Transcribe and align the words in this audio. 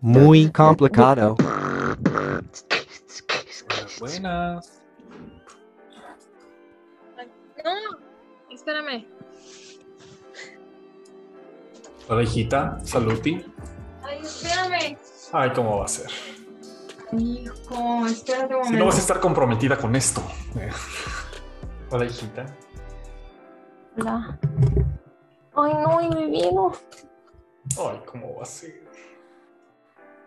Muy 0.00 0.50
complicado. 0.50 1.36
Buenas. 3.98 4.82
No, 7.64 7.70
espérame. 8.50 9.06
Hola, 12.08 12.22
hijita. 12.22 12.78
Saluti. 12.84 13.44
Ay, 14.02 14.18
espérame. 14.22 14.98
Ay, 15.32 15.52
¿cómo 15.54 15.78
va 15.78 15.84
a 15.84 15.88
ser? 15.88 16.10
Hijo, 17.18 18.06
espérate 18.06 18.54
un 18.54 18.64
Si 18.64 18.70
no 18.70 18.78
momento. 18.78 18.86
vas 18.86 18.96
a 18.96 19.00
estar 19.00 19.20
comprometida 19.20 19.76
con 19.76 19.94
esto. 19.94 20.22
Hola, 21.90 22.04
hijita. 22.06 22.46
Hola. 23.98 24.38
Ay, 25.56 25.74
no, 25.74 26.00
y 26.00 26.08
mi 26.08 26.30
vino. 26.30 26.72
Ay, 27.78 28.00
¿cómo 28.06 28.36
va 28.36 28.42
a 28.42 28.46
ser? 28.46 28.82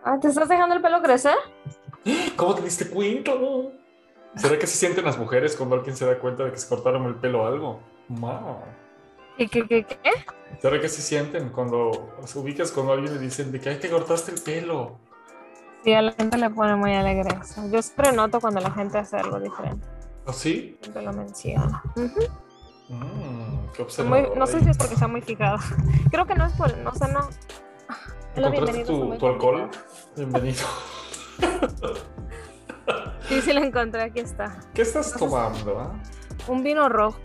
Ah, 0.04 0.18
¿Te 0.20 0.28
estás 0.28 0.50
dejando 0.50 0.76
el 0.76 0.82
pelo 0.82 1.02
crecer? 1.02 1.36
¿Cómo 2.36 2.56
te 2.56 2.62
diste 2.62 2.90
cuenta? 2.90 3.32
¿Será 4.36 4.58
que 4.58 4.68
se 4.68 4.78
sienten 4.78 5.06
las 5.06 5.18
mujeres 5.18 5.56
cuando 5.56 5.76
alguien 5.76 5.96
se 5.96 6.06
da 6.06 6.20
cuenta 6.20 6.44
de 6.44 6.52
que 6.52 6.58
se 6.58 6.68
cortaron 6.68 7.06
el 7.06 7.16
pelo 7.16 7.44
o 7.44 7.46
algo? 7.46 7.80
Ma. 8.10 8.60
¿Qué, 9.38 9.48
qué, 9.48 9.68
qué, 9.68 9.86
qué? 9.86 9.98
¿Será 10.62 10.80
que 10.80 10.90
se 10.90 11.02
sienten 11.02 11.50
cuando 11.50 12.16
se 12.26 12.38
ubicas 12.40 12.72
cuando 12.72 12.94
alguien 12.94 13.14
le 13.14 13.20
dicen 13.20 13.52
de 13.52 13.60
que 13.60 13.70
ay 13.70 13.80
te 13.80 13.90
cortaste 13.90 14.32
el 14.32 14.42
pelo? 14.42 14.98
Sí, 15.84 15.94
a 15.94 16.02
la 16.02 16.12
gente 16.14 16.38
le 16.38 16.50
pone 16.50 16.76
muy 16.76 16.94
alegre 16.94 17.30
eso. 17.42 17.62
Yo 17.70 17.82
siempre 17.82 18.12
noto 18.12 18.40
cuando 18.40 18.62
la 18.62 18.72
gente 18.72 18.98
hace 18.98 19.18
algo 19.18 19.40
diferente. 19.40 19.86
¿O 20.26 20.34
sí? 20.34 20.78
Siempre 20.82 21.02
lo 21.02 21.14
menciona. 21.14 21.84
Ujú. 21.96 22.22
Mm, 22.90 24.08
muy- 24.10 24.28
no 24.36 24.46
sé 24.48 24.60
si 24.62 24.70
es 24.70 24.78
porque 24.78 24.94
está 24.96 25.08
muy 25.08 25.22
fijada. 25.22 25.58
Creo 26.12 26.26
que 26.26 26.36
no 26.36 26.46
es 26.46 26.54
por. 26.54 26.76
No 26.78 26.94
sé, 26.94 27.08
no. 27.12 27.30
Es 27.30 28.42
lo 28.42 28.48
¿Encontraste 28.48 28.84
bienvenido, 28.84 29.18
tu, 29.18 29.28
alcohol? 29.28 29.70
Bienvenido. 30.16 30.66
Sí, 33.30 33.42
sí, 33.42 33.54
lo 33.54 33.62
encontré. 33.64 34.02
Aquí 34.04 34.20
está. 34.20 34.60
¿Qué 34.74 34.82
estás 34.82 35.14
tomando? 35.14 35.80
ah? 35.80 35.94
Un 36.48 36.64
vino 36.64 36.90
rojo. 36.90 37.20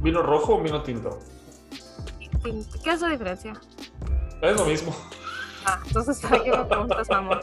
¿Vino 0.00 0.22
rojo 0.22 0.54
o 0.56 0.62
vino 0.62 0.82
tinto? 0.82 1.18
¿Qué 2.82 2.90
es 2.90 3.00
la 3.00 3.08
diferencia? 3.08 3.52
Es 4.40 4.56
lo 4.56 4.64
mismo. 4.64 4.94
Ah, 5.66 5.80
entonces, 5.86 6.20
¿para 6.20 6.42
qué 6.42 6.50
me 6.50 6.64
preguntas, 6.64 7.10
amor? 7.10 7.40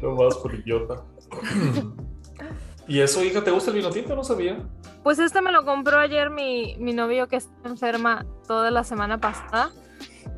Lo 0.00 0.14
más 0.14 0.36
por 0.36 0.54
idiota. 0.54 1.02
¿Y 2.86 3.00
eso, 3.00 3.24
hija, 3.24 3.42
te 3.42 3.50
gusta 3.50 3.70
el 3.70 3.76
vino 3.78 3.90
tinto? 3.90 4.14
No 4.14 4.22
sabía. 4.22 4.58
Pues 5.02 5.18
este 5.18 5.40
me 5.42 5.50
lo 5.52 5.64
compró 5.64 5.98
ayer 5.98 6.30
mi, 6.30 6.76
mi 6.78 6.92
novio 6.92 7.28
que 7.28 7.36
está 7.36 7.68
enferma 7.68 8.24
toda 8.46 8.70
la 8.70 8.84
semana 8.84 9.18
pasada. 9.18 9.70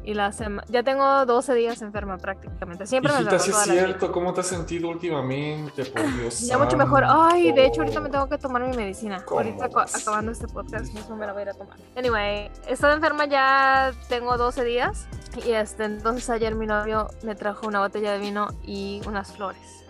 Y 0.06 0.12
la 0.12 0.32
sema- 0.32 0.62
ya 0.68 0.82
tengo 0.82 1.24
12 1.24 1.54
días 1.54 1.80
enferma 1.80 2.18
prácticamente. 2.18 2.86
Siempre 2.86 3.10
me 3.12 3.20
Hijita, 3.20 3.36
enfermo 3.36 3.58
sí 3.58 3.70
es 3.70 3.78
cierto. 3.78 4.12
¿Cómo 4.12 4.34
te 4.34 4.40
has 4.42 4.46
sentido 4.46 4.88
últimamente? 4.90 5.82
Por 5.86 6.02
Dios. 6.18 6.40
Ya 6.46 6.58
mucho 6.58 6.76
mejor. 6.76 7.04
Ay, 7.06 7.52
de 7.52 7.64
hecho, 7.66 7.80
ahorita 7.80 8.00
me 8.00 8.10
tengo 8.10 8.28
que 8.28 8.36
tomar 8.36 8.62
mi 8.68 8.76
medicina. 8.76 9.24
¿Cómo 9.24 9.40
Ahorita 9.40 9.64
acabando 9.64 10.30
este 10.32 10.46
podcast 10.46 10.92
mismo 10.92 11.16
me 11.16 11.26
la 11.26 11.32
voy 11.32 11.40
a 11.40 11.42
ir 11.44 11.48
a 11.50 11.54
tomar. 11.54 11.76
Anyway, 11.96 12.50
estado 12.68 12.92
enferma 12.92 13.24
ya 13.24 13.92
tengo 14.10 14.36
12 14.36 14.62
días. 14.64 15.06
Y 15.46 15.52
este, 15.52 15.84
entonces 15.84 16.28
ayer 16.28 16.54
mi 16.54 16.66
novio 16.66 17.08
me 17.22 17.34
trajo 17.34 17.66
una 17.66 17.80
botella 17.80 18.12
de 18.12 18.18
vino 18.18 18.48
y 18.62 19.00
unas 19.06 19.32
flores. 19.32 19.84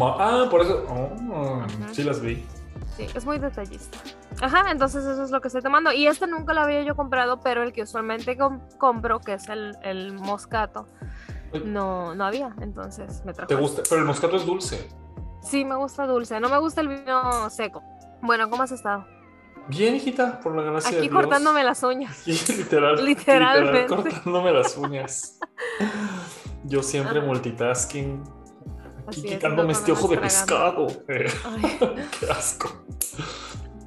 Ah, 0.00 0.46
por 0.48 0.60
eso. 0.62 0.84
Oh, 0.88 1.56
Ujú. 1.64 1.92
Sí 1.94 2.04
las 2.04 2.20
vi. 2.20 2.46
Sí, 2.96 3.06
es 3.14 3.26
muy 3.26 3.38
detallista. 3.38 3.98
Ajá, 4.40 4.70
entonces 4.70 5.04
eso 5.04 5.22
es 5.22 5.30
lo 5.30 5.40
que 5.40 5.48
estoy 5.48 5.62
tomando. 5.62 5.92
Y 5.92 6.06
este 6.06 6.26
nunca 6.26 6.54
lo 6.54 6.60
había 6.62 6.82
yo 6.82 6.96
comprado, 6.96 7.40
pero 7.40 7.62
el 7.62 7.72
que 7.72 7.82
usualmente 7.82 8.36
com- 8.38 8.60
compro, 8.78 9.20
que 9.20 9.34
es 9.34 9.48
el, 9.48 9.76
el 9.82 10.14
moscato, 10.14 10.86
no, 11.64 12.14
no 12.14 12.24
había. 12.24 12.54
Entonces 12.60 13.22
me 13.24 13.32
trajo. 13.32 13.48
¿Te 13.48 13.54
este. 13.54 13.62
gusta? 13.62 13.82
Pero 13.88 14.00
el 14.00 14.06
moscato 14.06 14.36
es 14.36 14.46
dulce. 14.46 14.88
Sí, 15.42 15.64
me 15.64 15.76
gusta 15.76 16.06
dulce. 16.06 16.40
No 16.40 16.48
me 16.48 16.58
gusta 16.58 16.80
el 16.80 16.88
vino 16.88 17.50
seco. 17.50 17.82
Bueno, 18.22 18.48
¿cómo 18.50 18.62
has 18.62 18.72
estado? 18.72 19.06
Bien, 19.68 19.94
hijita, 19.96 20.40
por 20.40 20.56
la 20.56 20.62
gracia 20.62 20.90
de 20.92 20.96
Aquí 20.98 21.08
Dios. 21.08 21.20
cortándome 21.22 21.64
las 21.64 21.82
uñas. 21.82 22.16
Sí, 22.16 22.32
literal. 22.56 23.04
Literalmente. 23.04 23.80
literal, 23.82 24.02
cortándome 24.04 24.52
las 24.52 24.76
uñas. 24.76 25.38
Yo 26.64 26.82
siempre 26.82 27.20
multitasking. 27.20 28.22
Así 29.06 29.22
quitándome 29.22 29.72
este 29.72 29.92
ojo 29.92 30.08
de 30.08 30.18
pescado. 30.18 30.86
Qué 31.06 32.30
asco. 32.30 32.68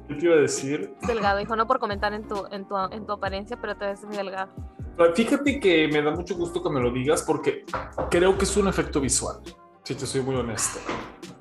¿Qué 0.08 0.14
te 0.14 0.24
iba 0.26 0.34
a 0.34 0.38
decir? 0.38 0.94
delgado, 1.06 1.40
hijo, 1.40 1.54
no 1.56 1.66
por 1.66 1.78
comentar 1.78 2.12
en 2.14 2.26
tu, 2.26 2.44
en 2.50 2.66
tu, 2.66 2.76
en 2.76 3.06
tu 3.06 3.12
apariencia, 3.12 3.56
pero 3.60 3.76
te 3.76 3.86
ves 3.86 4.02
muy 4.04 4.16
delgado. 4.16 4.50
Ah, 4.98 5.04
Fíjate 5.14 5.60
que 5.60 5.88
me 5.88 6.02
da 6.02 6.10
mucho 6.10 6.34
gusto 6.36 6.62
que 6.62 6.68
me 6.70 6.80
lo 6.80 6.90
digas 6.90 7.22
porque 7.22 7.64
creo 8.10 8.36
que 8.36 8.44
es 8.44 8.56
un 8.56 8.68
efecto 8.68 9.00
visual. 9.00 9.36
Si 9.84 9.94
te 9.94 10.06
soy 10.06 10.20
muy 10.22 10.36
honesto. 10.36 10.78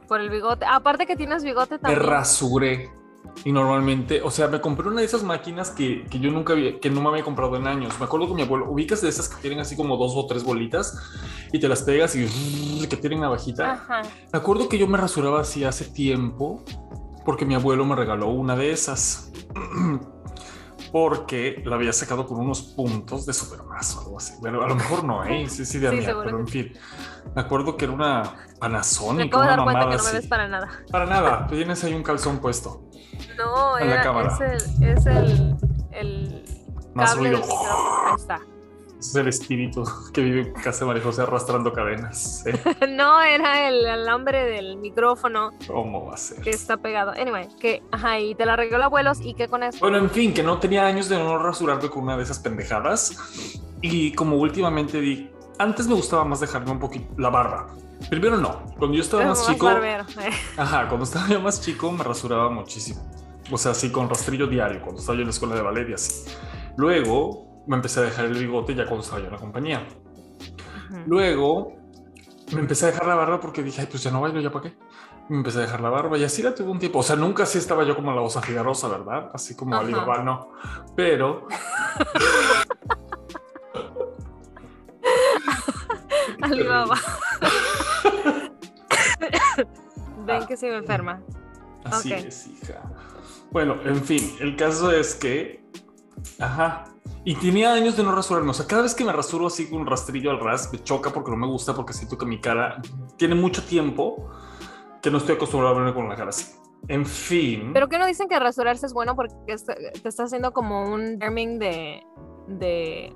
Por 0.07 0.21
el 0.21 0.29
bigote. 0.29 0.65
Aparte 0.69 1.05
que 1.05 1.15
tienes 1.15 1.43
bigote 1.43 1.75
Me 1.75 1.79
también. 1.79 2.03
rasuré. 2.03 2.89
Y 3.45 3.51
normalmente, 3.51 4.21
o 4.21 4.31
sea, 4.31 4.47
me 4.47 4.59
compré 4.61 4.87
una 4.87 4.99
de 5.01 5.05
esas 5.05 5.23
máquinas 5.23 5.69
que, 5.69 6.05
que 6.05 6.19
yo 6.19 6.29
nunca 6.31 6.53
había, 6.53 6.79
que 6.79 6.89
no 6.89 7.01
me 7.01 7.09
había 7.09 7.23
comprado 7.23 7.55
en 7.55 7.67
años. 7.67 7.97
Me 7.99 8.05
acuerdo 8.05 8.27
que 8.27 8.33
mi 8.33 8.41
abuelo, 8.41 8.69
ubicas 8.69 9.01
de 9.01 9.09
esas 9.09 9.29
que 9.29 9.41
tienen 9.41 9.59
así 9.59 9.75
como 9.75 9.97
dos 9.97 10.13
o 10.15 10.25
tres 10.25 10.43
bolitas 10.43 10.97
y 11.51 11.59
te 11.59 11.67
las 11.67 11.83
pegas 11.83 12.15
y 12.15 12.87
que 12.89 12.97
tienen 12.97 13.21
navajita. 13.21 13.73
Ajá. 13.73 14.01
Me 14.31 14.39
acuerdo 14.39 14.67
que 14.67 14.77
yo 14.77 14.87
me 14.87 14.97
rasuraba 14.97 15.41
así 15.41 15.63
hace 15.63 15.85
tiempo 15.85 16.63
porque 17.25 17.45
mi 17.45 17.55
abuelo 17.55 17.85
me 17.85 17.95
regaló 17.95 18.29
una 18.29 18.55
de 18.55 18.71
esas. 18.71 19.31
Porque 20.91 21.61
la 21.65 21.75
había 21.75 21.93
sacado 21.93 22.25
con 22.25 22.39
unos 22.39 22.63
puntos 22.63 23.27
de 23.27 23.33
supermas 23.33 23.95
o 23.95 23.99
algo 24.01 24.17
así. 24.17 24.33
Bueno, 24.39 24.63
a 24.63 24.67
lo 24.67 24.75
mejor 24.75 25.03
no, 25.03 25.23
¿eh? 25.23 25.47
Sí, 25.47 25.63
sí, 25.63 25.77
de 25.77 25.89
Sí, 25.91 25.97
amiga, 25.97 26.17
pero 26.23 26.39
en 26.39 26.47
fin. 26.47 26.73
Me 27.35 27.41
acuerdo 27.41 27.77
que 27.77 27.85
era 27.85 27.93
una 27.93 28.23
Me 28.23 28.57
Panasonic, 28.59 29.27
acabo 29.27 29.43
de 29.43 29.49
dar 29.49 29.63
cuenta 29.63 29.87
que 29.89 29.97
no 29.97 30.03
me 30.03 30.09
así. 30.09 30.17
ves 30.17 30.27
para 30.27 30.47
nada. 30.47 30.67
Para 30.91 31.05
nada, 31.05 31.45
tú 31.47 31.55
tienes 31.57 31.83
ahí 31.83 31.93
un 31.93 32.01
calzón 32.01 32.39
puesto. 32.39 32.88
No, 33.39 33.77
En 33.79 33.87
la 33.87 33.93
era, 33.95 34.03
cámara. 34.03 34.37
es 34.53 34.67
el, 34.81 34.83
es 34.97 35.05
el, 35.05 35.55
el 35.91 36.45
Más 36.93 37.13
cable 37.15 37.29
ruido. 37.29 37.41
del 37.41 37.49
micrófono. 37.49 38.07
Ahí 38.09 38.15
está. 38.17 38.39
Es 38.99 39.15
el 39.15 39.27
espíritu 39.29 39.85
que 40.13 40.19
vive 40.21 40.41
en 40.41 40.53
casa 40.55 40.79
de 40.81 40.87
María 40.87 41.01
José 41.03 41.21
arrastrando 41.21 41.71
cadenas. 41.71 42.45
¿eh? 42.45 42.59
No, 42.89 43.21
era 43.21 43.69
el 43.69 43.85
alambre 43.85 44.43
del 44.43 44.75
micrófono 44.75 45.51
¿Cómo 45.67 46.07
va 46.07 46.15
a 46.15 46.17
ser? 46.17 46.41
que 46.41 46.49
está 46.49 46.75
pegado. 46.75 47.11
Anyway, 47.11 47.47
que, 47.61 47.81
ajá, 47.93 48.19
y 48.19 48.35
te 48.35 48.45
la 48.45 48.57
regaló 48.57 48.83
abuelos 48.83 49.19
y 49.21 49.35
qué 49.35 49.47
con 49.47 49.63
eso. 49.63 49.79
Bueno, 49.79 49.99
en 49.99 50.09
fin, 50.09 50.33
que 50.33 50.43
no 50.43 50.59
tenía 50.59 50.85
años 50.85 51.07
de 51.07 51.17
no 51.17 51.37
rasurarme 51.37 51.89
con 51.89 52.03
una 52.03 52.17
de 52.17 52.23
esas 52.23 52.39
pendejadas. 52.39 53.15
Y 53.81 54.11
como 54.15 54.35
últimamente 54.35 54.99
di, 54.99 55.31
antes 55.59 55.87
me 55.87 55.95
gustaba 55.95 56.25
más 56.25 56.41
dejarme 56.41 56.71
un 56.71 56.79
poquito 56.79 57.07
la 57.17 57.29
barba. 57.29 57.67
Primero 58.09 58.35
no, 58.35 58.65
cuando 58.77 58.97
yo 58.97 59.01
estaba 59.01 59.23
Es 59.23 59.29
más 59.29 59.37
más 59.39 59.47
chico, 59.47 59.65
barbero, 59.65 60.03
eh. 60.21 60.29
ajá, 60.57 60.87
cuando 60.89 61.05
estaba 61.05 61.27
yo 61.29 61.39
más 61.39 61.61
chico 61.61 61.89
me 61.91 62.03
rasuraba 62.03 62.49
muchísimo. 62.49 63.01
O 63.51 63.57
sea, 63.57 63.71
así 63.71 63.91
con 63.91 64.09
rastrillo 64.09 64.47
diario, 64.47 64.81
cuando 64.81 64.99
estaba 64.99 65.15
yo 65.15 65.21
en 65.21 65.27
la 65.27 65.31
escuela 65.31 65.55
de 65.55 65.61
ballet 65.61 65.89
y 65.89 65.93
así. 65.93 66.29
Luego 66.77 67.63
me 67.67 67.75
empecé 67.75 67.99
a 67.99 68.03
dejar 68.03 68.25
el 68.25 68.33
bigote 68.33 68.75
ya 68.75 68.85
cuando 68.85 69.03
estaba 69.03 69.19
yo 69.19 69.27
en 69.27 69.33
la 69.33 69.39
compañía. 69.39 69.87
Luego 71.05 71.73
me 72.53 72.61
empecé 72.61 72.85
a 72.85 72.91
dejar 72.91 73.07
la 73.07 73.15
barba 73.15 73.39
porque 73.39 73.63
dije, 73.63 73.81
ay, 73.81 73.87
pues 73.89 74.03
ya 74.03 74.11
no 74.11 74.21
bailo, 74.21 74.39
ya 74.39 74.51
para 74.51 74.69
qué. 74.69 74.77
Me 75.29 75.37
empecé 75.37 75.59
a 75.59 75.61
dejar 75.61 75.81
la 75.81 75.89
barba 75.89 76.17
y 76.17 76.23
así 76.23 76.41
la 76.41 76.55
tuve 76.55 76.71
un 76.71 76.79
tiempo. 76.79 76.99
O 76.99 77.03
sea, 77.03 77.15
nunca 77.15 77.43
así 77.43 77.59
estaba 77.59 77.83
yo 77.83 77.95
como 77.95 78.11
la 78.13 78.21
osa 78.21 78.41
figarosa, 78.41 78.87
¿verdad? 78.87 79.29
Así 79.33 79.55
como. 79.55 79.75
Alibaba, 79.75 80.23
no. 80.23 80.49
Pero 80.95 81.47
Alibaba. 86.41 86.95
Ven 90.25 90.45
que 90.47 90.57
se 90.57 90.69
me 90.69 90.77
enferma. 90.77 91.21
así 91.83 92.13
Ok. 92.13 92.19
es, 92.19 92.47
hija. 92.47 92.81
Bueno, 93.51 93.77
en 93.83 94.03
fin, 94.03 94.35
el 94.39 94.55
caso 94.55 94.91
es 94.91 95.15
que, 95.15 95.63
ajá. 96.39 96.85
Y 97.25 97.35
tenía 97.35 97.73
años 97.73 97.97
de 97.97 98.03
no 98.03 98.13
rasurarme. 98.13 98.51
O 98.51 98.53
sea, 98.53 98.67
cada 98.67 98.83
vez 98.83 98.93
que 98.93 99.03
me 99.03 99.11
rasuro 99.11 99.47
así 99.47 99.69
con 99.69 99.81
un 99.81 99.87
rastrillo 99.87 100.31
al 100.31 100.39
ras, 100.39 100.71
me 100.71 100.81
choca 100.83 101.11
porque 101.11 101.31
no 101.31 101.37
me 101.37 101.47
gusta, 101.47 101.73
porque 101.73 101.93
siento 101.93 102.17
que 102.17 102.25
mi 102.25 102.39
cara 102.39 102.81
tiene 103.17 103.35
mucho 103.35 103.63
tiempo 103.63 104.29
que 105.01 105.11
no 105.11 105.17
estoy 105.17 105.35
acostumbrado 105.35 105.75
a 105.75 105.79
verme 105.79 105.93
con 105.93 106.07
la 106.07 106.15
cara 106.15 106.29
así. 106.29 106.55
En 106.87 107.05
fin. 107.05 107.71
Pero 107.73 107.89
que 107.89 107.99
no 107.99 108.05
dicen 108.05 108.27
que 108.27 108.39
rasurarse 108.39 108.85
es 108.85 108.93
bueno 108.93 109.15
porque 109.15 109.35
te 109.45 110.07
está 110.07 110.23
haciendo 110.23 110.53
como 110.53 110.91
un 110.91 111.19
derming 111.19 111.59
de, 111.59 112.03
de, 112.47 113.13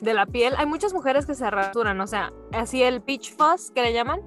de 0.00 0.14
la 0.14 0.26
piel. 0.26 0.54
Hay 0.58 0.66
muchas 0.66 0.92
mujeres 0.92 1.26
que 1.26 1.34
se 1.34 1.48
rasuran, 1.50 2.00
o 2.00 2.06
sea, 2.06 2.32
así 2.52 2.82
el 2.82 3.02
peach 3.02 3.34
fuzz 3.36 3.70
que 3.70 3.82
le 3.82 3.92
llaman. 3.92 4.20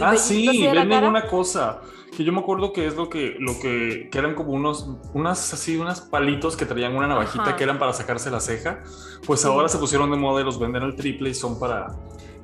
Ah, 0.00 0.16
sí, 0.16 0.66
venden 0.72 1.04
una 1.04 1.26
cosa 1.26 1.80
que 2.16 2.24
yo 2.24 2.32
me 2.32 2.40
acuerdo 2.40 2.72
que 2.72 2.86
es 2.86 2.94
lo 2.96 3.08
que, 3.08 3.36
lo 3.38 3.58
que, 3.58 4.08
que 4.12 4.18
eran 4.18 4.34
como 4.34 4.52
unos, 4.52 4.88
unas 5.14 5.52
así, 5.52 5.76
unos 5.76 6.00
palitos 6.02 6.56
que 6.56 6.66
traían 6.66 6.94
una 6.94 7.06
navajita 7.06 7.42
Ajá. 7.44 7.56
que 7.56 7.64
eran 7.64 7.78
para 7.78 7.92
sacarse 7.92 8.30
la 8.30 8.40
ceja. 8.40 8.82
Pues 9.26 9.40
Sí. 9.40 9.48
ahora 9.48 9.68
se 9.68 9.78
pusieron 9.78 10.10
de 10.10 10.16
moda 10.16 10.40
y 10.42 10.44
los 10.44 10.58
venden 10.58 10.82
al 10.82 10.94
triple 10.94 11.30
y 11.30 11.34
son 11.34 11.58
para 11.58 11.88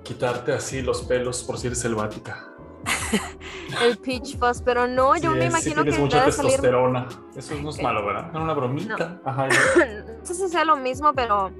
quitarte 0.04 0.52
así 0.52 0.80
los 0.82 1.02
pelos 1.02 1.42
por 1.44 1.58
si 1.58 1.66
eres 1.66 1.80
selvática. 1.80 2.48
El 3.82 3.98
peach 3.98 4.38
fuzz, 4.38 4.62
pero 4.64 4.86
no, 4.86 5.14
yo 5.16 5.32
Sí 5.32 5.38
me 5.38 5.42
sí 5.42 5.46
imagino 5.48 5.82
tienes 5.82 5.94
que 5.96 6.00
mucha 6.02 6.20
debe 6.20 6.32
salir. 6.32 6.50
testosterona. 6.52 7.06
Eso 7.36 7.54
no 7.62 7.68
es 7.70 7.82
malo, 7.82 8.06
¿verdad? 8.06 8.28
Era 8.30 8.40
una 8.40 8.54
bromita. 8.54 9.20
Ajá. 9.24 9.48
no 10.20 10.24
sé 10.26 10.34
si 10.34 10.48
sea 10.48 10.64
lo 10.64 10.76
mismo, 10.76 11.12
pero 11.14 11.50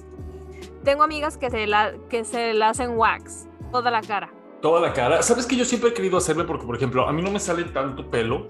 tengo 0.84 1.02
amigas 1.02 1.36
que 1.36 1.50
se 1.50 1.66
la, 1.66 1.92
que 2.08 2.24
se 2.24 2.54
la 2.54 2.70
hacen 2.70 2.96
wax, 2.96 3.46
toda 3.70 3.90
la 3.90 4.00
cara. 4.00 4.30
Toda 4.60 4.80
la 4.80 4.92
cara. 4.92 5.22
¿Sabes 5.22 5.46
que 5.46 5.56
yo 5.56 5.64
siempre 5.64 5.90
he 5.90 5.94
querido 5.94 6.16
hacerme? 6.16 6.44
Porque, 6.44 6.66
por 6.66 6.76
ejemplo, 6.76 7.08
a 7.08 7.12
mí 7.12 7.22
no 7.22 7.30
me 7.30 7.38
sale 7.38 7.64
tanto 7.64 8.10
pelo 8.10 8.48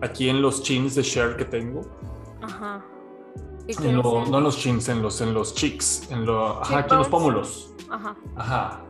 aquí 0.00 0.28
en 0.28 0.42
los 0.42 0.62
chins 0.62 0.94
de 0.94 1.02
Cher 1.02 1.36
que 1.36 1.44
tengo. 1.44 1.82
Ajá. 2.42 2.84
En 3.68 3.96
lo, 3.96 4.26
no 4.26 4.38
en 4.38 4.44
los 4.44 4.58
chins, 4.58 4.88
en 4.88 5.02
los, 5.02 5.20
en 5.20 5.32
los 5.32 5.54
cheeks, 5.54 6.10
en 6.10 6.26
lo, 6.26 6.60
ajá, 6.60 6.78
aquí 6.78 6.92
en 6.92 6.98
los 6.98 7.08
pómulos. 7.08 7.72
Ajá. 7.88 8.16
Ajá. 8.36 8.80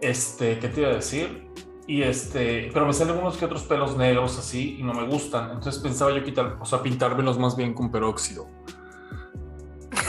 Este, 0.00 0.58
¿qué 0.58 0.68
te 0.68 0.80
iba 0.80 0.90
a 0.90 0.94
decir? 0.94 1.50
Y 1.86 2.02
este, 2.02 2.70
pero 2.72 2.86
me 2.86 2.94
salen 2.94 3.18
unos 3.18 3.36
que 3.36 3.44
otros 3.44 3.62
pelos 3.64 3.94
negros 3.96 4.38
así 4.38 4.78
y 4.78 4.82
no 4.82 4.94
me 4.94 5.06
gustan. 5.06 5.50
Entonces 5.50 5.82
pensaba 5.82 6.12
yo 6.12 6.24
quitar, 6.24 6.56
o 6.58 6.64
sea, 6.64 6.82
pintármelos 6.82 7.38
más 7.38 7.56
bien 7.56 7.74
con 7.74 7.90
peróxido. 7.90 8.46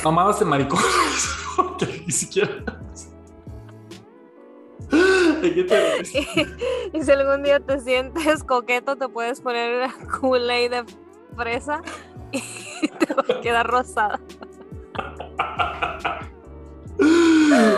Mamadas 0.03 0.39
de 0.39 0.45
maricón. 0.45 0.79
que 1.77 2.03
ni 2.05 2.11
siquiera. 2.11 2.63
y, 6.93 7.01
si 7.01 7.11
algún 7.11 7.43
día 7.43 7.59
te 7.59 7.79
sientes 7.79 8.43
coqueto, 8.43 8.95
te 8.95 9.07
puedes 9.07 9.41
poner 9.41 9.89
Kool-Aid 10.19 10.71
de 10.71 10.85
fresa 11.35 11.81
y 12.31 12.41
te 12.99 13.13
va 13.13 13.23
a 13.37 13.41
quedar 13.41 13.67
rosada. 13.67 14.19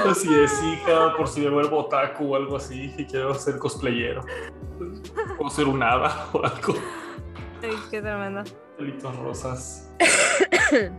Así 0.09 0.33
es, 0.33 0.63
hija, 0.63 1.15
por 1.17 1.27
si 1.27 1.41
me 1.41 1.49
vuelvo 1.49 1.79
otaku 1.79 2.33
o 2.33 2.35
algo 2.35 2.55
así 2.55 2.93
y 2.97 3.05
quiero 3.05 3.33
ser 3.33 3.57
cosplayero. 3.57 4.21
O 5.39 5.49
ser 5.49 5.67
un 5.67 5.81
hada 5.81 6.27
o 6.33 6.43
algo. 6.43 6.75
Ay, 7.61 7.71
qué 7.89 8.01
tremendo. 8.01 8.43
Pelitos 8.77 9.15
rosas. 9.17 9.91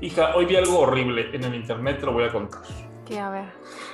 hija, 0.00 0.34
hoy 0.36 0.46
vi 0.46 0.56
algo 0.56 0.80
horrible 0.80 1.34
en 1.34 1.44
el 1.44 1.54
internet, 1.54 2.00
te 2.00 2.06
lo 2.06 2.12
voy 2.12 2.24
a 2.24 2.32
contar. 2.32 2.62
¿Qué? 3.06 3.18
A 3.18 3.30
ver. 3.30 3.44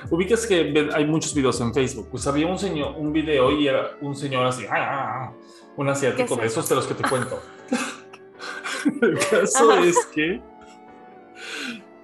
Ubicas 0.09 0.45
que 0.45 0.89
hay 0.93 1.05
muchos 1.05 1.33
videos 1.33 1.59
en 1.61 1.73
Facebook. 1.73 2.09
Pues 2.11 2.27
había 2.27 2.47
un 2.47 2.57
señor, 2.57 2.95
un 2.97 3.11
video 3.11 3.51
y 3.51 3.67
era 3.67 3.97
un 4.01 4.15
señor 4.15 4.45
así, 4.45 4.65
ah, 4.65 4.75
ah, 4.75 5.23
ah", 5.23 5.33
un 5.75 5.89
asiático 5.89 6.35
de 6.35 6.45
esos 6.45 6.67
de 6.69 6.75
los 6.75 6.85
que 6.85 6.93
te 6.93 7.07
cuento. 7.09 7.41
el 9.01 9.19
caso 9.19 9.73
es 9.79 10.05
que 10.07 10.41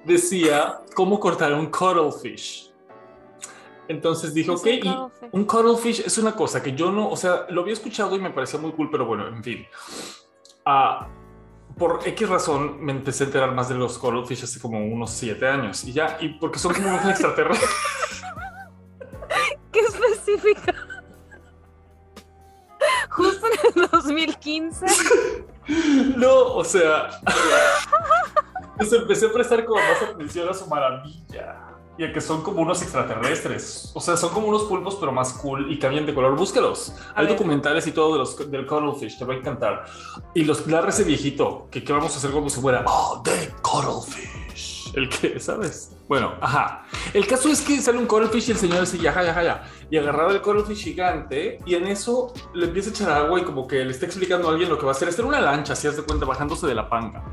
decía 0.03 0.81
cómo 0.95 1.19
cortar 1.19 1.53
un 1.53 1.67
cuttlefish. 1.67 2.71
Entonces 3.87 4.33
dijo, 4.33 4.53
ok, 4.53 4.65
y 4.65 4.95
un 5.31 5.45
cuttlefish 5.45 6.01
es 6.05 6.17
una 6.17 6.35
cosa 6.35 6.61
que 6.61 6.73
yo 6.73 6.91
no, 6.91 7.09
o 7.09 7.15
sea, 7.15 7.45
lo 7.49 7.61
había 7.61 7.73
escuchado 7.73 8.15
y 8.15 8.19
me 8.19 8.31
parecía 8.31 8.59
muy 8.59 8.71
cool, 8.71 8.89
pero 8.89 9.05
bueno, 9.05 9.27
en 9.27 9.43
fin. 9.43 9.67
Ah, 10.65 11.07
por 11.77 12.01
X 12.05 12.29
razón 12.29 12.83
me 12.83 12.91
empecé 12.91 13.23
a 13.23 13.27
enterar 13.27 13.53
más 13.53 13.69
de 13.69 13.75
los 13.75 13.97
cuttlefish 13.97 14.43
hace 14.43 14.59
como 14.59 14.85
unos 14.85 15.11
siete 15.11 15.47
años 15.47 15.83
y 15.83 15.93
ya, 15.93 16.17
y 16.21 16.29
porque 16.29 16.59
son 16.59 16.73
como 16.73 16.89
unos 16.89 17.05
extraterrestres. 17.05 17.69
Qué 19.71 19.79
específica. 19.81 20.73
Justo 23.09 23.47
en 23.47 23.83
el 23.83 23.89
2015. 23.89 24.85
no, 26.17 26.55
o 26.55 26.63
sea, 26.63 27.09
pues 28.77 28.93
empecé 28.93 29.27
a 29.27 29.33
prestar 29.33 29.65
como 29.65 29.81
más 29.81 30.01
atención 30.01 30.49
a 30.49 30.53
su 30.53 30.67
maravilla. 30.67 31.74
Y 31.97 32.03
a 32.03 32.11
que 32.11 32.19
son 32.19 32.41
como 32.41 32.61
unos 32.61 32.81
extraterrestres. 32.81 33.91
O 33.93 34.01
sea, 34.01 34.17
son 34.17 34.31
como 34.31 34.47
unos 34.47 34.63
pulpos, 34.63 34.97
pero 34.99 35.11
más 35.11 35.33
cool 35.33 35.71
y 35.71 35.79
cambian 35.79 36.05
de 36.05 36.13
color. 36.13 36.35
Búsquelos. 36.35 36.93
Hay 37.15 37.27
documentales 37.27 37.87
y 37.87 37.91
todo 37.91 38.13
de 38.13 38.19
los, 38.19 38.51
del 38.51 38.65
cuttlefish. 38.65 39.17
Te 39.17 39.25
va 39.25 39.33
a 39.33 39.37
encantar. 39.37 39.85
Y 40.33 40.43
los 40.43 40.67
la 40.67 40.85
ese 40.87 41.03
viejito. 41.03 41.67
Que 41.71 41.83
qué 41.83 41.93
vamos 41.93 42.13
a 42.13 42.17
hacer 42.17 42.31
como 42.31 42.49
si 42.49 42.59
fuera. 42.59 42.83
Oh, 42.85 43.21
the 43.23 43.53
cuttlefish. 43.61 44.91
El 44.93 45.09
que, 45.09 45.39
¿sabes? 45.39 45.91
Bueno, 46.07 46.33
ajá. 46.41 46.85
El 47.13 47.25
caso 47.27 47.49
es 47.49 47.61
que 47.61 47.81
sale 47.81 47.97
un 47.97 48.05
cuttlefish 48.05 48.49
y 48.49 48.51
el 48.51 48.57
señor 48.57 48.81
dice, 48.81 48.97
ya, 48.97 49.13
ya, 49.13 49.33
ya, 49.33 49.43
ya. 49.43 49.63
Y 49.89 49.97
agarraba 49.97 50.31
el 50.31 50.41
cuttlefish 50.41 50.83
gigante. 50.83 51.59
Y 51.65 51.75
en 51.75 51.87
eso 51.87 52.33
le 52.53 52.65
empieza 52.65 52.89
a 52.89 52.93
echar 52.93 53.11
agua 53.11 53.39
y 53.39 53.43
como 53.43 53.67
que 53.67 53.83
le 53.83 53.91
está 53.91 54.05
explicando 54.05 54.49
a 54.49 54.51
alguien 54.51 54.69
lo 54.69 54.77
que 54.77 54.85
va 54.85 54.91
a 54.91 54.95
hacer. 54.95 55.07
Es 55.09 55.19
una 55.19 55.41
lancha, 55.41 55.75
si 55.75 55.87
has 55.87 55.95
de 55.95 56.03
cuenta, 56.03 56.25
bajándose 56.25 56.67
de 56.67 56.75
la 56.75 56.89
panga. 56.89 57.23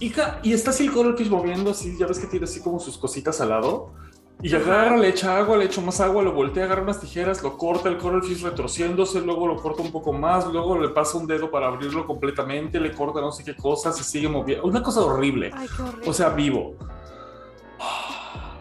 Hija, 0.00 0.38
y 0.42 0.52
está 0.52 0.70
así 0.70 0.86
el 0.86 0.92
cuttlefish 0.92 1.28
moviendo 1.28 1.70
así, 1.70 1.96
ya 1.98 2.06
ves 2.06 2.18
que 2.18 2.26
tiene 2.26 2.44
así 2.44 2.60
como 2.60 2.78
sus 2.78 2.96
cositas 2.98 3.40
al 3.40 3.48
lado. 3.48 3.92
Y 4.40 4.54
agarra, 4.54 4.96
le 4.96 5.08
echa 5.08 5.36
agua, 5.36 5.56
le 5.56 5.64
echa 5.64 5.80
más 5.80 6.00
agua, 6.00 6.22
lo 6.22 6.32
voltea, 6.32 6.64
agarra 6.64 6.82
unas 6.82 7.00
tijeras, 7.00 7.42
lo 7.42 7.58
corta 7.58 7.88
el 7.88 7.98
cuttlefish 7.98 8.44
retorciéndose, 8.44 9.20
luego 9.20 9.48
lo 9.48 9.56
corta 9.56 9.82
un 9.82 9.90
poco 9.90 10.12
más, 10.12 10.46
luego 10.46 10.78
le 10.78 10.90
pasa 10.90 11.18
un 11.18 11.26
dedo 11.26 11.50
para 11.50 11.66
abrirlo 11.66 12.06
completamente, 12.06 12.78
le 12.78 12.92
corta 12.92 13.20
no 13.20 13.32
sé 13.32 13.42
qué 13.42 13.56
cosa, 13.56 13.92
se 13.92 14.04
sigue 14.04 14.28
moviendo. 14.28 14.64
Una 14.64 14.80
cosa 14.80 15.00
horrible. 15.00 15.50
Ay, 15.52 15.66
qué 15.76 15.82
horrible. 15.82 16.08
O 16.08 16.12
sea, 16.12 16.28
vivo. 16.28 16.76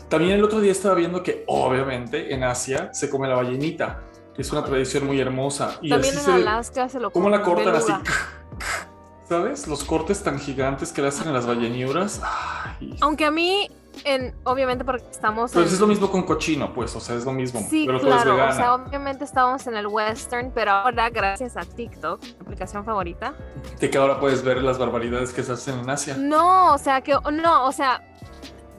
También 0.10 0.34
el 0.34 0.44
otro 0.44 0.60
día 0.62 0.72
estaba 0.72 0.96
viendo 0.96 1.22
que 1.22 1.44
obviamente 1.48 2.34
en 2.34 2.44
Asia 2.44 2.92
se 2.94 3.08
come 3.08 3.28
la 3.28 3.36
ballenita. 3.36 4.02
Es 4.36 4.52
una 4.52 4.64
tradición 4.64 5.06
muy 5.06 5.20
hermosa. 5.20 5.78
Y 5.84 5.90
También 5.90 6.18
en 6.18 6.30
Alaska 6.30 6.90
se 6.90 7.00
lo 7.00 7.12
come. 7.12 7.24
¿Cómo 7.24 7.30
la 7.30 7.44
cortan 7.44 7.76
así? 7.76 7.92
¿Sabes? 9.28 9.68
Los 9.68 9.84
cortes 9.84 10.24
tan 10.24 10.40
gigantes 10.40 10.94
que 10.94 11.02
le 11.02 11.10
hacen 11.10 11.28
en 11.28 11.34
las 11.34 11.46
balleniuras. 11.46 12.22
Aunque 13.02 13.26
a 13.26 13.32
mí, 13.32 13.70
en, 14.06 14.34
obviamente 14.46 14.86
porque 14.86 15.04
estamos... 15.12 15.52
Pero 15.52 15.66
es 15.66 15.80
lo 15.80 15.88
mismo 15.88 16.10
con 16.10 16.24
cochino, 16.24 16.74
pues, 16.74 16.96
o 16.96 17.02
sea, 17.02 17.16
es 17.16 17.26
lo 17.26 17.34
mismo. 17.34 17.60
Sí, 17.70 17.84
pero 17.86 18.00
claro, 18.00 18.36
o 18.36 18.52
sea, 18.54 18.76
obviamente 18.76 19.26
estábamos 19.26 19.68
en 19.68 19.76
el 19.76 19.88
western, 19.88 20.52
pero 20.56 20.72
ahora 20.72 21.10
gracias 21.10 21.58
a 21.58 21.62
TikTok, 21.62 22.22
mi 22.22 22.36
aplicación 22.40 22.86
favorita. 22.86 23.34
De 23.80 23.90
que 23.90 23.98
ahora 23.98 24.18
puedes 24.18 24.44
ver 24.44 24.64
las 24.64 24.78
barbaridades 24.78 25.34
que 25.34 25.44
se 25.44 25.52
hacen 25.52 25.80
en 25.80 25.90
Asia. 25.90 26.16
No, 26.18 26.74
o 26.74 26.78
sea, 26.78 27.02
que 27.02 27.14
no, 27.14 27.66
o 27.66 27.72
sea, 27.74 28.02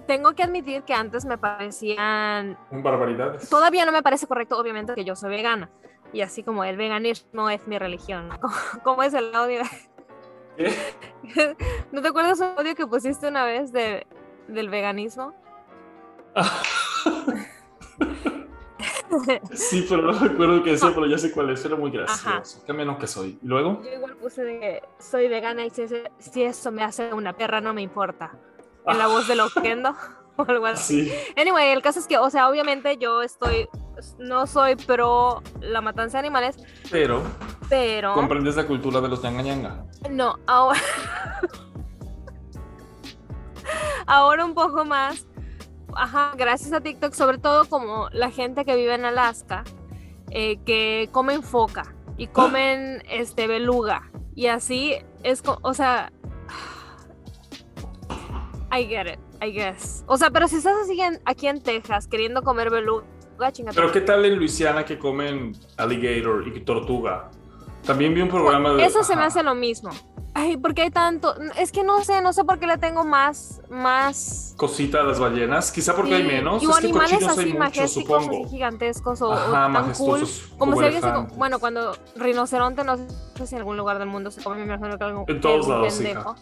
tengo 0.07 0.35
que 0.35 0.45
admitir 0.45 0.83
que 0.85 0.95
antes 0.95 1.27
me 1.27 1.37
parecían... 1.37 2.57
Barbaridades. 2.71 3.51
Todavía 3.51 3.85
no 3.85 3.93
me 3.93 4.03
parece 4.03 4.27
correcto, 4.27 4.59
obviamente, 4.59 4.95
que 4.95 5.05
yo 5.05 5.15
soy 5.15 5.29
vegana. 5.29 5.71
Y 6.11 6.23
así 6.23 6.43
como 6.43 6.65
el 6.65 6.79
veganismo 6.79 7.51
es 7.51 7.67
mi 7.67 7.79
religión. 7.79 8.31
¿Cómo 8.83 9.03
es 9.03 9.13
el 9.13 9.31
¿No 11.93 12.03
te 12.03 12.09
acuerdas 12.09 12.41
un 12.41 12.59
audio 12.59 12.75
que 12.75 12.87
pusiste 12.87 13.29
una 13.29 13.45
vez 13.45 13.73
de, 13.73 14.07
del 14.49 14.69
veganismo? 14.69 15.35
sí, 19.53 19.87
pero 19.89 20.03
no 20.03 20.19
recuerdo 20.19 20.63
que 20.63 20.73
eso, 20.73 20.93
pero 20.95 21.07
ya 21.07 21.19
sé 21.19 21.33
cuál 21.33 21.51
es. 21.51 21.65
Era 21.65 21.77
muy 21.77 21.91
gracioso. 21.91 22.63
Qué 22.67 22.73
menos 22.73 22.99
que 22.99 23.07
soy. 23.07 23.39
¿Y 23.43 23.47
luego? 23.47 23.83
Yo 23.83 23.93
igual 23.93 24.17
puse 24.17 24.43
de 24.43 24.61
que 24.61 24.83
soy 24.99 25.29
vegana 25.29 25.65
y 25.65 25.71
si, 25.71 26.43
eso 26.43 26.73
me 26.73 26.83
hace 26.83 27.13
una 27.13 27.35
perra, 27.35 27.61
no 27.61 27.75
me 27.75 27.83
importa. 27.83 28.33
En 28.87 28.99
la 28.99 29.07
voz 29.07 29.29
de 29.29 29.37
Loquendo 29.37 29.95
o 30.37 30.45
algo 30.47 30.67
así. 30.67 31.13
Anyway, 31.37 31.71
el 31.71 31.83
caso 31.83 31.99
es 31.99 32.07
que, 32.07 32.19
o 32.19 32.31
sea, 32.31 32.49
obviamente 32.49 32.97
yo 32.99 33.23
estoy, 33.23 33.69
no 34.19 34.47
soy 34.47 34.77
pro 34.77 35.43
la 35.61 35.81
matanza 35.81 36.19
de 36.19 36.21
animales. 36.21 36.57
Pero 36.91 37.23
pero. 37.69 38.15
¿Comprendes 38.15 38.57
la 38.57 38.67
cultura 38.67 39.01
de 39.01 39.09
los 39.09 39.23
ñanga? 39.23 39.85
No, 40.11 40.39
ahora. 40.47 40.81
ahora 44.07 44.45
un 44.45 44.55
poco 44.55 44.85
más. 44.85 45.27
Ajá, 45.95 46.33
gracias 46.37 46.73
a 46.73 46.81
TikTok, 46.81 47.13
sobre 47.13 47.39
todo 47.39 47.69
como 47.69 48.09
la 48.13 48.31
gente 48.31 48.65
que 48.65 48.77
vive 48.77 48.95
en 48.95 49.05
Alaska, 49.05 49.65
eh, 50.31 50.59
que 50.65 51.09
comen 51.13 51.43
foca 51.43 51.95
y 52.17 52.27
comen 52.29 53.03
este 53.09 53.47
beluga. 53.47 54.11
Y 54.35 54.47
así 54.47 54.95
es, 55.23 55.43
o 55.45 55.75
sea. 55.75 56.13
I 58.71 58.87
get 58.87 59.07
it, 59.07 59.19
I 59.43 59.51
guess. 59.51 60.05
O 60.07 60.17
sea, 60.17 60.31
pero 60.31 60.49
si 60.49 60.57
estás 60.57 60.77
así 60.83 60.99
aquí 61.25 61.49
en 61.49 61.63
Texas 61.63 62.07
queriendo 62.07 62.43
comer 62.43 62.71
beluga, 62.71 63.05
chingada. 63.53 63.75
Pero 63.75 63.93
¿qué 63.93 64.01
tal 64.01 64.25
en 64.25 64.37
Luisiana 64.37 64.85
que 64.85 64.99
comen 64.99 65.53
alligator 65.77 66.47
y 66.47 66.61
tortuga? 66.61 67.31
También 67.85 68.15
vi 68.15 68.21
un 68.21 68.29
programa 68.29 68.75
de... 68.75 68.85
Eso 68.85 69.03
se 69.03 69.17
me 69.17 69.23
hace 69.23 69.43
lo 69.43 69.55
mismo. 69.55 69.91
Ay, 70.35 70.57
porque 70.57 70.83
hay 70.83 70.91
tanto. 70.91 71.35
Es 71.57 71.73
que 71.73 71.83
no 71.83 72.05
sé, 72.05 72.21
no 72.21 72.33
sé 72.33 72.45
por 72.45 72.59
qué 72.59 72.67
le 72.67 72.79
tengo 72.79 73.05
más. 73.05 73.61
más... 73.71 74.55
Cosita 74.57 75.01
a 75.01 75.03
las 75.03 75.19
ballenas. 75.19 75.73
Quizá 75.73 75.97
porque 75.97 76.15
hay 76.15 76.23
menos. 76.23 76.63
Y 76.63 76.67
es 76.67 76.77
animales 76.77 77.27
así 77.27 77.55
majesticos, 77.55 78.29
así 78.29 78.45
gigantescos 78.51 79.23
o, 79.23 79.31
tan 79.31 79.93
cool. 79.95 80.29
Como, 80.59 80.79
si 80.79 80.85
alguien 80.85 81.03
se. 81.03 81.37
Bueno, 81.37 81.59
cuando 81.59 81.97
rinoceronte, 82.15 82.85
no 82.85 82.97
sé 82.99 83.47
si 83.47 83.55
en 83.55 83.61
algún 83.61 83.77
lugar 83.77 83.99
del 83.99 84.09
mundo 84.09 84.31
se 84.31 84.43
come, 84.43 84.59
me 84.59 84.75
imagino 84.75 84.99
que 84.99 85.05
algo. 85.05 85.25
En 85.27 85.41
todos 85.41 85.67
lados, 85.67 86.01
hija 86.01 86.37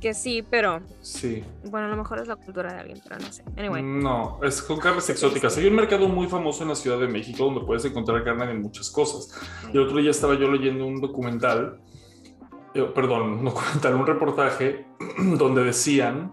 que 0.00 0.14
sí, 0.14 0.44
pero. 0.48 0.80
Sí. 1.02 1.44
Bueno, 1.64 1.86
a 1.86 1.90
lo 1.90 1.96
mejor 1.96 2.18
es 2.18 2.26
la 2.26 2.36
cultura 2.36 2.72
de 2.72 2.80
alguien, 2.80 3.00
pero 3.06 3.20
no 3.20 3.30
sé. 3.30 3.44
Anyway. 3.56 3.82
No, 3.82 4.40
es 4.42 4.62
con 4.62 4.78
carnes 4.78 5.08
exóticas. 5.10 5.56
Hay 5.58 5.66
un 5.66 5.74
mercado 5.74 6.08
muy 6.08 6.26
famoso 6.26 6.62
en 6.62 6.70
la 6.70 6.74
Ciudad 6.74 6.98
de 6.98 7.06
México 7.06 7.44
donde 7.44 7.60
puedes 7.60 7.84
encontrar 7.84 8.24
carne 8.24 8.46
de 8.46 8.54
muchas 8.54 8.90
cosas. 8.90 9.38
Y 9.72 9.76
el 9.76 9.84
otro 9.84 9.98
día 9.98 10.10
estaba 10.10 10.34
yo 10.34 10.50
leyendo 10.50 10.86
un 10.86 11.00
documental, 11.00 11.80
eh, 12.74 12.82
perdón, 12.94 13.22
un 13.38 13.44
documental, 13.44 13.94
un 13.94 14.06
reportaje 14.06 14.86
donde 15.18 15.64
decían 15.64 16.32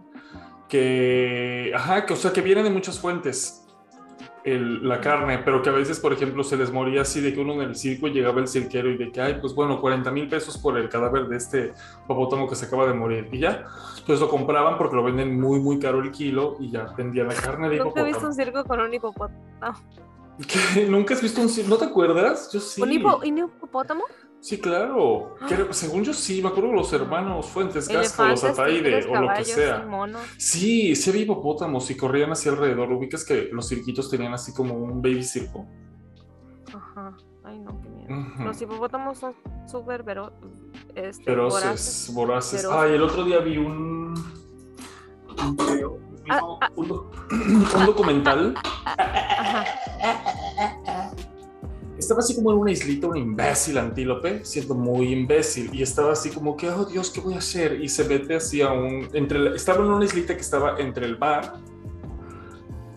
que, 0.69 1.71
ajá, 1.75 2.05
que 2.05 2.13
o 2.13 2.17
sea, 2.17 2.31
que 2.31 2.41
vienen 2.41 2.63
de 2.63 2.71
muchas 2.71 3.00
fuentes. 3.00 3.66
El- 4.48 4.88
la 4.88 5.01
carne, 5.01 5.39
pero 5.39 5.62
que 5.62 5.70
a 5.70 5.74
veces, 5.74 6.00
por 6.00 6.13
ejemplo, 6.13 6.44
se 6.44 6.56
les 6.58 6.72
moría 6.72 7.01
así 7.01 7.20
de 7.22 7.34
que 7.34 7.39
uno 7.42 7.54
en 7.54 7.62
el 7.62 7.75
circo 7.75 8.08
llegaba 8.08 8.39
el 8.39 8.48
cirquero 8.48 8.89
y 8.89 8.98
de 8.98 9.12
que, 9.12 9.20
ay, 9.22 9.38
pues 9.42 9.54
bueno, 9.54 9.82
40 9.82 10.10
mil 10.12 10.27
pesos 10.30 10.58
por 10.58 10.77
el 10.77 10.88
cadáver 10.89 11.27
de 11.27 11.36
este 11.38 11.74
hipopótamo 12.06 12.48
que 12.48 12.56
se 12.56 12.66
acaba 12.66 12.88
de 12.88 12.94
morir. 12.94 13.27
Y 13.32 13.39
ya, 13.39 13.66
pues 14.06 14.20
lo 14.20 14.30
compraban 14.30 14.77
porque 14.77 14.96
lo 14.96 15.04
venden 15.04 15.39
muy, 15.39 15.60
muy 15.60 15.80
caro 15.80 16.00
el 16.01 16.12
kilo 16.12 16.56
y 16.60 16.72
ya 16.72 16.86
vendían 16.98 17.27
la 17.27 17.34
carne 17.36 17.68
de 17.70 17.77
Nunca 17.77 18.01
he 18.01 18.06
visto 18.06 18.25
un 18.27 18.32
hipopótamo. 18.34 18.46
circo 18.46 18.63
con 18.66 18.80
un 18.80 18.94
hipopótamo. 18.94 19.38
¿Qué? 20.74 20.86
¿Nunca 20.88 21.13
has 21.16 21.22
visto 21.22 21.42
un 21.42 21.50
circo? 21.50 21.70
¿No 21.72 21.77
te 21.77 21.86
acuerdas? 21.86 22.51
Yo 22.54 22.60
sí. 22.60 22.82
¿Un, 22.82 22.89
hipo- 22.92 23.20
un 23.27 23.38
hipopótamo? 23.39 24.04
Sí, 24.48 24.58
claro. 24.62 25.36
Era- 25.50 25.74
según 25.74 26.06
yo 26.06 26.13
sí, 26.13 26.42
me 26.42 26.48
acuerdo 26.48 26.70
de 26.70 26.75
los 26.77 26.94
hermanos 26.94 27.48
Fuentes 27.48 27.89
Gasco, 27.89 28.24
los 28.27 28.46
Ataide 28.46 29.04
o 29.10 29.20
lo 29.22 29.27
que 29.34 29.44
sea. 29.44 29.86
Sí, 30.38 30.96
sí 30.96 31.10
había 31.10 31.24
hipopótamos 31.24 31.92
y 31.92 31.98
corrían 31.98 32.32
así 32.32 32.48
alrededor. 32.48 32.89
Ubicas 32.94 33.25
que 33.25 33.50
los 33.51 33.68
cirquitos 33.68 34.10
tenían 34.10 34.34
así 34.34 34.54
como 34.54 34.74
un 34.75 35.01
baby 35.01 35.22
circo. 35.25 35.66
Ajá. 36.74 37.18
Ay, 37.44 37.60
no, 37.60 37.82
qué 37.82 37.89
miedo. 37.89 38.25
Los 38.46 38.62
hipopótamos 38.62 39.18
son 39.18 39.36
súper 39.70 40.04
vero- 40.04 40.32
este, 40.96 41.25
Feroces, 41.25 41.62
voraces. 41.63 42.13
voraces. 42.13 42.62
Feroces. 42.62 42.80
Ay, 42.82 42.94
el 42.94 43.04
otro 43.04 43.25
día 43.25 43.39
vi 43.39 43.58
un. 43.58 44.13
un 45.44 45.58
video, 45.58 46.00
Ah, 46.30 46.39
no, 46.42 46.58
ah. 46.62 46.72
un 46.77 47.86
documental. 47.86 48.56
Ajá. 48.86 49.66
Estaba 51.98 52.20
así 52.20 52.36
como 52.36 52.51
en 52.51 52.58
una 52.60 52.72
islita, 52.72 53.08
un 53.08 53.18
imbécil 53.18 53.77
antílope, 53.77 54.46
siendo 54.46 54.75
muy 54.75 55.12
imbécil, 55.12 55.70
y 55.74 55.82
estaba 55.82 56.12
así 56.13 56.30
como 56.30 56.56
que, 56.56 56.70
oh 56.70 56.86
Dios, 56.86 57.10
¿qué 57.10 57.20
voy 57.22 57.34
a 57.34 57.39
hacer? 57.39 57.82
Y 57.82 57.89
se 57.89 58.04
mete 58.06 58.36
así 58.36 58.62
a 58.62 58.72
un. 58.72 59.08
Entre 59.13 59.39
la- 59.39 59.56
estaba 59.56 59.84
en 59.84 59.92
una 59.92 60.06
islita 60.06 60.36
que 60.36 60.42
estaba 60.42 60.77
entre 60.80 61.06
el 61.08 61.18
mar, 61.18 61.56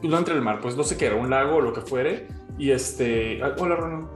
no 0.02 0.18
entre 0.18 0.34
el 0.34 0.42
mar, 0.42 0.60
pues 0.60 0.76
no 0.76 0.84
sé 0.84 0.96
qué 0.96 1.06
era, 1.06 1.16
un 1.16 1.30
lago 1.30 1.56
o 1.56 1.60
lo 1.60 1.72
que 1.72 1.80
fuere, 1.80 2.28
y 2.58 2.70
este. 2.70 3.42
ah, 3.42 3.54
Hola, 3.58 3.76
Ronald. 3.76 4.08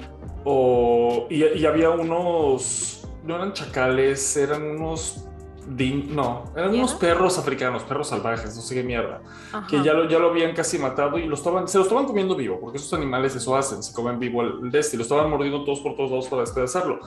O, 0.45 1.27
y, 1.31 1.43
y 1.45 1.65
había 1.67 1.91
unos. 1.91 3.09
No 3.25 3.37
eran 3.37 3.55
chacales, 3.55 4.37
eran 4.37 4.63
unos. 4.63 5.24
Din- 5.67 6.09
no, 6.15 6.45
eran 6.57 6.75
unos 6.75 6.95
perros 6.95 7.39
africanos, 7.39 7.83
perros 7.85 8.09
salvajes, 8.09 8.55
no 8.57 8.63
sé 8.63 8.75
qué 8.75 8.83
mierda 8.83 9.21
Ajá. 9.53 9.67
que 9.67 9.83
ya 9.83 9.93
lo, 9.93 10.09
ya 10.09 10.19
lo 10.19 10.31
habían 10.31 10.55
casi 10.55 10.79
matado 10.79 11.19
y 11.19 11.27
lo 11.27 11.35
estaban, 11.35 11.67
se 11.69 11.79
lo 11.79 11.85
estaban 11.85 12.05
comiendo 12.07 12.35
vivo, 12.37 12.59
porque 12.61 12.79
esos 12.79 12.93
animales 12.95 13.35
eso 13.35 13.57
hacen, 13.57 13.83
se 13.83 13.93
comen 13.93 14.19
vivo 14.19 14.43
el, 14.43 14.59
el 14.65 14.71
de 14.71 14.85
y 14.93 14.97
lo 14.97 15.03
estaban 15.03 15.31
mordiendo 15.31 15.65
todos 15.65 15.81
por 15.81 15.97
todos 15.97 16.11
lados 16.11 16.29
para 16.29 16.43
despedazarlo. 16.43 17.01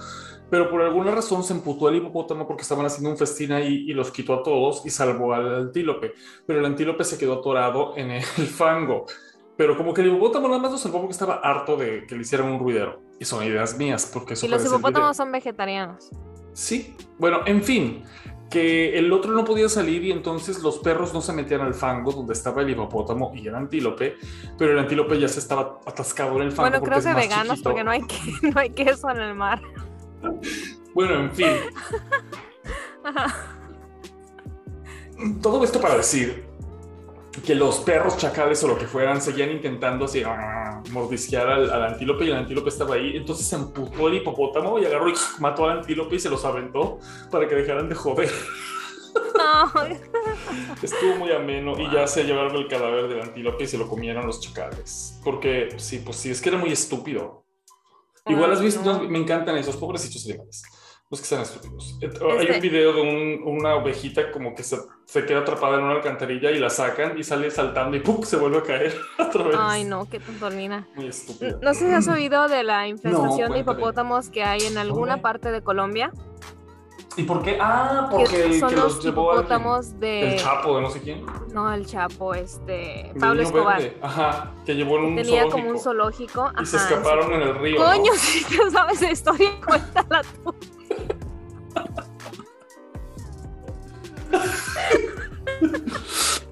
Pero 0.49 0.69
por 0.69 0.81
alguna 0.81 1.11
razón 1.11 1.43
se 1.43 1.53
emputó 1.53 1.89
el 1.89 1.97
hipopótamo 1.97 2.47
porque 2.47 2.61
estaban 2.61 2.85
haciendo 2.85 3.09
un 3.09 3.17
festín 3.17 3.51
ahí 3.51 3.83
y 3.87 3.93
los 3.93 4.11
quitó 4.11 4.33
a 4.33 4.43
todos 4.43 4.85
y 4.85 4.89
salvó 4.89 5.33
al 5.33 5.53
antílope. 5.55 6.13
Pero 6.45 6.59
el 6.59 6.65
antílope 6.65 7.03
se 7.03 7.17
quedó 7.17 7.39
atorado 7.39 7.97
en 7.97 8.11
el 8.11 8.23
fango. 8.57 9.05
Pero 9.57 9.75
como 9.75 9.93
que 9.93 10.01
el 10.01 10.07
hipopótamo 10.07 10.47
nada 10.47 10.61
más 10.61 10.71
lo 10.71 10.77
salvó 10.77 10.99
porque 10.99 11.11
estaba 11.11 11.35
harto 11.43 11.75
de 11.75 12.05
que 12.07 12.15
le 12.15 12.21
hicieran 12.21 12.49
un 12.49 12.59
ruidero. 12.59 13.01
Y 13.19 13.25
son 13.25 13.43
ideas 13.43 13.77
mías, 13.77 14.09
porque 14.13 14.35
eso 14.35 14.45
Y 14.45 14.49
los 14.49 14.65
hipopótamos 14.65 15.17
son 15.17 15.31
vegetarianos. 15.31 16.09
Sí, 16.53 16.95
bueno, 17.19 17.39
en 17.45 17.61
fin, 17.61 18.03
que 18.49 18.97
el 18.97 19.11
otro 19.11 19.33
no 19.33 19.43
podía 19.43 19.67
salir 19.67 20.03
y 20.05 20.11
entonces 20.11 20.63
los 20.63 20.79
perros 20.79 21.13
no 21.13 21.21
se 21.21 21.33
metían 21.33 21.61
al 21.61 21.73
fango 21.73 22.11
donde 22.13 22.33
estaba 22.33 22.61
el 22.61 22.69
hipopótamo 22.69 23.33
y 23.35 23.47
el 23.47 23.55
antílope, 23.55 24.15
pero 24.57 24.71
el 24.71 24.79
antílope 24.79 25.19
ya 25.19 25.27
se 25.27 25.39
estaba 25.39 25.79
atascado 25.85 26.37
en 26.37 26.43
el 26.43 26.51
fango. 26.51 26.69
Bueno, 26.69 26.85
creo 26.85 27.01
que 27.01 27.13
veganos 27.13 27.55
chiquito. 27.57 27.69
porque 27.69 27.83
no 27.83 27.91
hay, 27.91 28.01
que- 28.03 28.31
no 28.53 28.59
hay 28.59 28.69
queso 28.69 29.09
en 29.09 29.17
el 29.17 29.35
mar. 29.35 29.61
Bueno, 30.93 31.15
en 31.19 31.31
fin, 31.31 31.47
todo 35.41 35.63
esto 35.63 35.81
para 35.81 35.97
decir 35.97 36.46
que 37.45 37.55
los 37.55 37.79
perros 37.79 38.17
chacales 38.17 38.63
o 38.63 38.67
lo 38.67 38.77
que 38.77 38.87
fueran 38.87 39.21
seguían 39.21 39.51
intentando 39.51 40.05
así 40.05 40.23
ah, 40.25 40.81
mordisquear 40.91 41.47
al, 41.47 41.69
al 41.69 41.83
antílope 41.85 42.25
y 42.25 42.29
el 42.29 42.35
antílope 42.35 42.69
estaba 42.69 42.95
ahí, 42.95 43.15
entonces 43.15 43.45
se 43.47 43.55
emputó 43.55 44.07
el 44.07 44.15
hipopótamo 44.15 44.79
y 44.79 44.85
agarró 44.85 45.09
y 45.09 45.13
mató 45.39 45.65
al 45.65 45.79
antílope 45.79 46.15
y 46.15 46.19
se 46.19 46.29
los 46.29 46.43
aventó 46.45 46.99
para 47.31 47.47
que 47.47 47.55
dejaran 47.55 47.89
de 47.89 47.95
joder. 47.95 48.31
No, 49.35 49.71
Estuvo 50.83 51.15
muy 51.15 51.31
ameno 51.31 51.79
y 51.79 51.91
ya 51.91 52.07
se 52.07 52.23
llevaron 52.23 52.55
el 52.55 52.67
cadáver 52.67 53.07
del 53.07 53.21
antílope 53.21 53.63
y 53.63 53.67
se 53.67 53.77
lo 53.77 53.87
comieron 53.87 54.25
los 54.25 54.41
chacales. 54.41 55.19
Porque 55.23 55.69
sí, 55.77 55.99
pues 55.99 56.17
sí, 56.17 56.29
es 56.29 56.41
que 56.41 56.49
era 56.49 56.57
muy 56.57 56.71
estúpido. 56.71 57.45
Igual 58.25 58.51
has 58.51 58.61
visto, 58.61 59.03
me 59.03 59.19
encantan 59.19 59.57
esos 59.57 59.77
pobrecitos 59.77 60.25
animales. 60.25 60.63
Los 61.09 61.21
que 61.21 61.25
sean 61.27 61.41
estúpidos. 61.43 61.97
Hay 62.01 62.09
Este- 62.09 62.55
un 62.55 62.59
video 62.61 62.91
de 62.91 63.01
un- 63.01 63.41
una 63.45 63.75
ovejita 63.75 64.29
como 64.31 64.53
que 64.53 64.63
se, 64.63 64.77
se 65.05 65.25
queda 65.25 65.39
atrapada 65.39 65.77
en 65.77 65.85
una 65.85 65.93
alcantarilla 65.93 66.51
y 66.51 66.59
la 66.59 66.69
sacan 66.69 67.17
y 67.17 67.23
sale 67.23 67.49
saltando 67.49 67.95
y 67.95 68.01
¡pum! 68.01 68.23
se 68.23 68.35
vuelve 68.35 68.57
a 68.57 68.63
caer 68.63 68.93
otra 69.17 69.43
vez. 69.45 69.55
Ay, 69.57 69.85
no, 69.85 70.09
qué 70.09 70.19
tontolina. 70.19 70.85
Muy 70.95 71.07
estúpido. 71.07 71.59
No 71.61 71.73
sé 71.73 71.87
si 71.87 71.93
has 71.93 72.09
oído 72.09 72.49
de 72.49 72.63
la 72.63 72.89
infestación 72.89 73.53
de 73.53 73.59
hipopótamos 73.59 74.29
que 74.29 74.43
hay 74.43 74.61
en 74.63 74.77
alguna 74.77 75.13
¿Dónde? 75.13 75.23
parte 75.23 75.51
de 75.51 75.61
Colombia. 75.61 76.11
¿Y 77.17 77.23
por 77.23 77.41
qué? 77.41 77.57
Ah, 77.59 78.07
Que 78.11 78.15
porque 78.15 78.59
son 78.59 78.69
que 78.69 78.75
los 78.75 78.93
los 78.95 79.03
llevó 79.03 79.33
hipopótamos 79.33 79.99
de. 79.99 80.33
El 80.33 80.39
Chapo 80.39 80.75
de 80.75 80.81
no 80.83 80.89
sé 80.91 81.01
quién. 81.01 81.25
No, 81.51 81.73
el 81.73 81.85
Chapo, 81.85 82.33
este. 82.35 83.11
Pablo 83.19 83.41
Escobar. 83.41 83.81
verde. 83.81 83.97
Ajá, 84.03 84.53
que 84.65 84.75
llevó 84.75 84.97
en 84.99 85.05
un 85.05 85.15
Tenía 85.15 85.41
zoológico. 85.41 85.57
como 85.57 85.69
un 85.71 85.79
zoológico. 85.79 86.51
Y 86.61 86.65
se 86.67 86.77
escaparon 86.77 87.33
en 87.33 87.41
el 87.41 87.55
río. 87.59 87.79
¿no? 87.79 87.85
Coño, 87.91 88.11
si 88.15 88.43
tú 88.45 88.69
sabes 88.71 89.01
la 89.01 89.11
historia, 89.11 89.49
cuéntala 89.65 90.21
tú. 90.43 90.53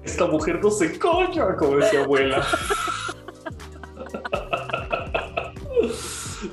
Esta 0.02 0.26
mujer 0.26 0.60
no 0.62 0.70
se 0.70 0.98
coño, 0.98 1.56
como 1.58 1.76
decía 1.76 2.02
abuela. 2.02 2.44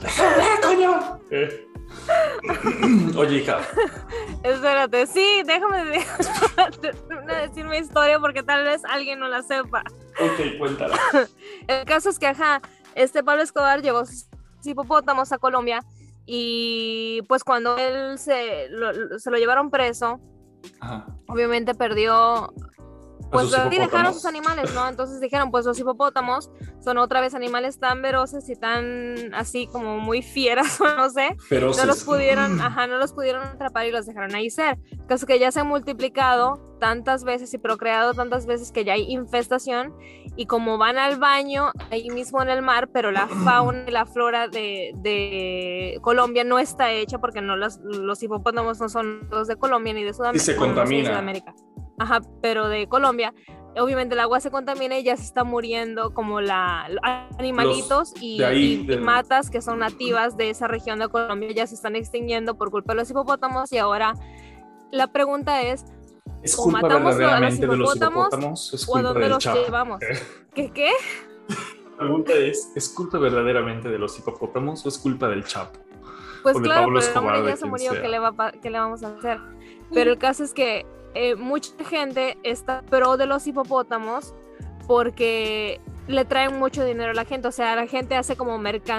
¡Déjame, 0.02 0.44
coño! 0.64 1.20
Eh. 1.32 1.68
Oye, 3.18 3.38
hija, 3.38 3.60
Espérate, 4.44 5.08
sí, 5.08 5.42
déjame 5.46 5.86
de- 5.86 6.06
déjame 7.10 7.34
decir 7.48 7.66
mi 7.66 7.78
historia 7.78 8.20
porque 8.20 8.44
tal 8.44 8.64
vez 8.66 8.84
alguien 8.86 9.20
no 9.20 9.28
la 9.28 9.42
sepa. 9.42 9.84
ok, 10.20 10.58
cuéntala. 10.60 10.98
El 11.68 11.86
caso 11.86 12.10
es 12.10 12.20
que, 12.20 12.28
ajá, 12.28 12.62
este 12.96 13.24
Pablo 13.24 13.42
Escobar 13.44 13.82
llevó 13.82 14.06
sus 14.06 14.28
hipopótamos 14.66 15.32
a 15.32 15.38
Colombia 15.38 15.80
y 16.26 17.22
pues 17.28 17.44
cuando 17.44 17.78
él 17.78 18.18
se 18.18 18.68
lo, 18.70 18.92
lo- 18.94 19.20
se 19.20 19.30
lo 19.32 19.38
llevaron 19.38 19.70
preso, 19.70 20.20
Ajá. 20.80 21.06
obviamente 21.28 21.74
perdió, 21.74 22.54
pues 23.34 23.54
así 23.54 23.78
dejaron 23.78 24.14
sus 24.14 24.26
animales, 24.26 24.74
¿no? 24.74 24.88
Entonces 24.88 25.20
dijeron, 25.20 25.52
pues 25.52 25.66
los 25.66 25.80
hipopótamos 25.80 26.52
son 26.84 26.98
otra 26.98 27.22
vez 27.22 27.34
animales 27.34 27.80
tan 27.80 28.02
veroces 28.02 28.48
y 28.50 28.56
tan 28.56 29.34
así 29.34 29.68
como 29.68 30.00
muy 30.00 30.22
fieras, 30.22 30.80
no 30.98 31.10
sé, 31.10 31.36
Feroces. 31.48 31.82
no 31.82 31.88
los 31.88 32.04
pudieron, 32.04 32.62
ajá, 32.62 32.88
no 32.88 32.98
los 32.98 33.14
pudieron 33.14 33.44
atrapar 33.44 33.86
y 33.86 33.92
los 33.92 34.06
dejaron 34.06 34.34
ahí 34.36 34.50
ser. 34.50 34.78
Caso 35.08 35.26
que 35.26 35.40
ya 35.40 35.52
se 35.52 35.60
han 35.60 35.68
multiplicado 35.68 36.74
tantas 36.80 37.24
veces 37.24 37.54
y 37.54 37.58
procreado 37.58 38.14
tantas 38.14 38.46
veces 38.46 38.74
que 38.74 38.84
ya 38.84 38.94
hay 38.94 39.10
infestación 39.10 39.94
y 40.36 40.48
como 40.48 40.78
van 40.78 40.98
al 40.98 41.18
baño 41.18 41.72
ahí 41.92 42.10
mismo 42.10 42.42
en 42.42 42.50
el 42.50 42.62
mar, 42.62 42.90
pero 42.92 43.12
la 43.12 43.28
fauna 43.46 43.86
y 43.88 43.92
la 43.92 44.06
flora 44.06 44.48
de, 44.50 44.92
de 44.96 45.98
Colombia 46.02 46.44
no 46.44 46.60
está 46.60 46.92
hecha 46.92 47.20
porque 47.20 47.42
no 47.42 47.56
los, 47.56 47.80
los 47.80 48.22
hipopótamos 48.22 48.82
no 48.82 48.90
son 48.90 49.30
los 49.30 49.48
de 49.48 49.56
Colombia 49.56 49.94
ni 49.94 50.04
de 50.04 50.14
Sudamérica. 50.14 50.44
se 50.44 50.58
bueno, 50.58 50.74
no 50.74 50.80
de 50.82 50.82
contamina. 50.82 51.10
Sudamérica. 51.10 51.56
Ajá, 52.00 52.22
pero 52.42 52.68
de 52.70 52.88
Colombia. 52.88 53.34
Obviamente 53.76 54.14
el 54.14 54.20
agua 54.20 54.40
se 54.40 54.52
contamina 54.52 54.98
y 55.00 55.04
ya 55.04 55.18
se 55.18 55.24
está 55.24 55.44
muriendo 55.44 56.14
como 56.14 56.42
la 56.42 56.88
los 56.90 57.00
animalitos 57.40 58.14
y, 58.22 58.38
de 58.38 58.46
ahí, 58.46 58.58
y- 58.64 58.74
y 58.82 58.86
del- 58.86 59.02
matas 59.02 59.50
que 59.50 59.62
son 59.62 59.80
nativas 59.80 60.38
de 60.38 60.52
esa 60.52 60.68
región 60.68 61.00
de 61.00 61.10
Colombia 61.10 61.50
ya 61.52 61.66
se 61.66 61.74
están 61.76 61.96
extinguiendo 61.96 62.56
por 62.56 62.70
culpa 62.70 62.94
de 62.94 63.00
los 63.00 63.10
hipopótamos 63.10 63.72
y 63.72 63.80
ahora 63.80 64.14
la 64.92 65.08
pregunta 65.12 65.64
es 65.64 65.86
Es 66.44 66.54
o 66.60 66.64
culpa 66.64 66.82
matamos 66.82 67.02
a 67.02 67.10
los 67.10 67.18
verdaderamente 67.18 67.62
de 67.62 67.68
los 67.78 67.96
hipopótamos, 67.96 68.28
hipopótamos. 68.28 68.90
O 68.90 68.98
a 68.98 69.02
dónde 69.02 69.30
los 69.30 69.44
llevamos. 69.44 70.00
¿Qué 70.54 70.70
qué? 70.72 70.92
La 71.94 71.98
pregunta 71.98 72.34
es: 72.34 72.72
¿es 72.76 72.90
culpa 72.90 73.18
verdaderamente 73.18 73.90
de 73.90 73.98
los 73.98 74.18
hipopótamos 74.20 74.86
o 74.86 74.90
es 74.90 74.98
culpa 75.00 75.28
del 75.30 75.46
Chapo? 75.46 75.80
Pues 76.44 76.58
o 76.58 76.60
de 76.60 76.66
claro, 76.66 76.82
Pablo 76.84 77.00
pero 77.00 77.06
el 77.10 77.16
Escobar, 77.16 77.36
hombre 77.38 77.42
de 77.44 77.50
ya 77.54 77.58
se 77.58 77.66
murió. 77.66 77.92
¿qué 78.02 78.08
le, 78.08 78.20
va, 78.20 78.28
a 78.28 78.32
pa- 78.34 78.52
qué 78.52 78.70
le 78.70 78.78
vamos 78.80 79.02
a 79.04 79.16
hacer? 79.16 79.40
Pero 79.94 80.12
el 80.12 80.18
caso 80.18 80.44
es 80.44 80.54
que 80.54 80.86
eh, 81.16 81.36
mucha 81.36 81.72
gente 81.90 82.38
está 82.44 82.82
pro 82.84 83.18
de 83.18 83.26
los 83.26 83.46
hipopótamos 83.48 84.34
porque 84.88 85.80
le 86.08 86.26
traen 86.26 86.60
mucho 86.60 86.84
dinero 86.84 87.12
a 87.12 87.14
la 87.14 87.26
gente. 87.26 87.48
O 87.48 87.52
sea, 87.52 87.76
la 87.76 87.88
gente 87.88 88.16
hace 88.16 88.36
como 88.36 88.58
merch, 88.58 88.90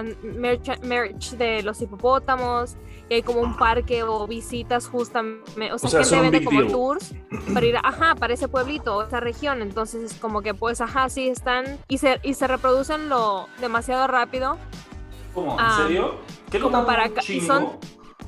merch 0.83 1.31
de 1.33 1.63
los 1.63 1.81
hipopótamos 1.83 2.77
y 3.11 3.15
hay 3.15 3.23
como 3.23 3.41
un 3.41 3.57
parque 3.57 4.03
o 4.03 4.27
visitas 4.27 4.89
justamente. 4.89 5.71
O 5.73 5.79
sea, 5.79 6.01
O 6.01 6.05
sea, 6.05 6.19
gente 6.19 6.31
vende 6.39 6.45
como 6.45 6.61
deal. 6.61 6.73
tours 6.73 7.15
para 7.53 7.67
ir, 7.67 7.77
a- 7.77 7.81
ajá, 7.85 8.15
para 8.15 8.33
ese 8.35 8.49
pueblito 8.49 8.97
o 8.97 9.03
esa 9.03 9.21
región. 9.21 9.61
Entonces 9.61 10.13
es 10.13 10.19
como 10.19 10.41
que 10.41 10.55
pues, 10.55 10.81
ajá, 10.81 11.09
sí 11.11 11.29
están 11.29 11.79
y 11.89 11.99
se, 11.99 12.19
y 12.23 12.35
se 12.35 12.47
reproducen 12.47 13.09
lo 13.11 13.49
demasiado 13.61 14.07
rápido. 14.07 14.57
¿Cómo? 15.35 15.53
¿En 15.55 15.61
Ah, 15.61 15.79
serio? 15.83 16.15
¿Qué 16.51 16.59
como 16.61 16.87
para 16.87 17.07
un 17.09 17.15
chingo? 17.17 17.47
son- 17.47 17.69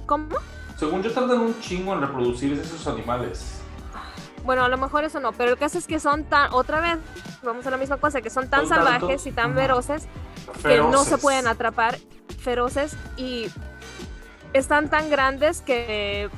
¿Cómo? 0.05 0.27
Según 0.77 1.03
yo, 1.03 1.11
tardan 1.11 1.41
un 1.41 1.59
chingo 1.61 1.95
en 1.95 2.03
reproducirse 2.03 2.61
esos 2.61 2.87
animales. 2.87 3.56
Bueno, 4.47 4.65
a 4.65 4.69
lo 4.69 4.79
mejor 4.79 5.03
eso 5.03 5.19
no, 5.19 5.33
pero 5.33 5.51
el 5.51 5.59
caso 5.59 5.77
es 5.77 5.87
que 5.89 5.99
son 5.99 6.25
tan, 6.25 6.53
otra 6.55 6.81
vez, 6.81 6.99
vamos 7.43 7.67
a 7.67 7.71
la 7.71 7.77
misma 7.77 7.97
cosa, 7.97 8.23
que 8.23 8.31
son 8.31 8.49
tan 8.49 8.69
salvajes 8.69 9.27
y 9.27 9.33
tan 9.33 9.55
feroces 9.55 10.07
que 10.63 10.79
no 10.79 11.05
se 11.05 11.19
pueden 11.19 11.49
atrapar, 11.49 11.99
feroces 12.39 12.97
y 13.17 13.49
están 14.53 14.89
tan 14.89 15.11
grandes 15.11 15.63
que 15.63 16.31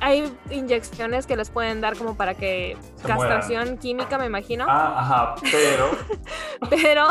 hay 0.00 0.32
inyecciones 0.50 1.26
que 1.26 1.36
les 1.36 1.50
pueden 1.50 1.80
dar 1.80 1.96
como 1.96 2.16
para 2.16 2.34
que 2.34 2.76
Se 2.96 3.06
castración 3.06 3.78
química, 3.78 4.18
me 4.18 4.26
imagino, 4.26 4.66
Ah, 4.68 5.00
ajá, 5.00 5.34
pero 5.52 5.90
pero 6.70 7.08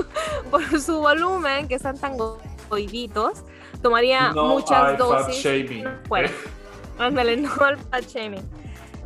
por 0.50 0.80
su 0.80 0.98
volumen, 0.98 1.68
que 1.68 1.76
están 1.76 1.96
tan 1.96 2.16
goiditos, 2.68 3.44
tomaría 3.82 4.32
no 4.32 4.46
muchas 4.46 4.98
dosis. 4.98 5.44
¿eh? 5.46 6.30
Ándale, 6.98 7.36
no 7.36 7.50
al 7.60 7.78
fat 7.78 8.04
shaming. 8.04 8.59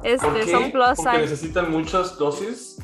¿Por 0.04 0.11
Este, 0.11 0.40
qué? 0.46 0.50
son 0.50 0.70
plus 0.70 0.96
Porque 0.96 1.18
necesitan 1.18 1.70
muchas 1.70 2.18
dosis. 2.18 2.76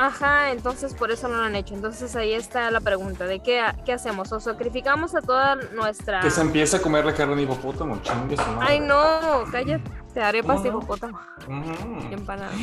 Ajá, 0.00 0.52
entonces 0.52 0.94
por 0.94 1.10
eso 1.10 1.26
no 1.26 1.38
lo 1.38 1.42
han 1.42 1.56
hecho. 1.56 1.74
Entonces 1.74 2.14
ahí 2.14 2.32
está 2.32 2.70
la 2.70 2.80
pregunta 2.80 3.24
de 3.24 3.40
qué, 3.40 3.60
qué 3.84 3.92
hacemos. 3.94 4.30
¿O 4.30 4.38
sacrificamos 4.38 5.16
a 5.16 5.20
toda 5.22 5.56
nuestra... 5.56 6.20
Que 6.20 6.30
se 6.30 6.40
empiece 6.40 6.76
a 6.76 6.80
comer 6.80 7.04
la 7.04 7.12
carne 7.14 7.34
de 7.34 7.42
hipopótamo, 7.42 8.00
chingue 8.02 8.36
su 8.36 8.42
madre. 8.52 8.66
Ay, 8.74 8.80
no, 8.80 9.44
cállate, 9.50 10.20
arepas 10.22 10.58
¿Cómo 10.58 10.62
de 10.62 10.70
no? 10.70 10.78
hipopótamo 10.78 11.18
Ujú. 11.48 12.08
y 12.10 12.14
empanadas. 12.14 12.54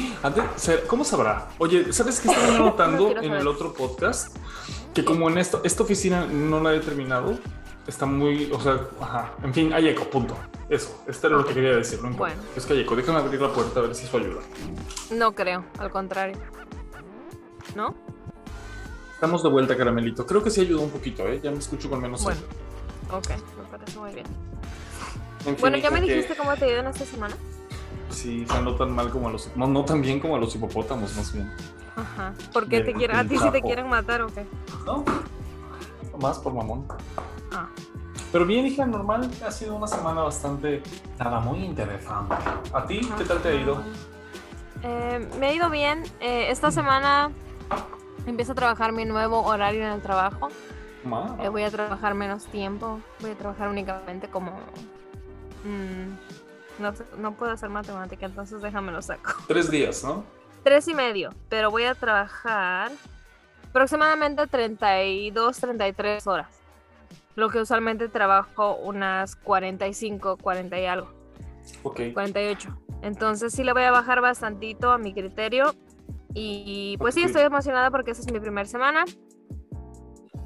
¿Cómo 0.88 1.04
sabrá? 1.04 1.50
Oye, 1.58 1.92
¿sabes 1.92 2.22
qué 2.22 2.30
estaba 2.30 2.58
notando 2.58 3.14
No 3.14 3.22
en 3.22 3.34
el 3.34 3.48
otro 3.48 3.74
podcast? 3.74 4.34
Que 4.94 5.04
como 5.04 5.30
en 5.30 5.38
esto, 5.38 5.60
esta 5.66 5.84
oficina 5.84 6.26
no 6.26 6.62
la 6.62 6.74
he 6.74 6.80
terminado, 6.80 7.38
está 7.88 8.06
muy, 8.06 8.52
o 8.52 8.60
sea, 8.60 8.80
ajá, 9.02 9.34
en 9.44 9.54
fin, 9.54 9.74
hay 9.74 9.90
eco, 9.90 10.06
punto. 10.10 10.36
Eso, 10.70 11.04
esto 11.08 11.28
era 11.28 11.38
lo 11.38 11.46
que 11.46 11.54
quería 11.54 11.76
decir, 11.76 12.02
no 12.02 12.10
importa. 12.10 12.36
Bueno. 12.36 12.50
Es 12.56 12.66
que 12.66 12.74
hay 12.74 12.82
eco, 12.82 12.96
déjame 12.96 13.20
abrir 13.20 13.42
la 13.42 13.52
puerta 13.54 13.80
a 13.80 13.84
ver 13.84 13.96
si 13.96 14.06
eso 14.06 14.18
ayuda. 14.18 14.42
No 15.12 15.34
creo, 15.34 15.64
al 15.78 15.92
contrario. 15.92 16.38
¿No? 17.76 17.94
Estamos 19.14 19.44
de 19.44 19.50
vuelta, 19.50 19.78
caramelito. 19.78 20.26
Creo 20.26 20.44
que 20.44 20.50
sí 20.50 20.62
ayudó 20.62 20.82
un 20.82 20.90
poquito, 20.90 21.28
¿eh? 21.28 21.40
Ya 21.44 21.52
me 21.52 21.58
escucho 21.58 21.90
con 21.90 22.02
menos 22.02 22.24
Bueno, 22.24 22.40
eco. 23.08 23.18
ok, 23.18 23.30
me 23.30 23.78
parece 23.78 24.00
muy 24.00 24.12
bien. 24.14 24.26
En 25.40 25.46
fin, 25.46 25.58
Bueno, 25.60 25.78
¿ya 25.78 25.92
me 25.92 26.02
que 26.02 26.08
dijiste 26.08 26.36
cómo 26.36 26.56
te 26.56 26.66
ha 26.66 26.68
ido 26.70 26.80
en 26.80 26.88
esta 26.88 27.06
semana? 27.06 27.36
Sí, 28.10 28.46
o 28.48 28.52
sea, 28.52 28.62
no 28.62 28.76
tan 28.76 28.92
mal 28.92 29.10
como 29.10 29.28
a 29.30 29.32
los... 29.32 29.56
No, 29.56 29.68
no 29.68 29.86
tan 29.86 30.02
bien 30.02 30.20
como 30.20 30.36
a 30.36 30.40
los 30.40 30.56
hipopótamos, 30.56 31.16
más 31.16 31.34
bien. 31.34 31.52
Ajá. 31.96 32.34
¿Por 32.52 32.68
qué 32.68 32.82
te 32.82 32.94
quieren? 32.94 33.16
¿A 33.16 33.28
ti 33.28 33.38
sí 33.38 33.50
te 33.52 33.62
quieren 33.62 33.88
matar 33.88 34.22
o 34.22 34.28
qué? 34.28 34.46
¿No? 34.86 35.04
Más 36.20 36.40
por 36.40 36.54
mamón. 36.54 36.88
Ah, 37.52 37.68
Pero 38.32 38.46
bien, 38.46 38.66
hija, 38.66 38.86
normal. 38.86 39.30
Ha 39.46 39.52
sido 39.52 39.76
una 39.76 39.88
semana 39.88 40.22
bastante... 40.24 40.82
Nada, 41.20 41.40
muy 41.40 41.64
interesante. 41.64 42.36
¿A 42.74 42.86
ti 42.86 43.02
qué 43.18 43.24
tal 43.26 43.42
te 43.42 43.50
ha 43.50 43.54
ido? 43.54 43.82
Eh, 44.84 45.30
me 45.40 45.48
ha 45.48 45.54
ido 45.54 45.70
bien. 45.70 46.04
Eh, 46.20 46.48
esta 46.50 46.72
semana 46.72 47.32
empiezo 48.26 48.52
a 48.54 48.56
trabajar 48.56 48.92
mi 48.92 49.06
nuevo 49.06 49.42
horario 49.42 49.84
en 49.84 49.92
el 49.92 50.02
trabajo. 50.02 50.50
Eh, 51.40 51.50
voy 51.50 51.64
a 51.64 51.70
trabajar 51.72 52.14
menos 52.16 52.46
tiempo. 52.46 53.00
Voy 53.22 53.32
a 53.32 53.36
trabajar 53.36 53.70
únicamente 53.70 54.28
como. 54.28 54.52
mm, 55.64 56.82
no, 56.82 56.94
no 57.20 57.32
puedo 57.34 57.52
hacer 57.52 57.70
matemática, 57.70 58.26
entonces 58.26 58.62
déjame 58.62 58.92
lo 58.92 59.02
saco. 59.02 59.32
Tres 59.48 59.70
días, 59.72 60.04
¿no? 60.04 60.24
Tres 60.64 60.88
y 60.88 60.94
medio, 60.94 61.30
pero 61.48 61.70
voy 61.72 61.84
a 61.84 61.94
trabajar 61.96 62.92
aproximadamente 63.76 64.48
32, 64.48 65.60
33 65.60 66.28
horas. 66.28 66.48
Lo 67.36 67.50
que 67.50 67.60
usualmente 67.60 68.08
trabajo 68.08 68.78
unas 68.78 69.36
45, 69.36 70.38
40 70.38 70.80
y 70.80 70.86
algo. 70.86 71.10
Ok. 71.84 72.00
48. 72.14 72.70
Entonces 73.02 73.52
sí 73.52 73.66
le 73.66 73.74
voy 73.74 73.84
a 73.84 73.92
bajar 73.92 74.22
bastantito 74.22 74.94
a 74.94 74.98
mi 74.98 75.14
criterio. 75.14 75.76
Y 76.34 76.96
pues 77.00 77.16
sí, 77.16 77.22
Ok. 77.22 77.28
estoy 77.28 77.42
emocionada 77.42 77.92
porque 77.92 78.12
esa 78.12 78.22
es 78.22 78.32
mi 78.32 78.40
primera 78.40 78.66
semana. 78.66 79.04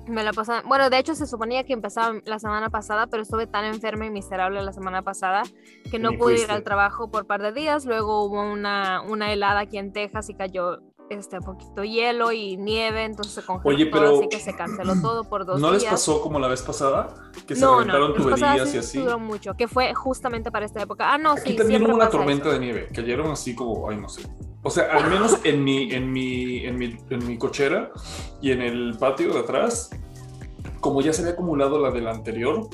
Me 0.08 0.24
la 0.24 0.34
pasaba, 0.34 0.64
bueno, 0.66 0.90
de 0.90 0.98
hecho 0.98 1.14
se 1.14 1.28
suponía 1.28 1.64
que 1.66 1.74
empezaba 1.74 2.20
la 2.26 2.40
semana 2.40 2.72
pasada, 2.72 3.06
pero 3.06 3.22
estuve 3.22 3.46
tan 3.46 3.64
enferma 3.66 4.08
y 4.08 4.10
miserable 4.10 4.64
la 4.64 4.74
semana 4.74 5.04
pasada 5.04 5.44
que 5.92 6.00
no 6.00 6.14
pude 6.14 6.42
ir 6.42 6.50
al 6.50 6.64
trabajo 6.64 7.12
por 7.12 7.28
par 7.28 7.44
de 7.44 7.52
días. 7.52 7.86
Luego 7.86 8.24
hubo 8.24 8.42
una, 8.42 9.02
una 9.04 9.32
helada 9.32 9.60
aquí 9.60 9.78
en 9.78 9.94
Texas 9.94 10.30
y 10.32 10.34
cayó 10.34 10.80
este 11.10 11.40
poquito 11.42 11.84
hielo 11.84 12.32
y 12.32 12.58
nieve, 12.58 13.04
entonces 13.04 13.34
se 13.34 13.44
congeló 13.44 13.76
Oye, 13.76 13.86
todo, 13.88 14.02
pero- 14.02 14.18
así 14.20 14.30
que 14.30 14.40
se 14.40 14.56
canceló 14.56 14.94
todo 15.02 15.24
por 15.24 15.46
dos 15.46 15.60
¿No 15.60 15.70
días. 15.72 15.84
les 15.84 15.92
pasó 15.92 16.22
como 16.22 16.40
la 16.40 16.48
vez 16.48 16.62
pasada? 16.62 17.14
Que 17.48 17.56
se 17.56 17.62
no, 17.62 17.84
no, 17.84 17.94
reventaron 17.94 18.14
pasada 18.30 18.54
tuberías 18.54 18.70
sí 18.70 18.76
y 18.76 18.80
así. 18.80 18.98
duró 19.00 19.20
mucho, 19.20 19.54
que 19.56 19.68
fue 19.68 19.94
justamente 19.94 20.52
para 20.52 20.66
esta 20.66 20.82
época. 20.82 21.12
Ah, 21.14 21.18
no, 21.18 21.32
Aquí 21.32 21.52
sí, 21.52 21.56
también 21.56 21.86
hubo 21.86 21.96
una 21.96 22.10
tormenta 22.10 22.50
eso. 22.50 22.54
de 22.54 22.60
nieve. 22.60 22.88
Cayeron 22.94 23.32
así 23.32 23.56
como, 23.56 23.90
ay, 23.90 23.98
no 23.98 24.10
sé. 24.10 24.22
O 24.62 24.70
sea, 24.70 24.92
al 24.92 25.10
menos 25.10 25.40
en 25.46 25.64
mi, 25.64 25.92
en 25.94 26.12
mi, 26.12 26.66
en 26.66 26.78
mi, 26.78 26.98
en 27.10 27.28
mi 27.28 27.38
cochera 27.38 27.92
y 28.42 28.52
en 28.52 28.62
el 28.62 28.98
patio 29.00 29.34
de 29.34 29.40
atrás, 29.40 29.90
como 30.82 31.02
ya 31.02 31.14
se 31.14 31.22
había 31.22 31.34
acumulado 31.34 31.80
la 31.80 31.92
de 31.92 32.02
la 32.02 32.12
anterior, 32.12 32.68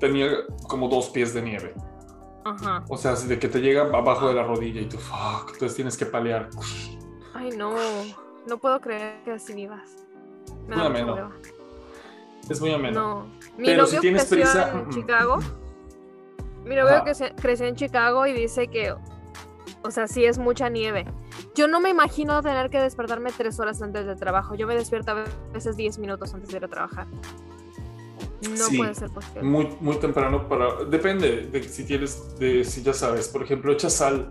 tenía 0.00 0.28
como 0.68 0.88
dos 0.88 1.08
pies 1.10 1.32
de 1.34 1.42
nieve. 1.42 1.74
Ajá. 2.44 2.84
O 2.88 2.96
sea, 2.96 3.14
de 3.14 3.38
que 3.38 3.48
te 3.48 3.60
llega 3.60 3.82
abajo 3.82 4.28
de 4.28 4.34
la 4.34 4.42
rodilla 4.42 4.80
y 4.80 4.86
tú, 4.86 4.96
fuck, 4.98 5.50
entonces 5.52 5.74
tienes 5.74 5.96
que 5.96 6.06
palear. 6.06 6.48
Ay, 7.38 7.50
no. 7.56 7.74
No 8.46 8.58
puedo 8.58 8.80
creer 8.80 9.22
que 9.24 9.32
así 9.32 9.54
vivas. 9.54 9.96
Me 10.66 10.76
Muy 10.76 10.86
ameno. 10.86 11.30
Es 12.48 12.60
muy 12.60 12.72
ameno. 12.72 13.00
No. 13.00 13.26
Mi 13.58 13.66
Pero 13.68 13.82
novio 13.82 13.94
si 13.94 14.00
tienes 14.00 14.24
creció 14.28 14.36
prisa, 14.52 14.72
en. 14.72 14.90
Chicago. 14.90 15.38
Mi 16.64 16.74
novio 16.76 17.04
que 17.04 17.14
se- 17.14 17.34
creció 17.34 17.66
en 17.66 17.76
Chicago 17.76 18.26
y 18.26 18.32
dice 18.32 18.68
que, 18.68 18.94
o 19.82 19.90
sea, 19.90 20.06
sí 20.08 20.24
es 20.24 20.38
mucha 20.38 20.68
nieve. 20.68 21.06
Yo 21.54 21.68
no 21.68 21.80
me 21.80 21.90
imagino 21.90 22.42
tener 22.42 22.70
que 22.70 22.78
despertarme 22.80 23.30
tres 23.36 23.58
horas 23.60 23.80
antes 23.82 24.06
del 24.06 24.18
trabajo. 24.18 24.54
Yo 24.54 24.66
me 24.66 24.74
despierto 24.74 25.12
a 25.12 25.24
veces 25.52 25.76
10 25.76 25.98
minutos 25.98 26.32
antes 26.34 26.50
de 26.50 26.56
ir 26.56 26.64
a 26.64 26.68
trabajar. 26.68 27.06
No 28.48 28.56
Sí. 28.56 28.78
puede 28.78 28.94
ser 28.94 29.10
posible. 29.10 29.42
Muy, 29.42 29.76
muy 29.80 29.96
temprano 29.96 30.48
para. 30.48 30.84
Depende 30.84 31.46
de 31.46 31.62
si 31.64 31.84
tienes, 31.84 32.38
de 32.38 32.64
si 32.64 32.82
ya 32.82 32.92
sabes. 32.92 33.28
Por 33.28 33.42
ejemplo, 33.42 33.72
echas 33.72 33.94
sal. 33.94 34.30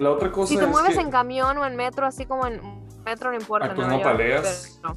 La 0.00 0.10
otra 0.10 0.32
cosa 0.32 0.48
Si 0.48 0.56
te 0.56 0.64
es 0.64 0.68
mueves 0.70 0.94
que- 0.96 1.02
en 1.02 1.10
camión 1.10 1.58
o 1.58 1.64
en 1.66 1.76
metro, 1.76 2.06
así 2.06 2.24
como 2.24 2.46
en 2.46 2.58
metro, 3.04 3.30
no 3.30 3.36
importa. 3.36 3.66
Ah, 3.66 3.74
pues 3.74 3.86
Nueva 3.86 4.02
no 4.02 4.02
York, 4.02 4.16
paleas. 4.16 4.80
no, 4.82 4.96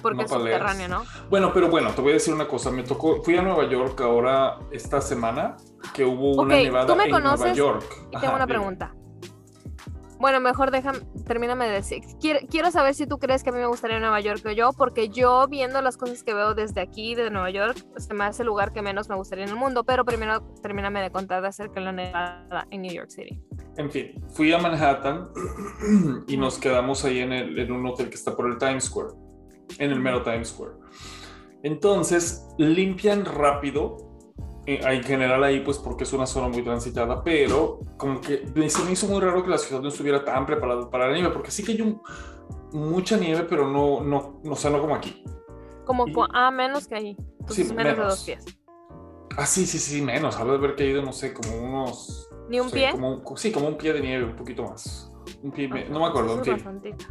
porque 0.00 0.16
No 0.18 0.22
es 0.24 0.30
paleas. 0.30 0.58
subterráneo, 0.60 0.88
¿no? 0.88 1.04
Bueno, 1.28 1.52
pero 1.52 1.68
bueno, 1.68 1.90
te 1.90 2.00
voy 2.00 2.12
a 2.12 2.14
decir 2.14 2.32
una 2.32 2.46
cosa. 2.46 2.70
Me 2.70 2.84
tocó, 2.84 3.20
fui 3.24 3.36
a 3.36 3.42
Nueva 3.42 3.68
York 3.68 4.00
ahora 4.00 4.58
esta 4.70 5.00
semana 5.00 5.56
que 5.92 6.04
hubo 6.04 6.40
una 6.40 6.54
Ok, 6.54 6.62
nevada 6.62 6.86
¿tú 6.86 6.94
me 6.94 7.04
en 7.04 7.10
Nueva 7.10 7.30
conoces? 7.30 7.56
York. 7.56 7.84
Y 8.12 8.16
Ajá, 8.16 8.20
tengo 8.20 8.34
una 8.36 8.46
dime. 8.46 8.58
Bueno, 10.18 10.40
mejor 10.40 10.70
déjame, 10.70 11.00
termíname 11.26 11.66
de 11.66 11.72
decir. 11.72 12.02
Quiero, 12.20 12.70
saber 12.70 12.94
si 12.94 13.06
tú 13.06 13.18
crees 13.18 13.42
que 13.42 13.50
a 13.50 13.52
mí 13.52 13.58
me 13.58 13.66
gustaría 13.66 13.98
Nueva 13.98 14.20
York 14.20 14.42
o 14.46 14.50
yo, 14.50 14.72
porque 14.72 15.08
yo 15.08 15.46
viendo 15.48 15.80
las 15.82 15.96
cosas 15.96 16.22
que 16.22 16.34
veo 16.34 16.54
desde 16.54 16.80
aquí, 16.80 17.14
de 17.14 17.30
Nueva 17.30 17.50
York, 17.50 17.76
se 17.96 18.14
me 18.14 18.24
hace 18.24 18.42
el 18.42 18.46
lugar 18.46 18.72
que 18.72 18.82
menos 18.82 19.08
me 19.08 19.16
gustaría 19.16 19.44
en 19.44 19.50
el 19.50 19.56
mundo, 19.56 19.84
pero 19.84 20.04
primero 20.04 20.42
termíname 20.62 21.02
de 21.02 21.10
contar 21.10 21.44
acerca 21.44 21.80
de 21.80 21.86
la 21.86 21.92
nevada 21.92 22.66
en 22.70 22.82
New 22.82 22.92
York 22.92 23.10
City. 23.10 23.40
En 23.76 23.90
fin, 23.90 24.12
fui 24.32 24.52
a 24.52 24.58
Manhattan 24.58 25.28
y 26.28 26.36
nos 26.36 26.58
quedamos 26.58 27.04
ahí 27.04 27.18
en, 27.18 27.32
en 27.32 27.72
un 27.72 27.86
hotel 27.86 28.08
que 28.08 28.14
está 28.14 28.36
por 28.36 28.46
el 28.50 28.58
Times 28.58 28.84
Square, 28.84 29.14
en 29.78 29.90
el 29.90 30.00
mero 30.00 30.22
Times 30.22 30.48
Square. 30.48 30.74
Entonces, 31.64 32.46
limpian 32.58 33.24
rápido, 33.24 34.13
en 34.66 35.02
general 35.04 35.44
ahí 35.44 35.60
pues 35.60 35.78
porque 35.78 36.04
es 36.04 36.12
una 36.12 36.26
zona 36.26 36.48
muy 36.48 36.62
transitada, 36.62 37.22
pero 37.22 37.80
como 37.96 38.20
que 38.20 38.44
me- 38.54 38.70
se 38.70 38.82
me 38.84 38.92
hizo 38.92 39.06
muy 39.06 39.20
raro 39.20 39.42
que 39.42 39.50
la 39.50 39.58
ciudad 39.58 39.82
no 39.82 39.88
estuviera 39.88 40.24
tan 40.24 40.46
preparada 40.46 40.88
para 40.90 41.08
la 41.08 41.14
nieve, 41.14 41.30
porque 41.30 41.50
sí 41.50 41.62
que 41.64 41.72
hay 41.72 41.80
un- 41.82 42.00
mucha 42.72 43.16
nieve, 43.16 43.44
pero 43.48 43.68
no, 43.68 44.00
no, 44.00 44.40
no, 44.42 44.52
o 44.52 44.56
sea, 44.56 44.70
no 44.70 44.80
como 44.80 44.94
aquí. 44.94 45.22
Como, 45.84 46.08
Y- 46.08 46.12
cu- 46.12 46.24
ah, 46.32 46.50
menos 46.50 46.88
que. 46.88 46.96
Entonces, 46.96 47.68
Sí, 47.68 47.74
menos, 47.74 47.92
de 47.92 47.98
menos. 47.98 48.08
dos 48.14 48.24
pies. 48.24 48.44
Ah, 49.36 49.46
sí, 49.46 49.66
sí, 49.66 49.78
sí, 49.78 50.00
menos, 50.00 50.36
hablo 50.36 50.52
de 50.52 50.58
haber 50.58 50.76
caído, 50.76 51.02
no 51.02 51.12
sé, 51.12 51.34
como 51.34 51.56
unos... 51.56 52.28
¿Ni 52.48 52.60
un 52.60 52.70
pie? 52.70 52.90
como 52.92 53.16
un- 53.16 53.36
sí, 53.36 53.52
como 53.52 53.68
un 53.68 53.76
pie 53.76 53.92
de 53.92 54.00
nieve, 54.00 54.24
un 54.24 54.36
poquito 54.36 54.62
más. 54.64 55.10
Un 55.42 55.50
pie, 55.50 55.68
me- 55.68 55.82
Ah, 55.82 55.88
no 55.90 56.00
me 56.00 56.06
acuerdo, 56.06 56.42
fin. 56.42 56.52
bastantito. 56.54 57.04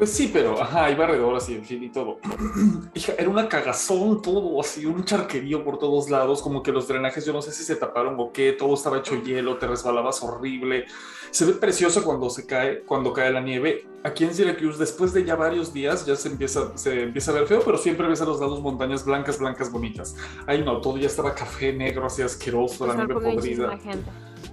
Pues 0.00 0.12
sí, 0.12 0.30
pero 0.32 0.58
ajá, 0.62 0.86
hay 0.86 0.94
barredoras 0.94 1.46
y 1.50 1.56
en 1.56 1.62
fin 1.62 1.84
y 1.84 1.90
todo. 1.90 2.20
Hija, 2.94 3.12
era 3.18 3.28
una 3.28 3.50
cagazón 3.50 4.22
todo, 4.22 4.58
así, 4.58 4.86
un 4.86 5.04
charquerío 5.04 5.62
por 5.62 5.78
todos 5.78 6.08
lados, 6.08 6.40
como 6.40 6.62
que 6.62 6.72
los 6.72 6.88
drenajes, 6.88 7.26
yo 7.26 7.34
no 7.34 7.42
sé 7.42 7.52
si 7.52 7.64
se 7.64 7.76
taparon 7.76 8.14
o 8.18 8.32
qué, 8.32 8.52
todo 8.54 8.72
estaba 8.72 8.96
hecho 8.96 9.22
hielo, 9.22 9.58
te 9.58 9.66
resbalabas 9.66 10.22
horrible. 10.22 10.86
Se 11.30 11.44
ve 11.44 11.52
precioso 11.52 12.02
cuando 12.02 12.30
se 12.30 12.46
cae, 12.46 12.80
cuando 12.80 13.12
cae 13.12 13.30
la 13.30 13.42
nieve. 13.42 13.86
Aquí 14.02 14.24
en 14.24 14.32
Syracuse, 14.32 14.78
después 14.78 15.12
de 15.12 15.22
ya 15.22 15.36
varios 15.36 15.70
días, 15.70 16.06
ya 16.06 16.16
se 16.16 16.28
empieza, 16.28 16.78
se 16.78 17.02
empieza 17.02 17.32
a 17.32 17.34
ver 17.34 17.46
feo, 17.46 17.60
pero 17.62 17.76
siempre 17.76 18.08
ves 18.08 18.22
a 18.22 18.24
los 18.24 18.40
lados 18.40 18.62
montañas 18.62 19.04
blancas, 19.04 19.38
blancas, 19.38 19.70
bonitas. 19.70 20.16
Ay, 20.46 20.64
no, 20.64 20.80
todo 20.80 20.96
ya 20.96 21.08
estaba 21.08 21.34
café 21.34 21.74
negro, 21.74 22.06
así 22.06 22.22
asqueroso, 22.22 22.86
la 22.86 22.94
nieve 22.94 23.16
podrida. 23.16 23.78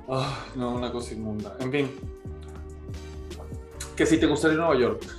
Ay, 0.09 0.25
no, 0.55 0.75
una 0.75 0.91
cosa 0.91 1.13
inmunda. 1.13 1.55
En 1.61 1.71
fin. 1.71 1.89
Que 3.95 4.05
si 4.05 4.17
te 4.17 4.25
gustaría 4.25 4.57
Nueva 4.57 4.77
York. 4.77 5.16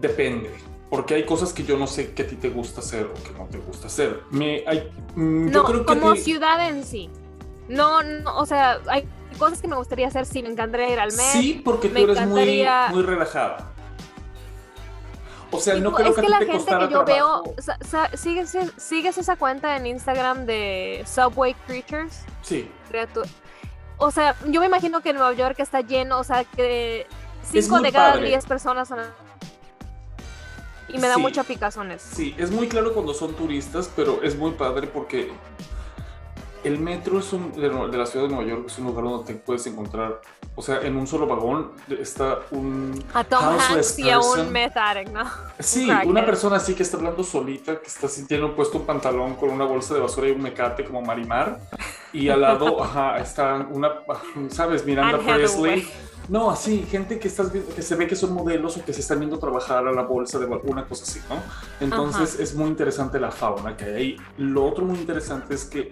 Depende. 0.00 0.50
Porque 0.90 1.14
hay 1.14 1.26
cosas 1.26 1.52
que 1.52 1.64
yo 1.64 1.76
no 1.76 1.86
sé 1.86 2.12
que 2.14 2.22
a 2.22 2.26
ti 2.26 2.36
te 2.36 2.48
gusta 2.48 2.80
hacer 2.80 3.04
o 3.06 3.14
que 3.22 3.30
no 3.38 3.44
te 3.46 3.58
gusta 3.58 3.88
hacer. 3.88 4.22
Me, 4.30 4.64
hay, 4.66 4.90
mm, 5.14 5.48
yo 5.50 5.52
No, 5.62 5.64
creo 5.64 5.80
que 5.80 5.98
como 6.00 6.16
ciudad 6.16 6.66
en 6.68 6.82
sí. 6.84 7.10
No, 7.68 8.02
no, 8.02 8.38
o 8.38 8.46
sea, 8.46 8.80
hay 8.86 9.06
cosas 9.38 9.60
que 9.60 9.68
me 9.68 9.76
gustaría 9.76 10.06
hacer, 10.08 10.24
sí, 10.24 10.42
me 10.42 10.48
encantaría 10.48 10.90
ir 10.90 10.98
al 11.00 11.12
mes. 11.12 11.20
Sí, 11.32 11.60
porque 11.62 11.90
me 11.90 12.00
tú 12.04 12.12
eres 12.12 12.26
muy, 12.26 12.40
encantaría- 12.40 12.88
muy 12.90 13.02
relajada. 13.02 13.72
O 15.50 15.60
sea, 15.60 15.74
no 15.76 15.92
creo 15.92 16.08
es 16.08 16.14
que, 16.16 16.22
que 16.22 16.28
la 16.28 16.38
te 16.40 16.46
gente 16.46 16.64
que 16.78 16.88
yo 16.90 17.04
trabajo. 17.04 17.54
veo, 17.56 18.08
¿sigues, 18.14 18.56
sigues 18.76 19.16
esa 19.18 19.36
cuenta 19.36 19.76
en 19.76 19.86
Instagram 19.86 20.44
de 20.44 21.04
Subway 21.06 21.54
Creatures? 21.66 22.20
Sí, 22.42 22.70
O 23.98 24.10
sea, 24.10 24.36
yo 24.46 24.60
me 24.60 24.66
imagino 24.66 25.00
que 25.00 25.12
Nueva 25.12 25.32
York 25.32 25.56
está 25.58 25.80
lleno, 25.80 26.18
o 26.18 26.24
sea, 26.24 26.44
que 26.44 27.06
Es 27.52 27.64
5 27.64 27.76
muy 27.76 27.84
de 27.84 27.92
cada 27.92 28.12
padre. 28.12 28.28
10 28.28 28.44
personas 28.46 28.88
son... 28.88 28.98
Y 30.88 30.98
me 30.98 31.08
da 31.08 31.16
Sí. 31.16 31.20
mucha 31.20 31.44
picazón 31.44 31.90
eso. 31.90 32.08
sí, 32.14 32.34
es 32.38 32.50
muy 32.50 32.68
claro 32.68 32.94
cuando 32.94 33.12
son 33.14 33.34
turistas, 33.34 33.90
pero 33.94 34.22
es 34.22 34.36
muy 34.36 34.52
padre 34.52 34.86
porque 34.86 35.30
el 36.64 36.78
metro 36.78 37.18
es 37.18 37.32
un, 37.32 37.52
de, 37.52 37.68
la 37.68 38.06
ciudad 38.06 38.26
de 38.26 38.34
Nueva 38.34 38.48
York 38.50 38.64
es 38.66 38.78
un 38.78 38.86
lugar 38.86 39.04
donde 39.04 39.32
te 39.32 39.38
puedes 39.38 39.66
encontrar, 39.66 40.20
o 40.56 40.62
sea, 40.62 40.80
en 40.80 40.96
un 40.96 41.06
solo 41.06 41.26
vagón 41.26 41.72
está 42.00 42.40
un 42.50 43.04
A 43.14 43.22
Tom 43.22 43.44
Hanks 43.44 43.98
y 43.98 44.10
a 44.10 44.18
un 44.18 44.50
meth 44.50 44.76
addict, 44.76 45.10
¿no? 45.10 45.24
Sí, 45.60 45.88
una 46.04 46.24
persona 46.26 46.56
así 46.56 46.74
que 46.74 46.82
está 46.82 46.96
hablando 46.96 47.22
solita, 47.22 47.80
que 47.80 47.86
está 47.86 48.08
sintiendo 48.08 48.54
puesto 48.56 48.78
un 48.78 48.86
pantalón 48.86 49.34
con 49.36 49.50
una 49.50 49.64
bolsa 49.64 49.94
de 49.94 50.00
basura 50.00 50.28
y 50.28 50.32
un 50.32 50.42
mecate 50.42 50.84
como 50.84 51.00
Marimar. 51.00 51.60
Y 52.12 52.28
al 52.28 52.40
lado, 52.40 52.82
ajá, 52.82 53.18
está 53.18 53.66
una, 53.70 53.92
¿sabes? 54.50 54.84
Miranda 54.84 55.18
Presley. 55.18 55.88
No, 56.28 56.50
así, 56.50 56.86
gente 56.90 57.18
que, 57.18 57.28
estás, 57.28 57.50
viendo- 57.52 57.74
que 57.74 57.80
se 57.82 57.94
ve 57.94 58.06
que 58.06 58.14
son 58.16 58.34
modelos 58.34 58.76
o 58.76 58.84
que 58.84 58.92
se 58.92 59.00
están 59.00 59.20
yendo 59.20 59.36
a 59.36 59.40
trabajar 59.40 59.86
a 59.86 59.92
la 59.92 60.02
bolsa 60.02 60.38
de 60.38 60.44
alguna 60.44 60.84
cosa 60.84 61.04
así, 61.04 61.20
¿no? 61.30 61.36
Entonces 61.80 62.38
es 62.38 62.54
muy 62.54 62.68
interesante 62.68 63.18
la 63.18 63.30
fauna 63.30 63.76
que 63.76 63.84
hay 63.86 63.94
ahí. 63.94 64.16
Lo 64.36 64.64
otro 64.66 64.84
muy 64.84 64.98
interesante 64.98 65.54
es 65.54 65.64
que, 65.64 65.90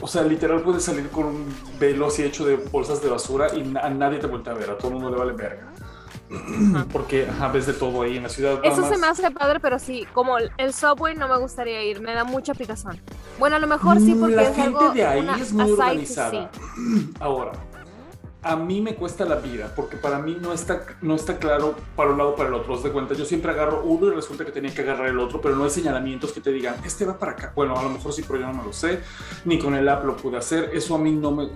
o 0.00 0.06
sea, 0.08 0.22
literal 0.22 0.62
puedes 0.62 0.82
salir 0.84 1.08
con 1.10 1.26
un 1.26 1.54
velo 1.78 2.06
así 2.06 2.22
hecho 2.22 2.46
de 2.46 2.56
bolsas 2.56 3.02
de 3.02 3.10
basura 3.10 3.54
y 3.54 3.60
a 3.76 3.90
nadie 3.90 4.18
te 4.18 4.26
vuelve 4.26 4.50
a 4.50 4.54
ver, 4.54 4.70
a 4.70 4.78
todo 4.78 4.88
el 4.88 4.94
mundo 4.94 5.10
le 5.10 5.16
vale 5.18 5.32
verga. 5.32 5.72
Porque 6.92 7.28
ajá, 7.28 7.48
ves 7.48 7.66
de 7.66 7.72
todo 7.72 8.02
ahí 8.02 8.16
en 8.16 8.24
la 8.24 8.28
ciudad. 8.28 8.58
Eso 8.64 8.76
se 8.82 8.90
más. 8.92 8.98
me 8.98 9.06
hace 9.06 9.30
padre, 9.30 9.60
pero 9.60 9.78
sí, 9.78 10.06
como 10.12 10.38
el, 10.38 10.72
subway 10.72 11.14
no 11.14 11.28
me 11.28 11.38
gustaría 11.38 11.84
ir, 11.84 12.00
me 12.00 12.14
da 12.14 12.24
mucha 12.24 12.52
picazón. 12.54 12.98
Bueno, 13.38 13.56
a 13.56 13.58
lo 13.60 13.66
mejor 13.68 14.00
sí, 14.00 14.14
Mm, 14.14 14.20
porque 14.20 14.34
la 14.36 14.42
es 14.42 14.48
gente 14.56 14.62
algo. 14.78 14.90
de 14.92 15.06
ahí 15.06 15.20
una- 15.20 15.38
es 15.38 15.52
muy 15.52 15.70
organizada. 15.70 16.30
see. 16.50 17.12
Ahora, 17.20 17.52
a 18.46 18.56
mí 18.56 18.80
me 18.80 18.94
cuesta 18.94 19.24
la 19.24 19.36
vida 19.36 19.72
porque 19.74 19.96
para 19.96 20.18
mí 20.18 20.36
no 20.40 20.52
está, 20.52 20.86
no 21.02 21.14
está 21.14 21.38
claro 21.38 21.74
para 21.94 22.10
un 22.10 22.18
lado 22.18 22.30
o 22.30 22.36
para 22.36 22.48
el 22.48 22.54
otro. 22.54 22.74
Haz 22.74 22.82
de 22.82 22.90
cuenta, 22.90 23.14
yo 23.14 23.24
siempre 23.24 23.50
agarro 23.52 23.82
uno 23.84 24.06
y 24.06 24.10
resulta 24.10 24.44
que 24.44 24.52
tenía 24.52 24.72
que 24.72 24.82
agarrar 24.82 25.08
el 25.08 25.18
otro, 25.18 25.40
pero 25.40 25.56
no 25.56 25.64
hay 25.64 25.70
señalamientos 25.70 26.32
que 26.32 26.40
te 26.40 26.50
digan, 26.52 26.76
este 26.84 27.04
va 27.04 27.18
para 27.18 27.32
acá. 27.32 27.52
Bueno, 27.54 27.76
a 27.76 27.82
lo 27.82 27.90
mejor 27.90 28.12
sí, 28.12 28.22
pero 28.26 28.40
yo 28.40 28.46
no 28.46 28.54
me 28.54 28.64
lo 28.64 28.72
sé, 28.72 29.00
ni 29.44 29.58
con 29.58 29.74
el 29.74 29.88
app 29.88 30.04
lo 30.04 30.16
pude 30.16 30.36
hacer. 30.38 30.70
Eso 30.72 30.94
a 30.94 30.98
mí 30.98 31.12
no 31.12 31.30
me, 31.32 31.48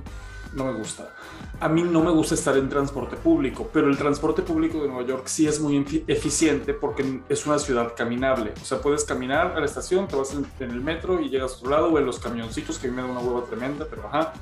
no 0.55 0.65
me 0.65 0.73
gusta. 0.73 1.15
A 1.61 1.69
mí 1.69 1.83
no 1.83 2.03
me 2.03 2.11
gusta 2.11 2.35
estar 2.35 2.57
en 2.57 2.69
transporte 2.71 3.17
público, 3.17 3.69
pero 3.73 3.89
el 3.89 3.97
transporte 3.99 4.41
público 4.41 4.81
de 4.81 4.89
Nueva 4.89 5.07
York 5.07 5.25
sí 5.27 5.47
es 5.47 5.61
muy 5.61 5.77
efi- 5.79 6.05
eficiente 6.07 6.73
porque 6.73 7.21
es 7.29 7.47
una 7.47 7.59
ciudad 7.59 7.93
caminable. 7.95 8.55
O 8.61 8.65
sea, 8.65 8.81
puedes 8.81 9.05
caminar 9.05 9.53
a 9.55 9.61
la 9.61 9.67
estación, 9.67 10.09
te 10.09 10.17
vas 10.17 10.33
en, 10.33 10.47
en 10.59 10.71
el 10.71 10.81
metro 10.81 11.21
y 11.21 11.29
llegas 11.29 11.53
a 11.53 11.57
otro 11.57 11.71
lado 11.71 11.89
o 11.89 11.99
en 11.99 12.07
los 12.07 12.19
camioncitos 12.19 12.79
que 12.79 12.89
a 12.89 12.91
mí 12.91 12.97
me 12.97 13.03
da 13.03 13.09
una 13.09 13.21
hueva 13.21 13.45
tremenda, 13.47 13.87
pero 13.91 14.07
ajá. 14.09 14.33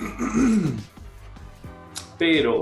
Ujú. 0.00 0.72
pero 2.20 2.60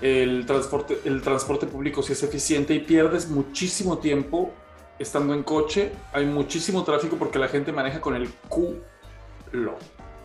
el 0.00 0.46
transporte, 0.46 1.00
el 1.04 1.20
transporte 1.20 1.66
público 1.66 2.04
sí 2.04 2.12
es 2.12 2.22
eficiente 2.22 2.72
y 2.72 2.78
pierdes 2.78 3.28
muchísimo 3.28 3.98
tiempo 3.98 4.52
estando 5.00 5.34
en 5.34 5.42
coche. 5.42 5.90
Hay 6.12 6.24
muchísimo 6.24 6.84
tráfico 6.84 7.16
porque 7.16 7.36
la 7.40 7.48
gente 7.48 7.72
maneja 7.72 8.00
con 8.00 8.14
el 8.14 8.30
culo. 8.48 9.76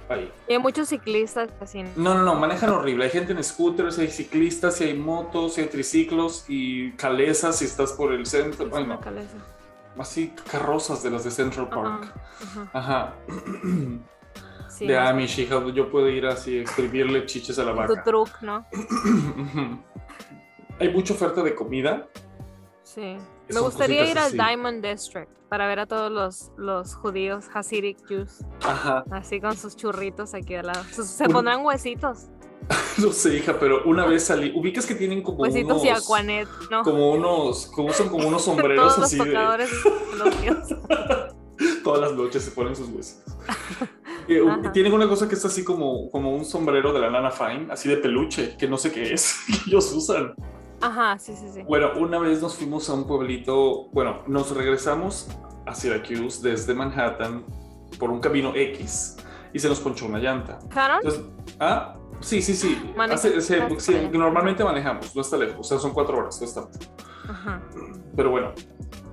Ahí. 0.07 0.31
Y 0.47 0.53
hay 0.53 0.59
muchos 0.59 0.89
ciclistas 0.89 1.49
así. 1.59 1.81
No, 1.95 2.13
no, 2.13 2.21
no, 2.21 2.35
manejan 2.35 2.69
horrible. 2.69 3.05
Hay 3.05 3.09
gente 3.09 3.33
en 3.33 3.43
scooters, 3.43 3.97
hay 3.97 4.09
ciclistas, 4.09 4.79
y 4.81 4.83
hay 4.83 4.93
motos, 4.93 5.57
y 5.57 5.61
hay 5.61 5.67
triciclos 5.67 6.45
y 6.47 6.91
calesas 6.91 7.57
si 7.57 7.65
estás 7.65 7.93
por 7.93 8.13
el 8.13 8.27
centro. 8.27 8.67
Es 8.67 8.73
Ay, 8.75 8.83
una 8.83 8.95
no. 8.95 9.01
caleza. 9.01 9.37
Así 9.97 10.35
carrozas 10.51 11.01
de 11.01 11.09
las 11.09 11.23
de 11.23 11.31
Central 11.31 11.67
Park. 11.69 12.13
Ajá, 12.41 12.69
Ajá. 12.73 13.13
sí, 14.81 14.87
de 14.87 14.95
no 14.95 15.01
sé, 15.03 15.09
Amish, 15.09 15.39
hija, 15.39 15.65
yo 15.73 15.89
puedo 15.89 16.09
ir 16.09 16.25
así 16.25 16.57
escribirle 16.57 17.25
chiches 17.25 17.57
a 17.59 17.63
la 17.63 17.71
Tu 17.71 17.93
vaca. 17.93 18.03
truck, 18.03 18.41
¿no? 18.41 18.65
Ujú. 18.73 19.79
Hay 20.79 20.89
mucha 20.93 21.13
oferta 21.13 21.41
de 21.43 21.53
comida. 21.55 22.07
Sí. 22.83 23.15
Me 23.53 23.59
gustaría 23.59 24.01
ir 24.01 24.15
cositas 24.15 24.33
al 24.33 24.39
así. 24.41 24.49
Diamond 24.55 24.85
District 24.85 25.31
para 25.49 25.67
ver 25.67 25.79
a 25.79 25.85
todos 25.85 26.11
los, 26.11 26.51
los 26.57 26.95
judíos 26.95 27.45
Hasidic 27.53 28.05
Jews, 28.07 28.43
Ajá. 28.65 29.03
así 29.11 29.39
con 29.41 29.55
sus 29.57 29.75
churritos 29.75 30.33
aquí 30.33 30.55
al 30.55 30.67
lado. 30.67 30.83
Se 30.85 31.25
Un- 31.25 31.31
pondrán 31.33 31.63
huesitos, 31.65 32.27
No 32.99 33.11
sé, 33.11 33.37
hija, 33.37 33.57
pero 33.59 33.83
una 33.85 34.05
vez 34.05 34.23
salí. 34.25 34.51
Ubicas 34.55 34.85
que 34.85 34.95
tienen 34.95 35.21
como 35.23 35.39
huesitos 35.39 35.83
y 35.83 35.89
unos. 35.89 36.03
aquanet, 36.05 36.47
¿no? 36.69 36.83
Como 36.83 37.11
unos. 37.11 37.67
Como 37.67 37.89
usan 37.89 38.07
como 38.09 38.27
unos 38.27 38.43
sombreros 38.45 38.95
Todos 38.95 38.97
los 38.99 39.07
así 39.07 39.17
de. 39.17 39.25
tocadores 39.25 39.69
de 39.83 40.51
los. 40.51 41.83
Todas 41.83 42.01
las 42.01 42.13
noches 42.13 42.43
se 42.43 42.51
ponen 42.51 42.75
sus 42.75 42.87
huesos. 42.89 43.21
Eh, 44.37 44.69
tienen 44.73 44.93
una 44.93 45.07
cosa 45.07 45.27
que 45.27 45.35
es 45.35 45.43
así 45.45 45.63
como, 45.63 46.09
como 46.09 46.33
un 46.35 46.45
sombrero 46.45 46.93
de 46.93 46.99
la 46.99 47.09
Nana 47.09 47.31
Fine, 47.31 47.67
así 47.71 47.89
de 47.89 47.97
peluche, 47.97 48.55
que 48.57 48.67
no 48.67 48.77
sé 48.77 48.91
qué 48.91 49.13
es, 49.13 49.35
que 49.47 49.69
ellos 49.69 49.91
usan. 49.93 50.33
Ajá, 50.81 51.19
sí, 51.19 51.33
sí, 51.35 51.47
sí. 51.53 51.61
Bueno, 51.63 51.91
una 51.99 52.17
vez 52.19 52.41
nos 52.41 52.55
fuimos 52.55 52.89
a 52.89 52.93
un 52.93 53.05
pueblito, 53.05 53.89
bueno, 53.91 54.23
nos 54.27 54.55
regresamos 54.55 55.27
a 55.65 55.75
Syracuse 55.75 56.41
desde 56.47 56.73
Manhattan 56.73 57.45
por 57.99 58.09
un 58.09 58.19
camino 58.19 58.51
X 58.55 59.17
y 59.53 59.59
se 59.59 59.69
nos 59.69 59.79
ponchó 59.79 60.05
una 60.07 60.17
llanta. 60.17 60.57
¿Caron? 60.69 61.01
Ah, 61.59 61.95
sí, 62.19 62.41
sí, 62.41 62.55
sí. 62.55 62.93
Hace- 63.13 63.41
sí, 63.41 63.55
normalmente 64.11 64.63
manejamos, 64.63 65.15
no 65.15 65.21
está 65.21 65.37
lejos, 65.37 65.59
o 65.59 65.63
sea, 65.63 65.77
son 65.77 65.91
cuatro 65.93 66.17
horas, 66.17 66.39
no 66.41 66.47
está. 66.47 66.67
Ajá. 67.29 67.61
Pero 68.15 68.31
bueno, 68.31 68.51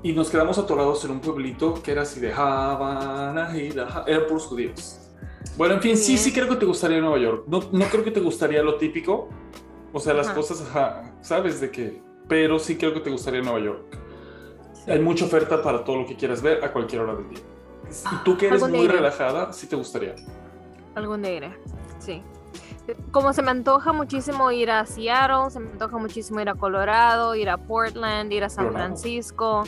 y 0.02 0.12
nos 0.12 0.30
quedamos 0.30 0.56
atorados 0.58 1.04
en 1.04 1.10
un 1.10 1.20
pueblito 1.20 1.74
que 1.82 1.92
era 1.92 2.02
así 2.02 2.18
de 2.20 2.32
Havana, 2.32 3.56
y 3.58 3.72
la 3.72 4.04
eran 4.06 4.26
puros 4.26 4.46
judíos. 4.46 5.07
Bueno, 5.58 5.74
en 5.74 5.82
fin, 5.82 5.96
sí, 5.98 6.12
Bien. 6.12 6.24
sí 6.24 6.32
creo 6.32 6.48
que 6.48 6.56
te 6.56 6.64
gustaría 6.64 7.00
Nueva 7.00 7.18
York. 7.18 7.44
No, 7.48 7.60
no 7.72 7.84
creo 7.86 8.04
que 8.04 8.10
te 8.12 8.20
gustaría 8.20 8.62
lo 8.62 8.76
típico, 8.76 9.28
o 9.92 10.00
sea, 10.00 10.14
las 10.14 10.28
Ajá. 10.28 10.36
cosas, 10.36 10.62
ajá, 10.62 11.12
sabes 11.20 11.60
de 11.60 11.70
qué, 11.70 12.00
pero 12.28 12.58
sí 12.60 12.76
creo 12.78 12.94
que 12.94 13.00
te 13.00 13.10
gustaría 13.10 13.42
Nueva 13.42 13.58
York. 13.58 13.82
Sí. 14.72 14.90
Hay 14.92 15.00
mucha 15.00 15.24
oferta 15.26 15.60
para 15.60 15.84
todo 15.84 15.96
lo 15.96 16.06
que 16.06 16.14
quieras 16.16 16.40
ver 16.40 16.64
a 16.64 16.72
cualquier 16.72 17.02
hora 17.02 17.16
del 17.16 17.28
día. 17.28 17.40
Y 18.12 18.16
tú 18.24 18.36
que 18.38 18.46
eres 18.46 18.66
muy 18.68 18.78
iré. 18.80 18.94
relajada, 18.94 19.52
sí 19.52 19.66
te 19.66 19.74
gustaría. 19.76 20.14
Algún 20.94 21.22
día 21.22 21.34
iré. 21.34 21.58
Sí. 21.98 22.22
Como 23.10 23.32
se 23.32 23.42
me 23.42 23.50
antoja 23.50 23.92
muchísimo 23.92 24.50
ir 24.52 24.70
a 24.70 24.86
Seattle, 24.86 25.50
se 25.50 25.60
me 25.60 25.70
antoja 25.72 25.98
muchísimo 25.98 26.40
ir 26.40 26.48
a 26.48 26.54
Colorado, 26.54 27.34
ir 27.34 27.50
a 27.50 27.58
Portland, 27.58 28.32
ir 28.32 28.44
a 28.44 28.48
San 28.48 28.66
Colorado. 28.68 28.88
Francisco, 28.88 29.64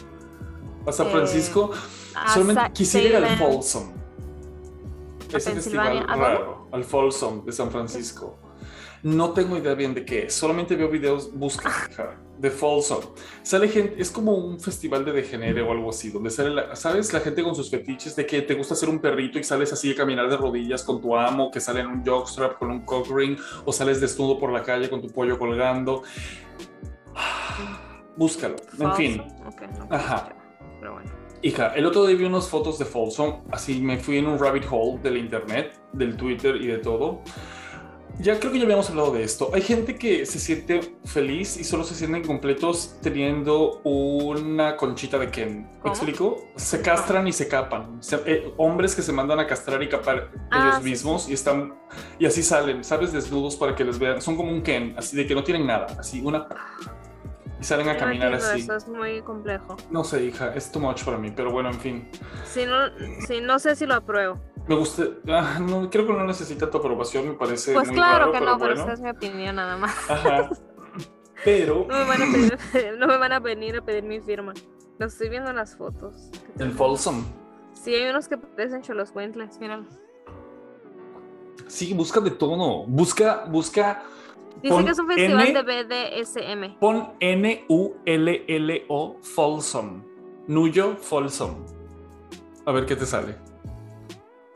A 0.86 0.92
San 0.92 1.08
Eh, 1.08 1.10
Francisco, 1.10 1.70
a 2.14 2.32
solamente 2.32 2.72
quisiera 2.72 3.18
ir 3.18 3.24
al. 3.26 3.38
Folsom. 3.38 3.92
¿A 5.32 5.38
Ese 5.38 5.52
festival 5.52 6.06
raro, 6.08 6.68
al 6.72 6.84
Folsom 6.84 7.44
de 7.44 7.52
San 7.52 7.70
Francisco. 7.70 8.38
No 9.02 9.30
tengo 9.30 9.56
idea 9.56 9.72
bien 9.74 9.94
de 9.94 10.04
qué 10.04 10.26
es, 10.26 10.34
solamente 10.34 10.76
veo 10.76 10.90
videos, 10.90 11.32
busca, 11.32 11.70
hija, 11.90 12.20
de 12.38 12.50
Folsom. 12.50 13.00
Sale 13.42 13.68
gente, 13.68 13.94
es 14.00 14.10
como 14.10 14.34
un 14.34 14.60
festival 14.60 15.06
de 15.06 15.12
degenere 15.12 15.62
o 15.62 15.72
algo 15.72 15.88
así, 15.88 16.10
donde 16.10 16.28
sale, 16.28 16.50
la- 16.50 16.76
¿sabes? 16.76 17.10
La 17.14 17.20
gente 17.20 17.42
con 17.42 17.54
sus 17.54 17.70
fetiches 17.70 18.14
de 18.14 18.26
que 18.26 18.42
te 18.42 18.52
gusta 18.54 18.74
ser 18.74 18.90
un 18.90 18.98
perrito 18.98 19.38
y 19.38 19.44
sales 19.44 19.72
así 19.72 19.92
a 19.92 19.96
caminar 19.96 20.28
de 20.28 20.36
rodillas 20.36 20.82
con 20.84 21.00
tu 21.00 21.16
amo, 21.16 21.50
que 21.50 21.60
sale 21.60 21.80
en 21.80 21.86
un 21.86 22.04
jockstrap 22.04 22.58
con 22.58 22.70
un 22.70 22.84
cock 22.84 23.08
ring, 23.10 23.38
o 23.64 23.72
sales 23.72 24.02
desnudo 24.02 24.38
por 24.38 24.52
la 24.52 24.62
calle 24.62 24.90
con 24.90 25.00
tu 25.00 25.08
pollo 25.08 25.38
colgando. 25.38 26.02
Búscalo, 28.16 28.56
en 28.78 28.92
fin. 28.94 29.20
Ok, 29.46 29.62
no 29.78 29.86
Ajá. 29.96 30.28
Pero 30.78 30.92
bueno. 30.92 31.10
Hija, 31.42 31.68
el 31.74 31.86
otro 31.86 32.04
día 32.06 32.16
vi 32.16 32.24
unas 32.24 32.48
fotos 32.48 32.78
de 32.78 32.84
Folsom, 32.84 33.42
así 33.50 33.80
me 33.80 33.96
fui 33.98 34.18
en 34.18 34.26
un 34.26 34.38
rabbit 34.38 34.64
hole 34.70 34.98
del 35.02 35.16
internet, 35.16 35.72
del 35.92 36.16
Twitter 36.16 36.56
y 36.56 36.66
de 36.66 36.78
todo. 36.78 37.22
Ya 38.20 38.38
creo 38.38 38.52
que 38.52 38.58
ya 38.58 38.64
habíamos 38.64 38.90
hablado 38.90 39.12
de 39.12 39.22
esto. 39.22 39.50
Hay 39.54 39.62
gente 39.62 39.94
que 39.96 40.26
se 40.26 40.38
siente 40.38 40.80
feliz 41.06 41.56
y 41.56 41.64
solo 41.64 41.84
se 41.84 41.94
sienten 41.94 42.22
completos 42.22 42.96
teniendo 43.00 43.80
una 43.84 44.76
conchita 44.76 45.18
de 45.18 45.30
Ken. 45.30 45.62
¿Me 45.62 45.78
¿Cómo? 45.80 45.94
explico? 45.94 46.36
Se 46.56 46.82
castran 46.82 47.26
y 47.26 47.32
se 47.32 47.48
capan. 47.48 48.02
Se- 48.02 48.20
eh, 48.26 48.52
hombres 48.58 48.94
que 48.94 49.00
se 49.00 49.10
mandan 49.12 49.38
a 49.38 49.46
castrar 49.46 49.82
y 49.82 49.88
capar 49.88 50.30
Ah, 50.50 50.60
ellos 50.62 50.74
sí, 50.84 50.90
mismos 50.90 51.28
y 51.30 51.32
están 51.32 51.72
y 52.18 52.26
así 52.26 52.42
salen, 52.42 52.84
¿sabes? 52.84 53.12
Desnudos 53.14 53.56
para 53.56 53.74
que 53.74 53.84
les 53.84 53.98
vean. 53.98 54.20
Son 54.20 54.36
como 54.36 54.50
un 54.50 54.60
Ken, 54.60 54.92
así 54.98 55.16
de 55.16 55.26
que 55.26 55.34
no 55.34 55.42
tienen 55.42 55.66
nada, 55.66 55.86
así 55.98 56.20
una 56.22 56.46
y 57.60 57.64
salen 57.64 57.88
a 57.88 57.96
caminar 57.96 58.32
así. 58.34 58.60
Eso 58.60 58.74
es 58.76 58.88
muy 58.88 59.22
complejo. 59.22 59.76
No 59.90 60.02
sé, 60.04 60.24
hija, 60.24 60.54
es 60.54 60.70
too 60.72 60.80
much 60.80 61.04
para 61.04 61.18
mí, 61.18 61.30
pero 61.34 61.50
bueno, 61.52 61.68
en 61.70 61.78
fin. 61.80 62.08
Si 62.44 62.64
no, 62.66 62.76
si 63.26 63.40
no 63.40 63.58
sé 63.58 63.76
si 63.76 63.86
lo 63.86 63.94
apruebo. 63.94 64.38
Me 64.66 64.74
gusta, 64.76 65.04
ah, 65.28 65.58
no, 65.60 65.90
creo 65.90 66.06
que 66.06 66.12
no 66.12 66.24
necesita 66.24 66.70
tu 66.70 66.78
aprobación, 66.78 67.28
me 67.28 67.34
parece 67.34 67.72
Pues 67.72 67.88
muy 67.88 67.96
claro 67.96 68.18
raro, 68.18 68.32
que 68.32 68.38
pero 68.38 68.50
no, 68.52 68.58
pero 68.58 68.72
esa 68.74 68.92
es 68.92 69.00
mi 69.00 69.10
opinión 69.10 69.56
nada 69.56 69.76
más. 69.76 69.94
Ajá. 70.10 70.48
Pero 71.44 71.86
No 71.88 71.98
me, 71.98 72.04
van 72.04 72.22
a 72.22 72.26
pedir- 72.26 72.58
no 72.98 73.06
me 73.06 73.16
van 73.16 73.32
a 73.32 73.40
venir 73.40 73.76
a 73.76 73.82
pedir 73.82 74.04
mi 74.04 74.20
firma. 74.20 74.52
Lo 74.98 75.06
estoy 75.06 75.28
viendo 75.30 75.50
en 75.50 75.56
las 75.56 75.76
fotos. 75.76 76.30
el 76.58 76.72
Folsom. 76.72 77.24
Sí, 77.72 77.94
hay 77.94 78.10
unos 78.10 78.28
que 78.28 78.36
parecen 78.36 78.82
cholos 78.82 79.10
cuentles, 79.10 79.58
míralo. 79.58 79.86
Sí, 81.66 81.94
busca 81.94 82.20
de 82.20 82.30
tono. 82.32 82.84
Busca, 82.86 83.44
busca. 83.48 84.02
Dice 84.62 84.74
pon 84.74 84.84
que 84.84 84.90
es 84.90 84.98
un 84.98 85.06
festival 85.06 85.48
N- 85.48 85.62
de 85.62 85.84
BDSM. 85.84 86.78
Pon 86.78 87.08
N-U-L-L-O 87.20 89.16
Folsom. 89.22 90.02
Nuyo 90.46 90.96
Folsom. 90.96 91.64
A 92.66 92.72
ver 92.72 92.84
qué 92.86 92.96
te 92.96 93.06
sale. 93.06 93.36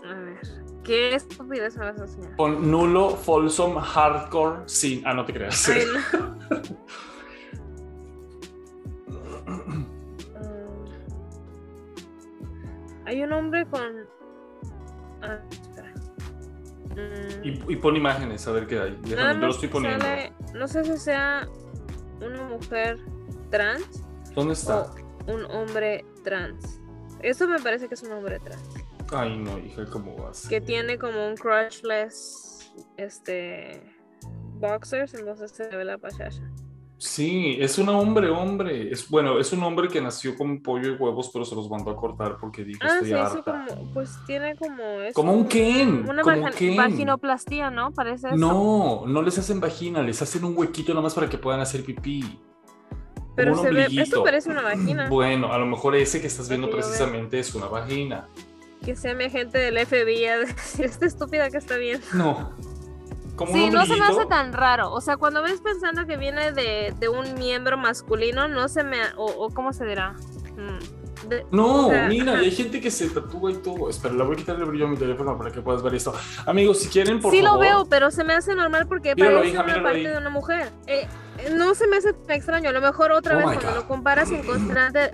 A 0.04 0.14
ver. 0.14 0.40
¿Qué 0.82 1.14
estupidez 1.14 1.76
me 1.78 1.86
vas 1.90 1.98
a 2.00 2.04
enseñar? 2.04 2.36
Pon 2.36 2.70
nulo 2.70 3.10
Folsom 3.10 3.76
Hardcore 3.76 4.62
sin. 4.66 5.06
Ah, 5.06 5.14
no 5.14 5.24
te 5.24 5.32
creas. 5.32 5.68
Ay, 5.68 5.84
no. 5.92 6.34
Mm. 9.46 9.84
Hay 13.06 13.22
un 13.22 13.32
hombre 13.32 13.66
con. 13.66 14.06
Mm, 16.94 17.44
Y, 17.46 17.72
y 17.72 17.76
pon 17.76 17.96
imágenes, 17.96 18.46
a 18.46 18.52
ver 18.52 18.66
qué 18.66 18.78
hay. 18.80 18.98
Déjame, 19.02 19.34
yo 19.34 19.46
lo 19.46 19.50
estoy 19.50 19.68
poniendo. 19.68 20.04
sale- 20.04 20.32
no 20.54 20.68
sé 20.68 20.84
si 20.84 20.96
sea 20.96 21.48
una 22.20 22.42
mujer 22.44 22.98
trans 23.50 24.02
¿Dónde 24.34 24.54
está? 24.54 24.82
o 25.26 25.32
un 25.34 25.44
hombre 25.50 26.04
trans. 26.22 26.80
Eso 27.20 27.48
me 27.48 27.58
parece 27.60 27.88
que 27.88 27.94
es 27.94 28.02
un 28.02 28.12
hombre 28.12 28.38
trans. 28.40 28.62
Ay, 29.12 29.36
no, 29.38 29.58
hija, 29.58 29.84
¿cómo 29.86 30.16
vas? 30.16 30.46
Que 30.48 30.60
tiene 30.60 30.98
como 30.98 31.26
un 31.28 31.36
crushless. 31.36 32.72
Este. 32.96 33.82
Boxers, 34.58 35.14
entonces 35.14 35.50
se 35.52 35.68
ve 35.68 35.84
la 35.84 35.98
pachacha. 35.98 36.42
Sí, 36.96 37.56
es 37.60 37.76
un 37.78 37.88
hombre, 37.88 38.30
hombre. 38.30 38.90
Es 38.90 39.08
bueno, 39.10 39.38
es 39.38 39.52
un 39.52 39.62
hombre 39.62 39.88
que 39.88 40.00
nació 40.00 40.36
con 40.36 40.62
pollo 40.62 40.92
y 40.92 40.96
huevos, 40.96 41.30
pero 41.32 41.44
se 41.44 41.54
los 41.54 41.68
mandó 41.68 41.90
a 41.90 41.96
cortar 41.96 42.36
porque 42.40 42.64
dijo 42.64 42.78
Ah, 42.82 42.94
estoy 42.94 43.08
sí, 43.08 43.12
harta. 43.14 43.34
eso 43.34 43.44
como, 43.76 43.92
pues 43.92 44.10
tiene 44.26 44.56
como 44.56 44.82
eso. 45.00 45.12
Como 45.14 45.32
un 45.32 45.46
Ken, 45.46 46.08
Una 46.08 46.22
como 46.22 46.50
Ken. 46.52 46.76
vaginoplastía, 46.76 47.70
¿no? 47.70 47.90
Parece 47.92 48.28
eso. 48.28 48.36
No, 48.36 49.04
no 49.06 49.22
les 49.22 49.36
hacen 49.38 49.60
vagina, 49.60 50.02
les 50.02 50.22
hacen 50.22 50.44
un 50.44 50.56
huequito 50.56 50.92
nada 50.92 51.02
más 51.02 51.14
para 51.14 51.28
que 51.28 51.36
puedan 51.36 51.60
hacer 51.60 51.84
pipí. 51.84 52.38
Pero 53.36 53.56
se 53.56 53.70
ve, 53.72 53.88
esto 54.00 54.22
parece 54.22 54.48
una 54.50 54.62
vagina. 54.62 55.08
Bueno, 55.10 55.52
a 55.52 55.58
lo 55.58 55.66
mejor 55.66 55.96
ese 55.96 56.20
que 56.20 56.28
estás 56.28 56.48
viendo 56.48 56.68
que 56.70 56.76
precisamente 56.76 57.38
es 57.40 57.54
una 57.54 57.66
vagina. 57.66 58.28
Que 58.84 58.94
sea 58.94 59.14
mi 59.14 59.24
agente 59.24 59.58
del 59.58 59.84
FBI 59.84 60.26
a 60.26 60.38
decir, 60.46 60.84
esta 60.84 61.06
estúpida 61.06 61.50
que 61.50 61.56
está 61.58 61.76
viendo. 61.76 62.06
No. 62.14 62.52
Como 63.36 63.52
Sí, 63.52 63.68
no 63.70 63.84
se 63.86 63.96
me 63.96 64.06
hace 64.06 64.26
tan 64.26 64.52
raro. 64.52 64.92
O 64.92 65.00
sea, 65.00 65.16
cuando 65.16 65.42
ves 65.42 65.60
pensando 65.60 66.06
que 66.06 66.16
viene 66.16 66.52
de, 66.52 66.94
de 66.98 67.08
un 67.08 67.34
miembro 67.34 67.76
masculino, 67.76 68.46
no 68.48 68.68
se 68.68 68.84
me... 68.84 68.98
O, 69.16 69.24
o 69.26 69.50
¿cómo 69.50 69.72
se 69.72 69.84
dirá? 69.84 70.12
Mm, 70.56 71.28
de- 71.28 71.46
No, 71.50 71.86
o 71.86 71.90
sea, 71.90 72.06
mira, 72.08 72.34
hay 72.38 72.50
gente 72.52 72.80
que 72.80 72.90
se 72.90 73.08
tatúa 73.10 73.50
y 73.50 73.54
todo. 73.56 73.90
Espera, 73.90 74.14
le 74.14 74.22
voy 74.22 74.34
a 74.34 74.36
quitar 74.36 74.56
el 74.56 74.64
brillo 74.66 74.86
a 74.86 74.88
mi 74.88 74.96
teléfono 74.96 75.36
para 75.36 75.50
que 75.50 75.60
puedas 75.62 75.82
ver 75.82 75.94
esto. 75.94 76.14
Amigos, 76.46 76.78
si 76.80 76.88
quieren, 76.88 77.20
por 77.20 77.32
sí 77.32 77.42
favor. 77.42 77.54
lo 77.54 77.60
veo, 77.60 77.86
pero 77.86 78.10
se 78.12 78.22
me 78.22 78.34
hace 78.34 78.54
normal 78.54 78.86
porque 78.86 79.14
Míralo, 79.16 79.38
parece 79.38 79.58
una 79.58 79.82
parte 79.82 79.88
ahí. 79.98 80.06
de 80.06 80.16
una 80.18 80.30
mujer. 80.30 80.70
Eh, 80.86 81.08
eh, 81.38 81.54
no 81.56 81.74
se 81.74 81.88
me 81.88 81.96
hace 81.96 82.12
tan 82.12 82.36
extraño. 82.36 82.68
A 82.68 82.72
lo 82.72 82.80
mejor 82.80 83.10
otra 83.10 83.34
Oh 83.34 83.38
vez 83.38 83.46
cuando 83.46 83.66
God. 83.68 83.74
lo 83.74 83.88
comparas 83.88 84.30
en 84.30 84.44
contraste, 84.44 85.12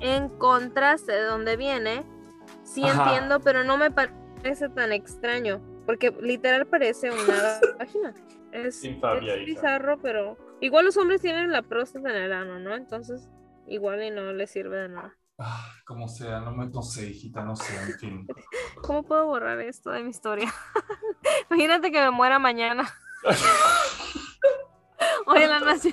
en, 0.00 0.28
contraste 0.30 1.12
de 1.12 1.24
donde 1.24 1.56
viene, 1.58 2.06
sí 2.64 2.84
Ajá. 2.84 3.04
entiendo, 3.04 3.40
pero 3.40 3.64
no 3.64 3.76
me 3.76 3.90
parece 3.90 4.68
tan 4.70 4.92
extraño. 4.92 5.60
Porque 5.90 6.12
literal 6.22 6.68
parece 6.68 7.10
una 7.10 7.58
vagina. 7.80 8.14
Es, 8.52 8.84
es 8.84 9.44
bizarro, 9.44 10.00
pero 10.00 10.36
igual 10.60 10.84
los 10.84 10.96
hombres 10.96 11.20
tienen 11.20 11.50
la 11.50 11.62
próstata 11.62 12.10
en 12.10 12.16
el 12.16 12.32
ano, 12.32 12.60
¿no? 12.60 12.76
Entonces, 12.76 13.28
igual 13.66 14.00
y 14.04 14.10
no 14.10 14.32
les 14.32 14.52
sirve 14.52 14.76
de 14.76 14.88
nada. 14.88 15.16
Ah, 15.36 15.68
como 15.84 16.06
sea, 16.06 16.38
no, 16.38 16.52
me, 16.52 16.68
no 16.68 16.82
sé, 16.82 17.08
hijita, 17.08 17.42
no 17.42 17.56
sé, 17.56 17.74
en 17.74 17.98
fin. 17.98 18.26
¿Cómo 18.84 19.02
puedo 19.02 19.26
borrar 19.26 19.60
esto 19.62 19.90
de 19.90 20.04
mi 20.04 20.10
historia? 20.10 20.54
Imagínate 21.50 21.90
que 21.90 22.00
me 22.00 22.12
muera 22.12 22.38
mañana. 22.38 22.88
Hoy 25.26 25.42
en 25.42 25.50
la 25.50 25.58
noche. 25.58 25.92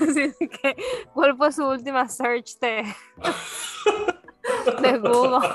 Así 0.00 0.34
de 0.38 0.48
que, 0.50 0.76
¿Cuál 1.14 1.34
fue 1.34 1.50
su 1.50 1.66
última 1.66 2.06
search 2.10 2.58
de, 2.58 2.94
de 4.82 4.98
Google? 4.98 5.48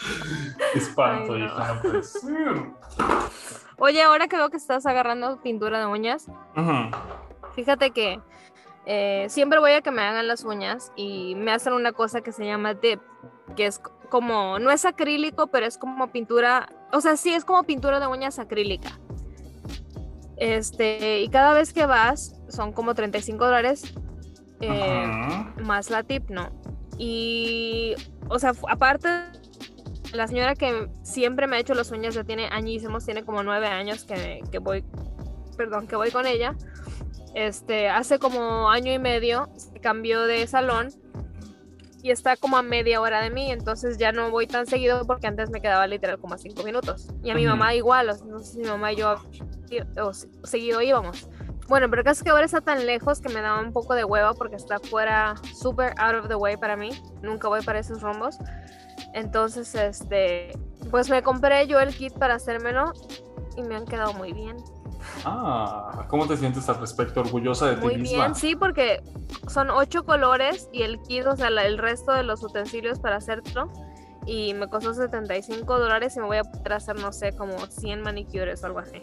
Espanto, 0.74 1.34
Ay, 1.34 1.40
no. 1.40 1.46
hija, 1.46 1.74
no 1.74 1.82
puede 1.82 2.02
ser. 2.02 2.56
Oye, 3.78 4.02
ahora 4.02 4.28
que 4.28 4.36
veo 4.36 4.50
que 4.50 4.56
estás 4.56 4.86
agarrando 4.86 5.40
pintura 5.42 5.78
de 5.80 5.86
uñas, 5.86 6.26
fíjate 7.54 7.90
que 7.90 8.20
eh, 8.86 9.26
siempre 9.28 9.58
voy 9.58 9.72
a 9.72 9.80
que 9.82 9.90
me 9.90 10.02
hagan 10.02 10.26
las 10.28 10.44
uñas 10.44 10.92
y 10.96 11.34
me 11.34 11.52
hacen 11.52 11.72
una 11.72 11.92
cosa 11.92 12.20
que 12.20 12.32
se 12.32 12.44
llama 12.46 12.74
dip, 12.74 13.00
que 13.56 13.66
es 13.66 13.78
co- 13.78 13.92
como, 14.08 14.58
no 14.58 14.70
es 14.70 14.84
acrílico, 14.84 15.46
pero 15.48 15.66
es 15.66 15.78
como 15.78 16.08
pintura, 16.12 16.68
o 16.92 17.00
sea, 17.00 17.16
sí 17.16 17.32
es 17.32 17.44
como 17.44 17.62
pintura 17.64 17.98
de 18.00 18.06
uñas 18.06 18.38
acrílica. 18.38 18.98
Este, 20.36 21.20
y 21.22 21.28
cada 21.28 21.54
vez 21.54 21.72
que 21.72 21.86
vas, 21.86 22.34
son 22.48 22.72
como 22.72 22.94
35 22.94 23.44
dólares. 23.44 23.94
eh, 24.60 25.06
más 25.62 25.90
la 25.90 26.02
tip, 26.04 26.30
¿no? 26.30 26.48
Y, 26.98 27.94
o 28.28 28.38
sea, 28.38 28.52
aparte, 28.68 29.08
la 30.12 30.26
señora 30.26 30.54
que 30.54 30.88
siempre 31.02 31.46
me 31.46 31.56
ha 31.56 31.60
hecho 31.60 31.74
las 31.74 31.90
uñas 31.90 32.14
ya 32.14 32.24
tiene 32.24 32.48
añísimos, 32.50 33.04
tiene 33.04 33.24
como 33.24 33.42
nueve 33.42 33.66
años 33.66 34.04
que, 34.04 34.42
que 34.50 34.58
voy, 34.58 34.84
perdón, 35.56 35.86
que 35.86 35.96
voy 35.96 36.10
con 36.10 36.26
ella. 36.26 36.54
Este, 37.34 37.88
hace 37.88 38.18
como 38.18 38.70
año 38.70 38.92
y 38.92 38.98
medio 38.98 39.48
se 39.56 39.80
cambió 39.80 40.22
de 40.22 40.46
salón 40.46 40.90
y 42.02 42.10
está 42.10 42.36
como 42.36 42.56
a 42.56 42.62
media 42.62 43.00
hora 43.00 43.22
de 43.22 43.30
mí, 43.30 43.50
entonces 43.50 43.96
ya 43.96 44.10
no 44.10 44.30
voy 44.30 44.46
tan 44.46 44.66
seguido 44.66 45.06
porque 45.06 45.28
antes 45.28 45.50
me 45.50 45.60
quedaba 45.60 45.86
literal 45.86 46.18
como 46.18 46.34
a 46.34 46.38
cinco 46.38 46.64
minutos. 46.64 47.08
Y 47.22 47.30
a 47.30 47.34
mi 47.34 47.46
mamá 47.46 47.74
igual, 47.74 48.10
o 48.10 48.14
sea, 48.14 48.26
no 48.26 48.40
sé 48.40 48.54
si 48.54 48.58
mi 48.58 48.68
mamá 48.68 48.92
y 48.92 48.96
yo 48.96 49.16
seguido 50.42 50.82
íbamos. 50.82 51.28
Bueno, 51.68 51.88
pero 51.88 52.02
casi 52.02 52.24
que 52.24 52.30
ahora 52.30 52.44
está 52.44 52.60
tan 52.60 52.86
lejos 52.86 53.20
que 53.20 53.28
me 53.28 53.40
daba 53.40 53.60
un 53.60 53.72
poco 53.72 53.94
de 53.94 54.04
hueva 54.04 54.34
porque 54.34 54.56
está 54.56 54.80
fuera, 54.80 55.36
súper 55.54 55.94
out 55.96 56.16
of 56.16 56.28
the 56.28 56.34
way 56.34 56.56
para 56.56 56.76
mí. 56.76 56.90
Nunca 57.22 57.48
voy 57.48 57.62
para 57.62 57.78
esos 57.78 58.02
rumbos. 58.02 58.36
Entonces, 59.14 59.74
este, 59.74 60.52
pues 60.90 61.10
me 61.10 61.22
compré 61.22 61.66
yo 61.66 61.80
el 61.80 61.94
kit 61.94 62.12
para 62.18 62.34
hacérmelo 62.34 62.92
y 63.56 63.62
me 63.62 63.76
han 63.76 63.84
quedado 63.84 64.14
muy 64.14 64.32
bien. 64.32 64.56
Ah, 65.24 66.06
¿cómo 66.08 66.26
te 66.26 66.36
sientes 66.36 66.68
al 66.68 66.78
respecto? 66.78 67.20
¿Orgullosa 67.20 67.66
de 67.66 67.76
ti 67.76 67.82
Muy 67.82 67.96
misma? 67.96 68.16
bien, 68.16 68.34
sí, 68.34 68.56
porque 68.56 69.02
son 69.48 69.70
ocho 69.70 70.04
colores 70.04 70.68
y 70.72 70.82
el 70.82 71.00
kit, 71.02 71.26
o 71.26 71.36
sea, 71.36 71.48
el 71.48 71.78
resto 71.78 72.12
de 72.12 72.22
los 72.22 72.42
utensilios 72.42 73.00
para 73.00 73.16
hacerlo. 73.16 73.70
Y 74.24 74.54
me 74.54 74.68
costó 74.68 74.94
75 74.94 75.80
dólares 75.80 76.16
y 76.16 76.20
me 76.20 76.26
voy 76.26 76.36
a 76.36 76.44
poder 76.44 76.74
hacer, 76.74 76.96
no 77.00 77.12
sé, 77.12 77.36
como 77.36 77.58
100 77.58 78.02
manicures 78.02 78.62
o 78.62 78.66
algo 78.66 78.78
así. 78.78 79.02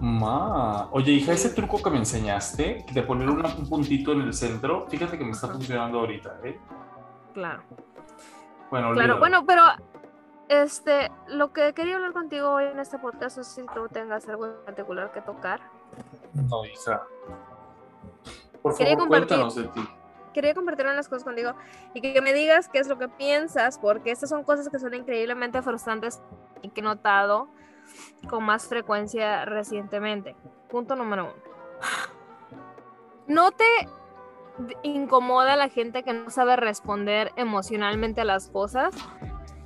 Ma. 0.00 0.88
Oye, 0.90 1.12
hija, 1.12 1.32
ese 1.32 1.50
truco 1.50 1.80
que 1.80 1.90
me 1.90 1.98
enseñaste, 1.98 2.84
de 2.92 3.02
poner 3.02 3.28
un 3.28 3.68
puntito 3.68 4.12
en 4.12 4.22
el 4.22 4.34
centro, 4.34 4.86
fíjate 4.88 5.16
que 5.16 5.24
me 5.24 5.30
está 5.30 5.46
funcionando 5.46 6.00
ahorita, 6.00 6.40
¿eh? 6.42 6.58
Claro. 7.34 7.62
Bueno, 8.70 8.92
Claro, 8.92 9.18
bueno, 9.18 9.44
pero 9.46 9.62
este, 10.48 11.10
lo 11.28 11.52
que 11.52 11.72
quería 11.72 11.96
hablar 11.96 12.12
contigo 12.12 12.50
hoy 12.50 12.64
en 12.64 12.78
este 12.78 12.98
podcast 12.98 13.38
es 13.38 13.46
si 13.46 13.64
tú 13.74 13.88
tengas 13.88 14.28
algo 14.28 14.46
en 14.46 14.64
particular 14.64 15.12
que 15.12 15.20
tocar. 15.20 15.60
No. 16.34 16.62
Por 18.62 18.76
Quería 18.76 18.94
favor, 18.94 19.08
cuéntanos 19.08 19.54
de 19.54 19.64
ti. 19.68 19.88
Quería 20.34 20.54
compartir 20.54 20.86
unas 20.86 21.08
cosas 21.08 21.24
contigo 21.24 21.54
y 21.94 22.00
que 22.00 22.20
me 22.20 22.32
digas 22.32 22.68
qué 22.68 22.78
es 22.78 22.88
lo 22.88 22.98
que 22.98 23.08
piensas, 23.08 23.78
porque 23.78 24.10
estas 24.10 24.28
son 24.28 24.44
cosas 24.44 24.68
que 24.68 24.78
son 24.78 24.92
increíblemente 24.94 25.62
frustrantes 25.62 26.20
y 26.62 26.68
que 26.68 26.80
he 26.80 26.84
notado 26.84 27.48
con 28.28 28.44
más 28.44 28.66
frecuencia 28.66 29.44
recientemente. 29.44 30.36
Punto 30.68 30.94
número 30.94 31.24
uno. 31.24 31.34
¿No 33.26 33.50
te 33.50 33.64
incomoda 34.82 35.56
la 35.56 35.68
gente 35.68 36.02
que 36.02 36.12
no 36.12 36.30
sabe 36.30 36.56
responder 36.56 37.32
emocionalmente 37.36 38.20
a 38.22 38.24
las 38.24 38.48
cosas? 38.48 38.94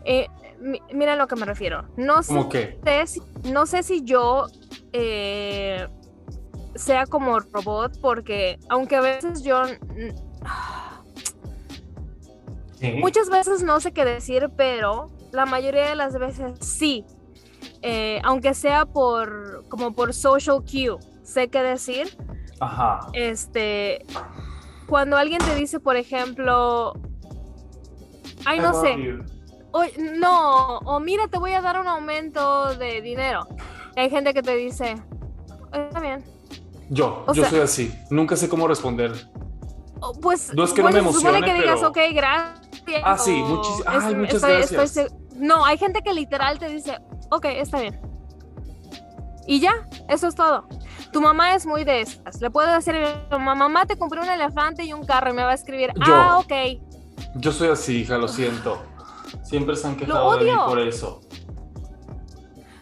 Eh, 0.05 0.27
mi- 0.61 0.81
mira 0.93 1.13
a 1.13 1.17
lo 1.17 1.27
que 1.27 1.37
me 1.37 1.47
refiero. 1.47 1.85
No 1.97 2.23
sé 2.23 3.07
si- 3.07 3.23
no 3.53 3.67
sé 3.67 3.83
si 3.83 4.03
yo 4.03 4.47
eh, 4.93 5.87
sea 6.75 7.07
como 7.07 7.39
robot, 7.41 8.01
porque 8.01 8.59
aunque 8.69 8.97
a 8.97 9.01
veces 9.01 9.43
yo 9.43 9.63
muchas 12.99 13.29
veces 13.31 13.63
no 13.63 13.79
sé 13.81 13.93
qué 13.93 14.05
decir, 14.05 14.51
pero 14.57 15.09
la 15.33 15.47
mayoría 15.47 15.89
de 15.91 15.95
las 15.97 16.19
veces 16.19 16.53
sí. 16.61 17.05
Eh, 17.83 18.21
aunque 18.25 18.55
sea 18.55 18.87
por 18.87 19.65
como 19.69 19.93
por 19.95 20.13
social 20.15 20.63
cue, 20.63 20.97
sé 21.23 21.49
qué 21.49 21.63
decir. 21.63 22.17
Ajá. 22.61 23.01
Este, 23.13 24.05
cuando 24.91 25.17
alguien 25.17 25.39
te 25.41 25.55
dice, 25.55 25.81
por 25.81 25.97
ejemplo, 25.97 26.93
ay 28.45 28.59
no 28.61 28.75
sé. 28.75 28.97
Oye, 29.73 29.93
no, 30.19 30.79
o 30.79 30.99
mira, 31.01 31.29
te 31.29 31.39
voy 31.39 31.53
a 31.53 31.61
dar 31.61 31.81
un 31.81 31.87
aumento 31.87 32.75
de 32.75 33.01
dinero. 33.01 33.47
Hay 33.97 34.11
gente 34.11 34.35
que 34.35 34.43
te 34.43 34.57
dice, 34.57 34.97
está 35.73 36.01
bien. 36.01 36.25
Yo, 36.91 37.25
O 37.29 37.33
yo 37.33 37.43
sea- 37.43 37.51
soy 37.51 37.61
así. 37.61 37.95
Nunca 38.11 38.35
sé 38.37 38.49
cómo 38.49 38.67
responder. 38.67 39.13
O, 40.01 40.13
Pues, 40.15 40.53
No 40.55 40.65
es 40.65 40.73
que 40.73 40.83
no 40.83 40.89
me 40.89 40.95
se 40.95 40.99
supone 41.13 41.39
emocione, 41.39 41.47
que 41.47 41.55
digas, 41.61 41.83
ok, 41.85 41.99
gracias. 42.13 43.03
Ah, 43.05 43.17
sí, 43.17 43.41
o 43.41 43.47
muchis- 43.47 43.81
es- 43.81 43.87
ay, 43.87 44.15
muchas 44.17 44.35
estoy- 44.35 44.53
gracias. 44.57 44.97
estoy 44.97 45.19
no, 45.37 45.65
hay 45.65 45.79
gente 45.79 46.01
que 46.03 46.13
literal 46.13 46.59
te 46.59 46.69
dice, 46.69 46.99
ok, 47.31 47.45
está 47.45 47.81
bien. 47.81 48.01
Y 49.47 49.61
ya, 49.61 49.73
eso 50.09 50.27
es 50.27 50.35
todo. 50.35 50.67
Tu 51.13 51.21
mamá 51.21 51.55
es 51.55 51.67
muy 51.67 51.85
de 51.85 52.03
esas. 52.03 52.41
Le 52.41 52.51
puedo 52.51 52.73
decir, 52.73 52.95
mamá, 53.31 53.87
te 53.87 53.97
compré 53.97 54.21
un 54.21 54.29
elefante 54.29 54.85
y 54.85 54.93
un 54.93 55.05
carro 55.05 55.31
y 55.31 55.33
me 55.35 55.43
va 55.43 55.51
a 55.51 55.55
escribir, 55.55 55.93
ah, 56.01 56.39
ok. 56.39 56.53
Yo 57.37 57.53
soy 57.53 57.69
así, 57.69 58.03
hija, 58.03 58.17
lo 58.17 58.29
siento. 58.29 58.83
Siempre 59.43 59.77
se 59.77 59.87
han 59.87 59.97
quejado 59.97 60.37
de 60.37 60.45
mí 60.45 60.59
por 60.67 60.79
eso. 60.79 61.21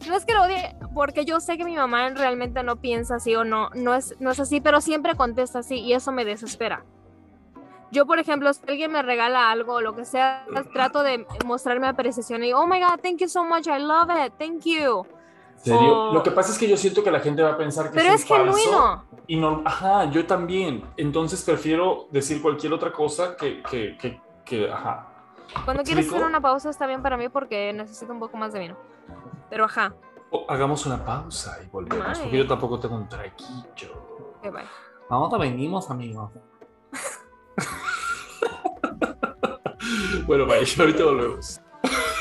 No 0.07 0.17
es 0.17 0.25
que 0.25 0.33
lo 0.33 0.43
odie, 0.43 0.75
porque 0.95 1.25
yo 1.25 1.39
sé 1.41 1.59
que 1.59 1.65
mi 1.65 1.77
mamá 1.77 2.09
realmente 2.11 2.63
no 2.63 2.77
piensa 2.77 3.17
así 3.17 3.35
o 3.35 3.45
no, 3.45 3.69
no 3.75 3.95
es, 3.95 4.15
no 4.21 4.31
es 4.31 4.41
así, 4.41 4.61
pero 4.61 4.81
siempre 4.81 5.15
contesta 5.17 5.59
así 5.59 5.77
y 5.81 5.93
eso 5.93 6.13
me 6.13 6.25
desespera. 6.25 6.85
Yo, 7.91 8.07
por 8.07 8.19
ejemplo, 8.19 8.53
si 8.53 8.61
alguien 8.69 8.93
me 8.93 9.03
regala 9.03 9.51
algo 9.51 9.75
o 9.75 9.81
lo 9.81 9.95
que 9.95 10.05
sea, 10.05 10.45
trato 10.73 11.03
de 11.03 11.27
mostrarme 11.47 11.89
apreciación 11.89 12.45
y, 12.45 12.53
oh 12.53 12.67
my 12.67 12.81
God, 12.81 13.01
thank 13.03 13.19
you 13.19 13.29
so 13.29 13.45
much, 13.45 13.67
I 13.67 13.79
love 13.79 14.11
it, 14.11 14.33
thank 14.39 14.65
you. 14.65 15.07
¿Serio? 15.59 16.13
Lo 16.13 16.23
que 16.23 16.31
pasa 16.31 16.53
es 16.53 16.59
que 16.59 16.69
yo 16.69 16.77
siento 16.77 17.03
que 17.03 17.11
la 17.11 17.21
gente 17.21 17.43
va 17.43 17.53
a 17.53 17.57
pensar 17.57 17.91
que 17.91 17.97
Pero 17.97 18.15
es, 18.15 18.25
genuino. 18.25 19.05
Y 19.27 19.37
no, 19.37 19.63
ajá, 19.65 20.11
yo 20.11 20.27
también. 20.27 20.85
Entonces 20.97 21.43
prefiero 21.43 22.07
decir 22.11 22.41
cualquier 22.41 22.73
otra 22.73 22.93
cosa 22.93 23.37
que, 23.37 23.63
que, 23.63 23.97
que, 23.99 24.21
que 24.45 24.71
ajá. 24.71 25.09
Cuando 25.65 25.83
quieres 25.83 26.09
hacer 26.09 26.25
una 26.25 26.41
pausa 26.41 26.71
está 26.71 26.87
bien 26.87 27.03
para 27.03 27.17
mí 27.17 27.29
porque 27.29 27.73
necesito 27.73 28.13
un 28.13 28.21
poco 28.21 28.37
más 28.37 28.53
de 28.53 28.61
vino. 28.61 28.77
Pero 29.51 29.65
ajá. 29.65 29.95
hagamos 30.49 30.87
una 30.87 31.05
pausa 31.05 31.59
y 31.65 31.69
volvemos, 31.69 32.19
porque 32.19 32.39
yo 32.39 32.47
tampoco 32.47 32.79
tengo 32.79 32.97
un 32.97 33.09
traquillo. 33.09 34.39
Vamos 35.09 35.33
a 35.33 35.39
venimos, 35.39 35.91
amigos. 35.91 36.31
bueno, 40.27 40.47
vaya, 40.47 40.67
ahorita 40.79 41.05
volvemos. 41.05 41.61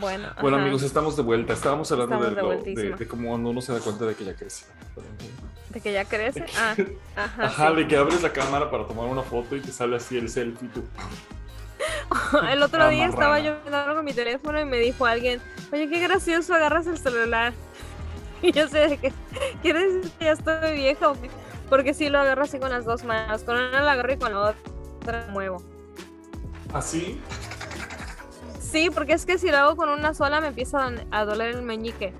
Bueno, 0.00 0.28
bueno 0.40 0.56
amigos, 0.58 0.82
estamos 0.82 1.16
de 1.16 1.22
vuelta. 1.22 1.52
Estábamos 1.52 1.90
hablando 1.92 2.18
de, 2.20 2.94
de, 2.96 3.08
cómo 3.08 3.30
cuando 3.30 3.50
uno 3.50 3.60
se 3.60 3.72
da 3.72 3.80
cuenta 3.80 4.04
de 4.04 4.14
que 4.14 4.24
ya 4.24 4.34
crece. 4.34 4.66
De 5.70 5.80
que 5.80 5.92
ya 5.92 6.04
crece. 6.04 6.46
Ah, 6.56 6.74
ajá, 7.16 7.44
ajá 7.44 7.72
de 7.72 7.88
que 7.88 7.96
abres 7.96 8.22
la 8.22 8.32
cámara 8.32 8.70
para 8.70 8.86
tomar 8.86 9.06
una 9.06 9.22
foto 9.22 9.56
y 9.56 9.60
te 9.60 9.72
sale 9.72 9.96
así 9.96 10.18
el 10.18 10.28
selfie. 10.28 10.68
Tú. 10.68 10.84
el 12.50 12.62
otro 12.62 12.88
día 12.88 13.06
estaba 13.06 13.38
yo 13.40 13.56
viendo 13.62 13.94
con 13.94 14.04
mi 14.04 14.12
teléfono 14.12 14.60
y 14.60 14.64
me 14.64 14.78
dijo 14.78 15.06
alguien, 15.06 15.40
oye, 15.72 15.88
qué 15.88 16.00
gracioso, 16.00 16.54
agarras 16.54 16.86
el 16.86 16.98
celular. 16.98 17.52
Y 18.42 18.52
yo 18.52 18.68
sé 18.68 18.86
de 18.86 18.98
que, 18.98 19.12
¿quieres 19.62 19.94
decir 19.94 20.10
que 20.18 20.24
ya 20.26 20.32
estoy 20.32 20.72
vieja? 20.76 21.14
Porque 21.70 21.94
si 21.94 22.10
lo 22.10 22.18
agarro 22.18 22.44
así 22.44 22.58
con 22.58 22.68
las 22.68 22.84
dos 22.84 23.02
manos, 23.02 23.42
con 23.44 23.56
una 23.56 23.80
la 23.80 23.92
agarro 23.92 24.12
y 24.12 24.18
con 24.18 24.30
la 24.30 24.54
otra 25.00 25.26
muevo. 25.32 25.62
¿Así? 26.74 27.18
Sí, 28.76 28.90
porque 28.90 29.14
es 29.14 29.24
que 29.24 29.38
si 29.38 29.48
lo 29.48 29.56
hago 29.56 29.74
con 29.74 29.88
una 29.88 30.12
sola 30.12 30.38
me 30.38 30.48
empieza 30.48 30.92
a 31.10 31.24
doler 31.24 31.54
el 31.54 31.62
meñique. 31.62 32.12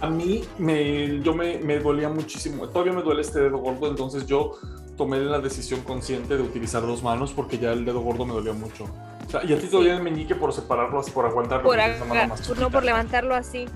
A 0.00 0.08
mí 0.08 0.42
me, 0.56 1.20
yo 1.20 1.34
me, 1.34 1.58
me 1.58 1.78
dolía 1.80 2.08
muchísimo, 2.08 2.66
todavía 2.66 2.94
me 2.94 3.02
duele 3.02 3.20
este 3.20 3.40
dedo 3.40 3.58
gordo, 3.58 3.90
entonces 3.90 4.26
yo 4.26 4.52
tomé 4.96 5.18
la 5.18 5.38
decisión 5.38 5.82
consciente 5.82 6.38
de 6.38 6.42
utilizar 6.42 6.80
dos 6.80 7.02
manos 7.02 7.34
porque 7.34 7.58
ya 7.58 7.72
el 7.72 7.84
dedo 7.84 8.00
gordo 8.00 8.24
me 8.24 8.32
dolía 8.32 8.54
mucho. 8.54 8.84
O 9.26 9.30
sea, 9.30 9.44
y 9.44 9.52
a 9.52 9.58
ti 9.58 9.66
todavía 9.66 9.96
el 9.96 10.02
meñique 10.02 10.34
por 10.34 10.54
separarlo, 10.54 11.02
por 11.12 11.26
aguantarlo. 11.26 11.68
Por, 11.68 12.58
no 12.58 12.70
por 12.70 12.84
levantarlo 12.84 13.34
así, 13.34 13.66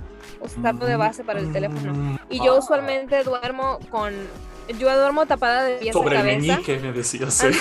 usarlo 0.41 0.87
de 0.87 0.97
base 0.97 1.25
para 1.25 1.39
el 1.39 1.53
teléfono. 1.53 2.19
Y 2.31 2.43
yo 2.43 2.59
usualmente 2.59 3.25
duermo 3.25 3.79
con 3.91 4.15
yo 4.79 4.97
duermo 4.97 5.27
tapada 5.27 5.65
de 5.65 5.77
pies 5.77 5.95
a 5.95 5.99
cabeza. 5.99 6.17
Sobre 6.17 6.33
el 6.33 6.41
meñique, 6.41 6.79
me 6.79 6.93
decías. 6.93 7.45
¿eh? 7.45 7.53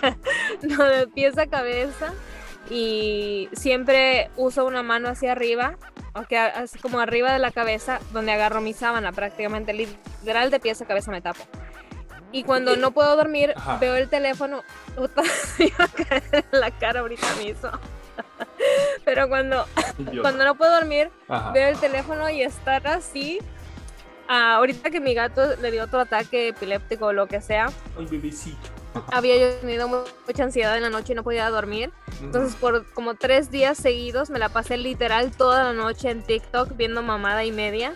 no, 0.64 0.84
de 0.84 1.06
pies 1.06 1.38
a 1.38 1.46
cabeza. 1.46 2.12
Y 2.70 3.48
siempre 3.52 4.30
uso 4.36 4.64
una 4.64 4.82
mano 4.82 5.08
hacia 5.08 5.32
arriba, 5.32 5.76
aunque 6.14 6.38
así 6.38 6.78
como 6.78 7.00
arriba 7.00 7.32
de 7.32 7.38
la 7.38 7.50
cabeza, 7.50 8.00
donde 8.12 8.32
agarro 8.32 8.60
mi 8.60 8.72
sábana, 8.72 9.12
prácticamente 9.12 9.72
literal 9.72 10.50
de 10.50 10.60
pies 10.60 10.80
a 10.80 10.86
cabeza 10.86 11.10
me 11.10 11.20
tapo. 11.20 11.42
Y 12.30 12.44
cuando 12.44 12.76
no 12.76 12.92
puedo 12.92 13.14
dormir, 13.14 13.54
veo 13.78 13.94
el 13.96 14.08
teléfono, 14.08 14.62
puta, 14.96 15.22
me 15.58 15.66
iba 15.66 15.84
a 15.84 15.88
caer 15.88 16.44
en 16.50 16.60
la 16.60 16.70
cara 16.70 17.00
ahorita 17.00 17.26
mismo. 17.36 17.70
Pero 19.04 19.28
cuando, 19.28 19.66
cuando 20.20 20.44
no 20.44 20.54
puedo 20.54 20.72
dormir, 20.74 21.10
veo 21.52 21.68
el 21.68 21.78
teléfono 21.78 22.30
y 22.30 22.42
estar 22.42 22.86
así. 22.86 23.38
Ah, 24.28 24.54
ahorita 24.54 24.90
que 24.90 25.00
mi 25.00 25.12
gato 25.12 25.56
le 25.56 25.70
dio 25.70 25.84
otro 25.84 26.00
ataque 26.00 26.48
epiléptico 26.48 27.06
o 27.06 27.12
lo 27.12 27.26
que 27.26 27.42
sea. 27.42 27.70
Bebecito 27.98 28.81
había 29.12 29.36
yo 29.36 29.54
tenido 29.56 29.88
mucha 29.88 30.44
ansiedad 30.44 30.76
en 30.76 30.82
la 30.82 30.90
noche 30.90 31.12
y 31.12 31.16
no 31.16 31.22
podía 31.22 31.48
dormir. 31.50 31.92
Entonces, 32.20 32.56
por 32.56 32.84
como 32.92 33.14
tres 33.14 33.50
días 33.50 33.78
seguidos, 33.78 34.30
me 34.30 34.38
la 34.38 34.48
pasé 34.48 34.76
literal 34.76 35.30
toda 35.32 35.64
la 35.64 35.72
noche 35.72 36.10
en 36.10 36.22
TikTok 36.22 36.76
viendo 36.76 37.02
mamada 37.02 37.44
y 37.44 37.52
media, 37.52 37.94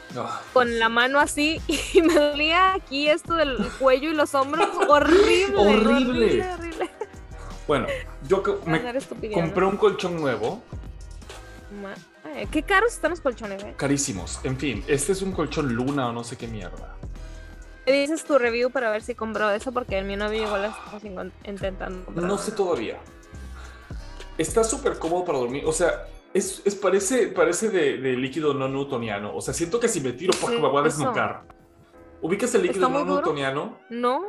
con 0.52 0.78
la 0.78 0.88
mano 0.88 1.20
así, 1.20 1.60
y 1.94 2.02
me 2.02 2.14
dolía 2.14 2.74
aquí 2.74 3.08
esto 3.08 3.34
del 3.34 3.56
cuello 3.78 4.10
y 4.10 4.14
los 4.14 4.34
hombros. 4.34 4.68
horrible, 4.88 5.56
horrible. 5.56 6.52
horrible, 6.52 6.90
Bueno, 7.66 7.86
yo 8.28 8.42
me 8.66 8.82
compré 9.32 9.64
un 9.64 9.76
colchón 9.76 10.16
nuevo. 10.16 10.62
Qué 12.50 12.62
caros 12.62 12.92
están 12.92 13.10
los 13.10 13.20
colchones, 13.20 13.62
eh. 13.62 13.74
Carísimos. 13.76 14.40
En 14.44 14.58
fin, 14.58 14.84
este 14.88 15.12
es 15.12 15.22
un 15.22 15.32
colchón 15.32 15.74
luna 15.74 16.08
o 16.08 16.12
no 16.12 16.22
sé 16.22 16.36
qué 16.36 16.46
mierda 16.46 16.96
dices 17.92 18.24
tu 18.24 18.36
review 18.36 18.70
para 18.70 18.90
ver 18.90 19.02
si 19.02 19.14
compró 19.14 19.48
eso? 19.50 19.70
Porque 19.70 19.96
el 19.96 20.04
mío 20.04 20.16
no 20.16 20.32
igual 20.32 20.64
estamos 20.64 21.30
intentando. 21.44 22.10
No 22.10 22.36
sé 22.36 22.50
todavía. 22.50 22.98
Está 24.36 24.64
súper 24.64 24.98
cómodo 24.98 25.24
para 25.24 25.38
dormir. 25.38 25.62
O 25.64 25.72
sea, 25.72 26.08
es, 26.34 26.60
parece, 26.82 27.28
parece 27.28 27.70
de, 27.70 28.16
líquido 28.16 28.54
no 28.54 28.68
newtoniano. 28.68 29.34
O 29.34 29.40
sea, 29.40 29.54
siento 29.54 29.78
que 29.78 29.86
si 29.86 30.00
me 30.00 30.12
tiro, 30.12 30.32
sí, 30.32 30.46
me 30.48 30.68
voy 30.68 30.80
a 30.80 30.82
desnucar. 30.82 31.44
¿Ubicas 32.20 32.54
el 32.56 32.62
líquido 32.62 32.88
no 32.88 33.04
newtoniano? 33.04 33.78
No. 33.88 34.24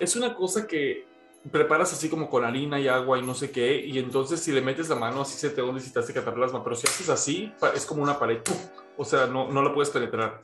Es 0.00 0.16
una 0.16 0.34
cosa 0.34 0.66
que 0.66 1.06
preparas 1.52 1.92
así 1.92 2.08
como 2.08 2.30
con 2.30 2.44
harina 2.44 2.80
y 2.80 2.88
agua 2.88 3.18
y 3.18 3.22
no 3.22 3.34
sé 3.34 3.50
qué. 3.50 3.76
Y 3.76 3.98
entonces 3.98 4.40
si 4.40 4.52
le 4.52 4.62
metes 4.62 4.88
la 4.88 4.96
mano 4.96 5.20
así 5.20 5.38
se 5.38 5.50
te 5.50 5.60
hunde 5.60 5.82
y 5.86 5.90
te 5.90 5.98
hace 5.98 6.14
cataplasma. 6.14 6.64
Pero 6.64 6.76
si 6.76 6.86
haces 6.86 7.10
así, 7.10 7.52
es 7.74 7.84
como 7.84 8.02
una 8.02 8.18
pared. 8.18 8.40
O 8.96 9.04
sea, 9.04 9.26
no, 9.26 9.52
no 9.52 9.62
la 9.62 9.74
puedes 9.74 9.90
penetrar. 9.90 10.40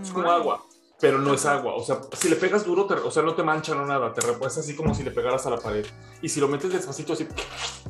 Es 0.00 0.10
como 0.10 0.30
agua 0.30 0.64
pero 1.02 1.18
no 1.18 1.34
es 1.34 1.44
agua. 1.46 1.74
O 1.74 1.82
sea, 1.82 2.00
si 2.12 2.28
le 2.28 2.36
pegas 2.36 2.64
duro, 2.64 2.86
o 2.86 3.10
sea, 3.10 3.24
no 3.24 3.34
te 3.34 3.42
mancha 3.42 3.74
no 3.74 3.84
nada, 3.84 4.12
te 4.12 4.20
repuesta 4.20 4.60
así 4.60 4.76
como 4.76 4.94
si 4.94 5.02
le 5.02 5.10
pegaras 5.10 5.44
a 5.46 5.50
la 5.50 5.56
pared. 5.58 5.84
Y 6.22 6.28
si 6.28 6.38
lo 6.38 6.46
metes 6.46 6.72
despacito, 6.72 7.14
así 7.14 7.26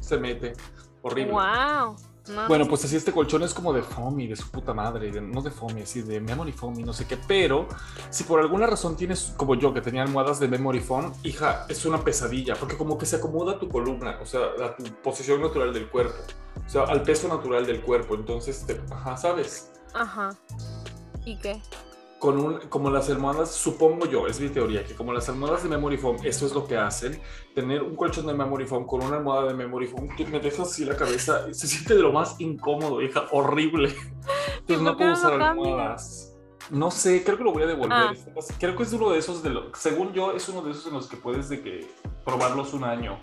se 0.00 0.16
mete. 0.16 0.54
Horrible. 1.02 1.32
¡Wow! 1.32 1.96
bueno, 2.48 2.66
pues 2.68 2.84
así 2.84 2.96
este 2.96 3.12
colchón 3.12 3.42
es 3.42 3.52
como 3.52 3.72
de 3.74 3.82
foamy, 3.82 4.28
de 4.28 4.36
su 4.36 4.48
puta 4.50 4.72
madre, 4.72 5.10
no 5.20 5.42
de 5.42 5.50
foamy, 5.50 5.82
así 5.82 6.00
de 6.00 6.20
memory 6.20 6.52
foamy, 6.52 6.84
no 6.84 6.92
sé 6.92 7.04
qué, 7.04 7.18
pero 7.26 7.66
si 8.10 8.22
por 8.22 8.38
alguna 8.38 8.66
razón 8.66 8.96
tienes, 8.96 9.34
como 9.36 9.56
yo, 9.56 9.74
que 9.74 9.80
tenía 9.80 10.02
almohadas 10.02 10.38
de 10.38 10.46
memory 10.46 10.78
foam, 10.78 11.12
hija, 11.24 11.66
es 11.68 11.84
una 11.84 11.98
pesadilla, 11.98 12.54
porque 12.54 12.78
como 12.78 12.96
que 12.96 13.06
se 13.06 13.16
acomoda 13.16 13.58
tu 13.58 13.68
columna, 13.68 14.20
o 14.22 14.24
sea, 14.24 14.40
a 14.64 14.76
tu 14.76 14.84
posición 15.02 15.42
natural 15.42 15.74
del 15.74 15.90
cuerpo, 15.90 16.14
o 16.64 16.68
sea, 16.68 16.84
al 16.84 17.02
peso 17.02 17.26
natural 17.26 17.66
del 17.66 17.80
cuerpo, 17.82 18.14
entonces, 18.14 18.64
te, 18.66 18.80
ajá, 18.92 19.16
¿sabes? 19.16 19.72
Ajá. 19.92 20.30
¿Y 21.24 21.36
qué? 21.38 21.60
Con 22.22 22.38
un, 22.38 22.58
como 22.68 22.88
las 22.88 23.10
almohadas, 23.10 23.50
supongo 23.50 24.06
yo, 24.06 24.28
es 24.28 24.38
mi 24.38 24.48
teoría, 24.48 24.84
que 24.84 24.94
como 24.94 25.12
las 25.12 25.28
almohadas 25.28 25.64
de 25.64 25.68
memory 25.68 25.96
foam, 25.96 26.18
eso 26.22 26.46
es 26.46 26.54
lo 26.54 26.64
que 26.64 26.76
hacen, 26.76 27.20
tener 27.52 27.82
un 27.82 27.96
colchón 27.96 28.28
de 28.28 28.32
memory 28.32 28.64
foam 28.64 28.86
con 28.86 29.02
una 29.02 29.16
almohada 29.16 29.48
de 29.48 29.54
memory 29.54 29.88
foam, 29.88 30.08
tú 30.16 30.24
me 30.28 30.38
dejas 30.38 30.68
así 30.68 30.84
la 30.84 30.94
cabeza, 30.94 31.52
se 31.52 31.66
siente 31.66 31.96
de 31.96 32.00
lo 32.02 32.12
más 32.12 32.40
incómodo, 32.40 33.02
hija, 33.02 33.24
horrible. 33.32 33.92
Entonces 34.60 34.84
no 34.84 34.96
puedo 34.96 35.14
usar 35.14 35.42
almohadas. 35.42 36.32
No 36.70 36.92
sé, 36.92 37.24
creo 37.24 37.38
que 37.38 37.42
lo 37.42 37.52
voy 37.52 37.64
a 37.64 37.66
devolver. 37.66 37.90
Ah. 37.90 38.14
Creo 38.60 38.76
que 38.76 38.84
es 38.84 38.92
uno 38.92 39.10
de 39.10 39.18
esos, 39.18 39.42
de 39.42 39.50
lo, 39.50 39.74
según 39.74 40.12
yo, 40.12 40.30
es 40.30 40.48
uno 40.48 40.62
de 40.62 40.70
esos 40.70 40.86
en 40.86 40.92
los 40.92 41.08
que 41.08 41.16
puedes 41.16 41.48
de 41.48 41.60
que 41.60 41.90
probarlos 42.24 42.72
un 42.72 42.84
año. 42.84 43.18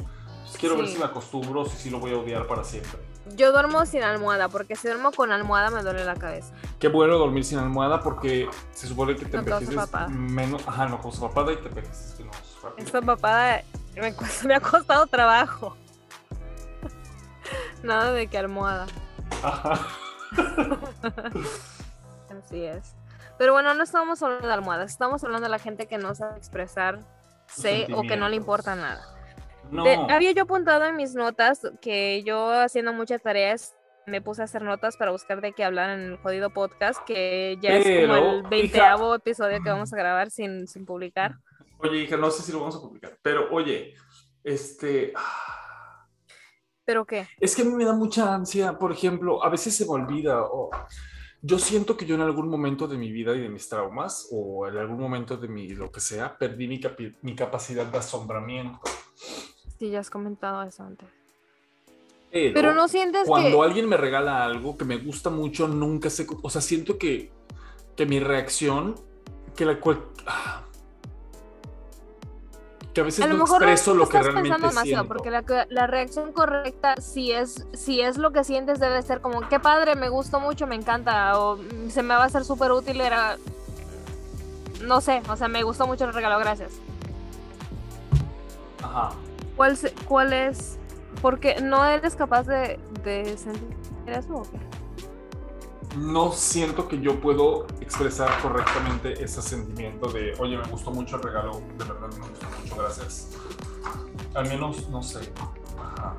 quiero 0.59 0.75
ver 0.75 0.89
si 0.89 0.97
me 0.97 1.05
acostumbro 1.05 1.62
o 1.62 1.65
si 1.65 1.77
sí 1.77 1.89
lo 1.89 2.01
voy 2.01 2.12
a 2.12 2.17
odiar 2.17 2.47
para 2.47 2.65
siempre. 2.65 2.99
Yo 3.35 3.51
duermo 3.51 3.85
sin 3.85 4.03
almohada, 4.03 4.49
porque 4.49 4.75
si 4.75 4.87
duermo 4.87 5.11
con 5.11 5.31
almohada 5.31 5.69
me 5.69 5.83
duele 5.83 6.05
la 6.05 6.15
cabeza. 6.15 6.53
Qué 6.79 6.87
bueno 6.87 7.17
dormir 7.17 7.43
sin 7.43 7.59
almohada 7.59 8.01
porque 8.01 8.49
se 8.71 8.87
supone 8.87 9.15
que 9.15 9.25
te 9.25 9.37
no 9.37 9.43
envejeces 9.43 9.89
menos. 10.09 10.67
Ajá, 10.67 10.87
no 10.87 10.99
con 11.01 11.11
papada 11.11 11.53
y 11.53 11.57
te 11.57 11.69
envejeces 11.69 12.15
Esta 12.77 13.01
papada 13.01 13.63
me, 13.95 14.15
me 14.45 14.55
ha 14.55 14.59
costado 14.59 15.05
trabajo. 15.07 15.75
Nada 17.83 18.11
de 18.13 18.27
que 18.27 18.37
almohada. 18.37 18.87
Ajá. 19.43 19.80
Así 22.38 22.63
es. 22.63 22.95
Pero 23.38 23.53
bueno, 23.53 23.73
no 23.73 23.84
estamos 23.84 24.21
hablando 24.21 24.47
de 24.47 24.53
almohadas, 24.53 24.91
estamos 24.91 25.23
hablando 25.23 25.45
de 25.45 25.51
la 25.51 25.59
gente 25.59 25.88
que 25.88 25.97
no 25.97 26.13
sabe 26.13 26.38
expresar 26.38 26.99
sé 27.47 27.88
o 27.95 28.03
que 28.03 28.17
no 28.17 28.30
le 28.30 28.36
importa 28.36 28.75
nada 28.75 29.18
había 30.09 30.32
yo 30.32 30.43
apuntado 30.43 30.86
en 30.86 30.95
mis 30.95 31.15
notas 31.15 31.61
que 31.82 32.24
yo 32.24 32.51
haciendo 32.51 32.93
muchas 32.93 33.22
tareas 33.22 33.76
me 34.05 34.22
puse 34.22 34.41
a 34.41 34.45
hacer 34.45 34.63
notas 34.63 34.97
para 34.97 35.11
buscar 35.11 35.39
de 35.41 35.53
qué 35.53 35.63
hablar 35.63 35.91
en 35.91 36.05
el 36.05 36.17
jodido 36.17 36.49
podcast, 36.49 37.03
que 37.05 37.57
ya 37.61 37.78
es 37.78 38.07
como 38.07 38.15
el 38.15 38.43
veinteavo 38.43 39.15
episodio 39.15 39.61
que 39.63 39.70
vamos 39.70 39.93
a 39.93 39.97
grabar 39.97 40.32
sin, 40.32 40.67
sin 40.67 40.86
publicar. 40.86 41.36
Oye, 41.78 41.99
hija, 41.99 42.17
no 42.17 42.32
sé 42.32 42.43
si 42.43 42.51
lo 42.51 42.59
vamos 42.59 42.76
a 42.76 42.82
publicar, 42.82 43.17
pero 43.22 43.49
oye, 43.51 43.93
este... 44.43 45.13
¿Pero 46.86 47.05
qué? 47.05 47.28
Es 47.39 47.55
que 47.55 47.61
a 47.61 47.65
mí 47.65 47.72
me 47.72 47.86
da 47.86 47.93
mucha 47.93 48.34
ansia, 48.34 48.80
por 48.80 48.91
ejemplo, 48.91 49.43
a 49.43 49.49
veces 49.49 49.76
se 49.76 49.86
me 49.86 49.91
olvida 49.91 50.41
o 50.41 50.72
yo 51.41 51.59
siento 51.59 51.95
que 51.95 52.05
yo 52.05 52.15
en 52.15 52.22
algún 52.22 52.49
momento 52.49 52.88
de 52.88 52.97
mi 52.97 53.11
vida 53.11 53.36
y 53.36 53.41
de 53.41 53.49
mis 53.49 53.70
traumas 53.70 54.28
o 54.32 54.67
en 54.67 54.76
algún 54.76 54.99
momento 54.99 55.38
de 55.38 55.47
mi 55.47 55.70
lo 55.70 55.91
que 55.91 55.99
sea, 55.99 56.38
perdí 56.38 56.67
mi, 56.67 56.82
mi 57.22 57.36
capacidad 57.36 57.86
de 57.86 57.97
asombramiento. 57.97 58.80
Sí, 59.80 59.89
ya 59.89 60.01
has 60.01 60.09
comentado 60.09 60.61
eso 60.63 60.84
antes. 60.84 61.07
Pero, 62.32 62.53
Pero 62.53 62.75
no 62.75 62.88
sientes 62.88 63.25
cuando 63.25 63.59
que... 63.59 63.65
alguien 63.65 63.89
me 63.89 63.97
regala 63.97 64.43
algo 64.45 64.77
que 64.77 64.86
me 64.86 64.97
gusta 64.97 65.30
mucho, 65.32 65.67
nunca 65.67 66.09
sé, 66.11 66.27
o 66.43 66.49
sea, 66.49 66.61
siento 66.61 66.97
que, 66.99 67.32
que 67.95 68.05
mi 68.05 68.19
reacción, 68.19 68.95
que 69.55 69.65
la 69.65 69.80
cual... 69.80 70.03
ah, 70.27 70.61
que 72.93 73.01
a 73.01 73.03
veces 73.03 73.23
A 73.23 73.27
lo 73.27 73.36
no 73.38 73.43
mejor 73.45 73.61
expreso 73.63 73.93
lo 73.93 74.07
que 74.07 74.17
estás 74.17 74.23
realmente 74.25 74.49
pensando 74.49 74.67
demasiado, 74.67 75.03
siento. 75.03 75.07
porque 75.07 75.32
la, 75.32 75.67
la 75.69 75.88
reacción 75.88 76.32
correcta, 76.34 76.97
si 77.01 77.32
es, 77.32 77.65
si 77.73 78.01
es 78.01 78.17
lo 78.17 78.32
que 78.32 78.43
sientes, 78.43 78.80
debe 78.80 79.01
ser 79.01 79.21
como, 79.21 79.47
qué 79.47 79.59
padre, 79.59 79.95
me 79.95 80.09
gustó 80.09 80.39
mucho, 80.39 80.67
me 80.67 80.75
encanta, 80.75 81.39
o 81.39 81.57
"Mm, 81.57 81.89
se 81.89 82.03
me 82.03 82.13
va 82.15 82.23
a 82.23 82.25
hacer 82.25 82.43
súper 82.45 82.71
útil, 82.71 82.99
era... 83.01 83.38
No 84.82 85.01
sé, 85.01 85.21
o 85.30 85.36
sea, 85.36 85.47
me 85.47 85.63
gustó 85.63 85.88
mucho 85.88 86.05
el 86.05 86.13
regalo, 86.13 86.38
gracias. 86.39 86.73
Ajá. 88.84 89.11
¿Cuál, 89.60 89.78
cuál 90.07 90.32
es? 90.32 90.80
Porque 91.22 91.60
no 91.60 91.84
eres 91.84 92.16
capaz 92.16 92.43
de, 92.43 92.80
de 93.03 93.38
sentir 93.38 93.76
eso 94.07 94.36
o 94.36 94.43
qué? 94.43 94.57
no 95.97 96.32
siento 96.32 96.88
que 96.88 97.01
yo 97.01 97.20
puedo 97.20 97.68
expresar 97.82 98.30
correctamente 98.41 99.22
ese 99.22 99.41
sentimiento 99.41 100.07
de, 100.14 100.34
oye, 100.39 100.57
me 100.57 100.64
gustó 100.70 100.91
mucho 100.91 101.18
el 101.18 101.24
regalo, 101.24 101.62
de 101.78 101.84
verdad 101.84 102.07
me 102.07 102.30
gustó 102.30 102.47
mucho, 102.62 102.76
gracias. 102.78 103.32
Al 104.34 104.47
menos, 104.47 104.88
no 104.88 105.03
sé. 105.03 105.30
Ajá. 105.78 106.16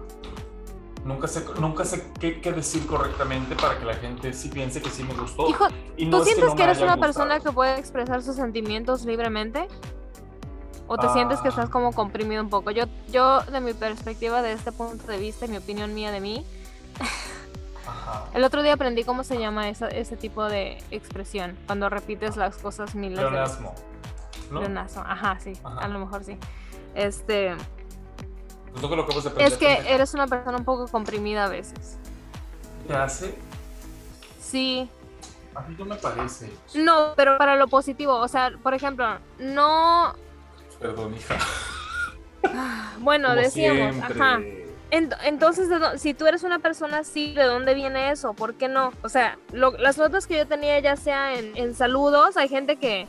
Nunca 1.07 1.27
sé, 1.27 1.43
nunca 1.59 1.87
sé 1.87 2.13
qué, 2.21 2.43
qué 2.43 2.53
decir 2.53 2.87
correctamente 2.87 3.57
para 3.57 3.79
que 3.79 3.87
la 3.87 3.95
gente 3.95 4.35
sí 4.35 4.51
piense 4.51 4.83
que 4.83 4.91
sí 4.91 5.03
me 5.03 5.15
gustó. 5.15 5.49
Hijo, 5.49 5.67
y 5.97 6.05
no 6.05 6.19
¿tú 6.19 6.25
es 6.25 6.29
sientes 6.29 6.51
no 6.51 6.57
que, 6.57 6.63
eres 6.63 6.83
una 6.83 6.99
persona 6.99 7.37
gustado. 7.37 7.53
que 7.53 7.55
puede 7.55 7.79
expresar 7.79 8.23
sus 8.23 8.37
sentimientos 8.37 9.07
libremente? 9.07 9.67
¿O 10.93 10.97
te 10.99 11.09
sientes 11.11 11.39
que 11.41 11.47
Ah. 11.47 11.51
estás 11.51 11.69
como 11.69 11.93
comprimido 11.93 12.43
un 12.43 12.51
poco? 12.51 12.73
Yo, 12.73 12.87
yo, 13.13 13.43
de 13.43 13.61
mi 13.61 13.75
perspectiva, 13.75 14.43
de 14.43 14.53
este 14.55 14.73
punto 14.73 15.07
de 15.07 15.19
vista, 15.19 15.45
y 15.47 15.49
mi 15.49 15.57
opinión 15.59 15.95
mía 15.95 16.11
de 16.11 16.19
mí, 16.21 16.45
Ajá. 17.87 18.25
el 18.35 18.43
otro 18.43 18.61
día 18.65 18.73
aprendí 18.73 19.05
cómo 19.05 19.23
se 19.23 19.39
llama 19.39 19.69
esa- 19.69 19.87
ese 19.87 20.17
tipo 20.17 20.45
de 20.47 20.83
expresión, 20.91 21.57
cuando 21.67 21.89
repites 21.91 22.37
las 22.37 22.57
cosas 22.57 22.97
miles 22.97 23.19
de 23.21 23.31
veces. 23.31 23.59
Pleonasmo, 24.49 25.03
ajá, 25.07 25.39
sí, 25.39 25.53
Ajá. 25.63 25.79
a 25.79 25.87
lo 25.87 26.01
mejor 26.01 26.25
sí. 26.25 26.37
Este, 26.97 27.55
Pues 28.73 28.83
lo 28.83 29.07
que 29.07 29.45
es 29.45 29.57
que 29.57 29.95
eres 29.95 30.13
una 30.15 30.27
persona 30.27 30.59
un 30.59 30.65
poco 30.65 30.89
comprimida 30.89 31.45
a 31.45 31.49
veces. 31.49 31.99
¿Te 32.89 32.95
hace? 32.97 33.39
Sí, 34.41 34.91
A 35.55 35.61
mí 35.61 35.77
no 35.79 35.85
me 35.85 35.95
parece. 35.95 36.53
no, 36.75 37.13
pero 37.15 37.39
para 37.39 37.55
lo 37.55 37.69
positivo, 37.69 38.17
o 38.17 38.27
sea, 38.27 38.51
por 38.61 38.75
ejemplo, 38.75 39.07
no, 39.39 40.15
Perdón, 40.81 41.15
hija. 41.15 41.39
bueno, 42.99 43.29
Como 43.29 43.41
decíamos, 43.41 43.95
siempre. 43.95 44.23
ajá. 44.23 44.41
Ent- 44.91 45.17
Entonces, 45.23 45.69
¿de 45.69 45.77
dó- 45.79 45.99
si 45.99 46.15
tú 46.15 46.27
eres 46.27 46.43
una 46.43 46.59
persona 46.59 46.99
así, 46.99 47.33
¿de 47.35 47.45
dónde 47.45 47.75
viene 47.75 48.11
eso? 48.11 48.33
¿Por 48.35 48.55
qué 48.55 48.67
no? 48.69 48.93
O 49.03 49.09
sea, 49.09 49.39
lo- 49.53 49.77
las 49.79 49.99
notas 49.99 50.27
que 50.27 50.37
yo 50.37 50.47
tenía 50.49 50.79
ya 50.81 50.97
sea 50.97 51.35
en, 51.35 51.57
en 51.57 51.75
saludos, 51.77 52.37
hay 52.37 52.49
gente 52.49 52.77
que, 52.77 53.07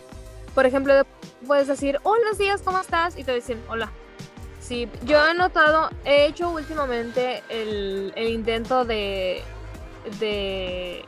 por 0.54 0.66
ejemplo, 0.68 0.94
puedes 1.48 1.68
decir, 1.68 2.00
hola 2.04 2.22
días, 2.38 2.62
¿cómo 2.64 2.80
estás? 2.80 3.18
Y 3.18 3.24
te 3.24 3.34
dicen, 3.34 3.60
hola. 3.68 3.90
Sí, 4.60 4.88
yo 5.06 5.26
he 5.26 5.34
notado, 5.34 5.90
he 6.06 6.26
hecho 6.28 6.50
últimamente 6.52 7.42
el, 7.50 8.14
el 8.16 8.28
intento 8.30 8.86
de, 8.86 9.42
de 10.20 11.04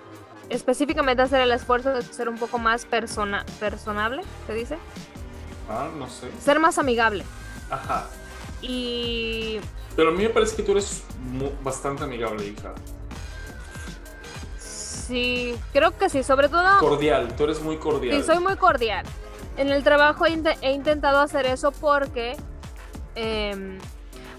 específicamente 0.50 1.22
hacer 1.22 1.40
el 1.42 1.52
esfuerzo 1.52 1.94
de 1.94 2.02
ser 2.02 2.30
un 2.30 2.38
poco 2.40 2.58
más 2.58 2.86
persona, 2.86 3.46
personable, 3.60 4.24
¿se 4.48 4.54
dice? 4.56 4.78
No 5.98 6.10
sé. 6.10 6.30
Ser 6.44 6.60
más 6.60 6.78
amigable. 6.78 7.24
Ajá. 7.70 8.06
Y 8.62 9.60
Pero 9.96 10.10
a 10.10 10.12
mí 10.12 10.24
me 10.24 10.30
parece 10.30 10.56
que 10.56 10.64
tú 10.64 10.72
eres 10.74 11.04
bastante 11.64 12.04
amigable, 12.04 12.46
hija. 12.48 12.74
sí, 14.58 15.56
creo 15.74 15.98
que 15.98 16.10
sí, 16.10 16.24
sobre 16.24 16.50
todo... 16.50 16.64
Cordial, 16.80 17.36
tú 17.36 17.44
eres 17.44 17.62
muy 17.62 17.78
cordial. 17.78 18.16
Sí, 18.18 18.24
soy 18.26 18.40
muy 18.40 18.56
cordial. 18.56 19.06
En 19.58 19.70
el 19.70 19.84
trabajo 19.84 20.26
he 20.26 20.72
intentado 20.72 21.20
hacer 21.20 21.46
eso 21.46 21.72
porque, 21.72 22.36
em, 23.16 23.78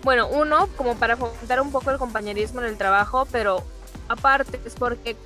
bueno, 0.03 0.27
uno, 0.29 0.69
como 0.77 0.97
para 0.97 1.17
fomentar 1.17 1.61
un 1.61 1.71
poco 1.71 1.91
el 1.91 1.99
compañerismo 1.99 2.61
en 2.61 2.67
el 2.67 2.77
trabajo, 2.77 3.27
pero 3.31 3.63
aparte 4.09 4.61
es 4.65 4.75
porque 4.75 5.17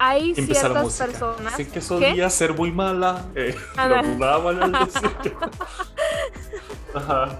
hay 0.00 0.34
ciertas 0.34 0.96
personas. 0.98 1.54
Sé 1.54 1.68
que 1.68 1.80
solía 1.80 2.28
ser 2.30 2.54
muy 2.54 2.72
mala. 2.72 3.22
Eh, 3.34 3.54
lo 3.76 4.02
dudaban 4.02 4.62
al 4.62 4.72
decir 4.86 5.10
que- 5.22 5.36
Ajá. 6.94 7.38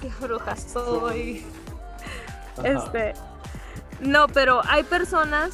Qué 0.00 0.10
bruja 0.20 0.56
soy. 0.56 1.44
ajá. 2.58 2.68
Este, 2.68 3.14
no, 4.00 4.26
pero 4.28 4.62
hay 4.66 4.82
personas 4.82 5.52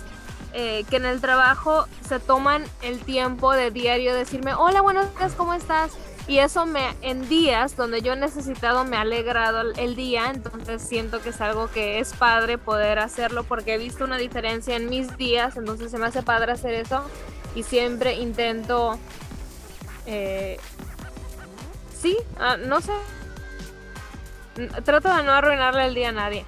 eh, 0.53 0.85
que 0.89 0.97
en 0.97 1.05
el 1.05 1.21
trabajo 1.21 1.87
se 2.09 2.19
toman 2.21 2.65
el 2.83 3.01
tiempo 3.01 3.53
de 3.53 3.71
diario 3.71 4.15
decirme, 4.15 4.55
hola, 4.55 4.81
buenos 4.81 5.13
días, 5.19 5.33
¿cómo 5.37 5.53
estás? 5.53 5.91
Y 6.29 6.39
eso 6.39 6.67
me, 6.67 6.95
en 7.03 7.29
días 7.29 7.77
donde 7.77 8.03
yo 8.03 8.15
he 8.15 8.17
necesitado, 8.17 8.85
me 8.85 8.97
ha 8.97 9.03
alegrado 9.03 9.61
el, 9.77 9.95
día, 9.95 10.31
entonces 10.35 10.83
siento 10.83 11.23
que 11.23 11.29
es 11.29 11.41
algo 11.41 11.71
que 11.71 12.01
es 12.01 12.15
padre 12.15 12.59
poder 12.59 12.99
hacerlo 12.99 13.45
porque 13.45 13.75
he 13.75 13.79
visto 13.79 14.05
una 14.05 14.19
diferencia 14.19 14.75
en 14.75 14.89
mis 14.89 15.17
días, 15.17 15.57
entonces 15.57 15.91
se 15.93 15.99
me 15.99 16.07
hace 16.07 16.25
padre 16.25 16.53
hacer 16.53 16.75
eso 16.75 17.05
y 17.55 17.63
siempre 17.63 18.15
intento, 18.15 18.99
eh, 20.07 20.59
sí, 21.97 22.17
ah, 22.41 22.57
no 22.57 22.81
sé, 22.81 22.93
trato 24.85 25.15
de 25.15 25.23
no 25.23 25.31
arruinarle 25.31 25.87
el 25.87 25.95
día 25.95 26.09
a 26.09 26.13
nadie. 26.13 26.45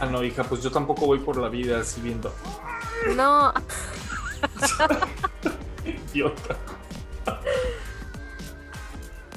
Ah, 0.00 0.06
no, 0.06 0.24
hija, 0.24 0.44
pues 0.44 0.62
yo 0.62 0.70
tampoco 0.70 1.04
voy 1.04 1.18
por 1.18 1.36
la 1.36 1.50
vida 1.50 1.80
así 1.80 2.00
viendo. 2.00 2.34
No, 3.14 3.52
Idiota. 5.84 6.56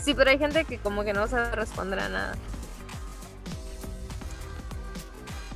Sí, 0.03 0.13
pero 0.13 0.29
hay 0.29 0.37
gente 0.37 0.65
que 0.65 0.77
como 0.79 1.03
que 1.03 1.13
no 1.13 1.27
sabe 1.27 1.51
responder 1.55 1.99
a 1.99 2.09
nada. 2.09 2.35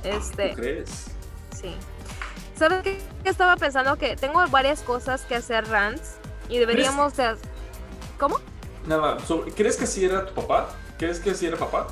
Este, 0.04 0.50
¿Tú 0.50 0.56
crees? 0.56 1.06
sí. 1.54 1.74
¿Sabes 2.56 2.82
qué? 2.82 3.00
Estaba 3.24 3.56
pensando 3.56 3.96
que 3.96 4.16
tengo 4.16 4.44
varias 4.48 4.80
cosas 4.80 5.22
que 5.22 5.36
hacer 5.36 5.68
rants 5.68 6.14
y 6.48 6.58
deberíamos 6.58 7.16
de... 7.16 7.36
¿Cómo? 8.18 8.38
Nada, 8.86 9.18
sobre- 9.20 9.52
¿crees 9.52 9.76
que 9.76 9.84
así 9.84 10.04
era 10.04 10.26
tu 10.26 10.34
papá? 10.34 10.68
¿Crees 10.98 11.20
que 11.20 11.30
así 11.30 11.46
era 11.46 11.56
papá? 11.56 11.86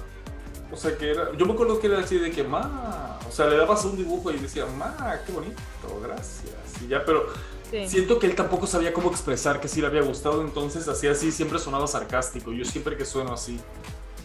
O 0.72 0.76
sea, 0.76 0.96
que 0.98 1.12
era. 1.12 1.30
Yo 1.36 1.46
me 1.46 1.52
acuerdo 1.52 1.78
que 1.78 1.86
era 1.86 2.00
así 2.00 2.18
de 2.18 2.32
que, 2.32 2.42
ma. 2.42 3.20
O 3.28 3.30
sea, 3.30 3.46
le 3.46 3.56
dabas 3.56 3.84
un 3.84 3.96
dibujo 3.96 4.32
y 4.32 4.38
decía, 4.38 4.66
ma, 4.66 5.20
qué 5.24 5.30
bonito, 5.30 5.62
gracias. 6.02 6.52
Y 6.82 6.88
ya, 6.88 7.04
pero 7.04 7.26
Sí. 7.70 7.88
siento 7.88 8.18
que 8.18 8.26
él 8.26 8.36
tampoco 8.36 8.66
sabía 8.66 8.92
cómo 8.92 9.10
expresar 9.10 9.60
que 9.60 9.66
sí 9.68 9.80
le 9.80 9.88
había 9.88 10.02
gustado, 10.02 10.40
entonces 10.42 10.86
hacía 10.88 11.10
así, 11.10 11.32
siempre 11.32 11.58
sonaba 11.58 11.86
sarcástico. 11.86 12.52
Yo 12.52 12.64
siempre 12.64 12.96
que 12.96 13.04
sueno 13.04 13.32
así. 13.32 13.58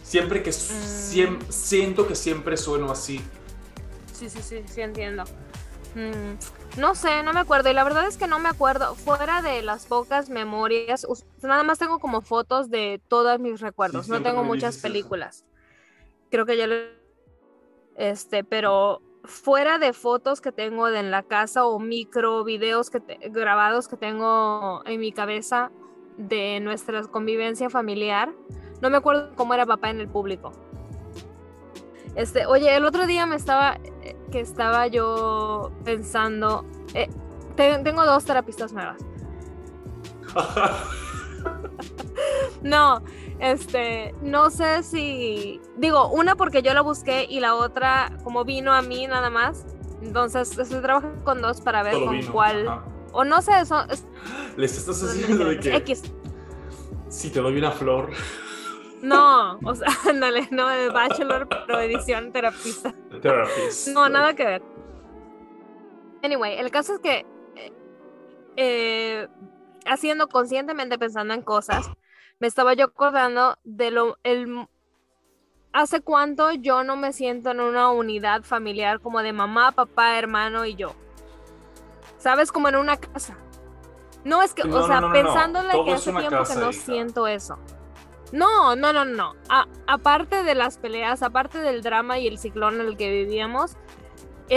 Siempre 0.04 0.42
que. 0.42 0.50
siem- 0.50 1.40
siento 1.48 2.06
que 2.06 2.14
siempre 2.14 2.56
sueno 2.56 2.90
así. 2.90 3.20
Sí, 4.12 4.28
sí, 4.30 4.42
sí, 4.42 4.62
sí, 4.66 4.80
entiendo. 4.80 5.24
Mm, 5.94 6.78
no 6.80 6.94
sé, 6.94 7.22
no 7.22 7.32
me 7.32 7.40
acuerdo. 7.40 7.68
Y 7.70 7.74
la 7.74 7.84
verdad 7.84 8.06
es 8.06 8.16
que 8.16 8.26
no 8.26 8.38
me 8.38 8.48
acuerdo. 8.48 8.94
Fuera 8.94 9.42
de 9.42 9.62
las 9.62 9.86
pocas 9.86 10.28
memorias, 10.30 11.06
nada 11.42 11.64
más 11.64 11.78
tengo 11.78 11.98
como 11.98 12.22
fotos 12.22 12.70
de 12.70 13.00
todos 13.08 13.40
mis 13.40 13.60
recuerdos. 13.60 14.08
no 14.08 14.22
tengo 14.22 14.44
muchas 14.44 14.76
eso. 14.76 14.82
películas. 14.82 15.44
Creo 16.30 16.46
que 16.46 16.56
ya 16.56 16.66
lo... 16.66 16.76
Este, 17.96 18.42
pero 18.44 19.02
fuera 19.24 19.78
de 19.78 19.92
fotos 19.92 20.40
que 20.40 20.52
tengo 20.52 20.86
de 20.86 20.98
en 21.00 21.10
la 21.10 21.22
casa 21.22 21.64
o 21.66 21.78
micro 21.78 22.42
videos 22.44 22.90
que 22.90 23.00
te- 23.00 23.18
grabados 23.30 23.88
que 23.88 23.96
tengo 23.96 24.82
en 24.84 25.00
mi 25.00 25.12
cabeza 25.12 25.70
de 26.16 26.60
nuestra 26.60 27.02
convivencia 27.02 27.70
familiar, 27.70 28.32
no 28.80 28.90
me 28.90 28.96
acuerdo 28.98 29.30
cómo 29.36 29.54
era 29.54 29.64
papá 29.64 29.90
en 29.90 30.00
el 30.00 30.08
público. 30.08 30.52
Este, 32.14 32.44
oye, 32.46 32.74
el 32.76 32.84
otro 32.84 33.06
día 33.06 33.24
me 33.26 33.36
estaba, 33.36 33.78
que 34.30 34.40
estaba 34.40 34.86
yo 34.88 35.70
pensando, 35.84 36.64
eh, 36.94 37.08
te- 37.56 37.78
tengo 37.78 38.04
dos 38.04 38.24
terapistas 38.24 38.72
nuevas. 38.72 38.98
No, 42.62 43.02
este, 43.42 44.14
no 44.22 44.50
sé 44.50 44.82
si, 44.84 45.60
digo, 45.76 46.08
una 46.08 46.36
porque 46.36 46.62
yo 46.62 46.72
la 46.74 46.80
busqué 46.80 47.26
y 47.28 47.40
la 47.40 47.56
otra 47.56 48.12
como 48.22 48.44
vino 48.44 48.72
a 48.72 48.80
mí 48.82 49.06
nada 49.06 49.28
más. 49.30 49.66
Entonces 50.00 50.56
estoy 50.56 50.80
trabajando 50.80 51.22
con 51.24 51.42
dos 51.42 51.60
para 51.60 51.82
ver 51.82 51.94
Solo 51.94 52.06
con 52.06 52.18
vino. 52.20 52.32
cuál, 52.32 52.68
ajá. 52.68 52.84
o 53.12 53.24
no 53.24 53.42
sé, 53.42 53.66
son, 53.66 53.90
es- 53.90 54.06
Les 54.56 54.78
estás 54.78 55.02
haciendo 55.02 55.44
de 55.44 55.58
que. 55.58 55.76
X. 55.76 56.02
Si 57.08 57.30
te 57.30 57.40
doy 57.40 57.58
una 57.58 57.72
flor. 57.72 58.10
No, 59.02 59.58
o 59.64 59.74
sea, 59.74 59.88
ándale, 60.08 60.46
no 60.52 60.68
de 60.68 60.88
bachelor, 60.90 61.48
pero 61.48 61.80
edición 61.80 62.30
terapista. 62.32 62.94
Therapist. 63.20 63.88
No, 63.88 64.08
nada 64.08 64.34
que 64.34 64.44
ver. 64.44 64.62
Anyway, 66.22 66.56
el 66.58 66.70
caso 66.70 66.94
es 66.94 67.00
que 67.00 67.26
eh, 67.56 67.72
eh, 68.56 69.28
haciendo 69.84 70.28
conscientemente 70.28 70.96
pensando 70.98 71.34
en 71.34 71.42
cosas, 71.42 71.90
me 72.42 72.48
estaba 72.48 72.74
yo 72.74 72.86
acordando 72.86 73.56
de 73.62 73.92
lo 73.92 74.18
el 74.24 74.66
hace 75.72 76.00
cuánto 76.00 76.50
yo 76.52 76.82
no 76.82 76.96
me 76.96 77.12
siento 77.12 77.52
en 77.52 77.60
una 77.60 77.92
unidad 77.92 78.42
familiar 78.42 78.98
como 78.98 79.22
de 79.22 79.32
mamá, 79.32 79.70
papá, 79.70 80.18
hermano 80.18 80.64
y 80.66 80.74
yo. 80.74 80.92
¿Sabes? 82.18 82.50
Como 82.50 82.68
en 82.68 82.74
una 82.74 82.96
casa. 82.96 83.36
No 84.24 84.42
es 84.42 84.54
que, 84.54 84.64
No, 84.64 84.78
o 84.78 84.86
sea, 84.88 85.00
no, 85.00 85.12
pensándole 85.12 85.70
que 85.84 85.92
hace 85.92 86.10
tiempo 86.12 86.30
casa, 86.30 86.54
que 86.54 86.60
no 86.60 86.70
hija. 86.72 86.82
siento 86.84 87.26
eso. 87.28 87.58
No, 88.32 88.74
no, 88.74 88.92
no, 88.92 89.04
no. 89.04 89.34
A- 89.48 89.68
aparte 89.86 90.42
de 90.42 90.56
las 90.56 90.78
peleas, 90.78 91.22
aparte 91.22 91.58
del 91.58 91.80
drama 91.80 92.18
y 92.18 92.26
el 92.26 92.38
ciclón 92.38 92.80
en 92.80 92.88
el 92.88 92.96
que 92.96 93.08
vivíamos, 93.08 93.76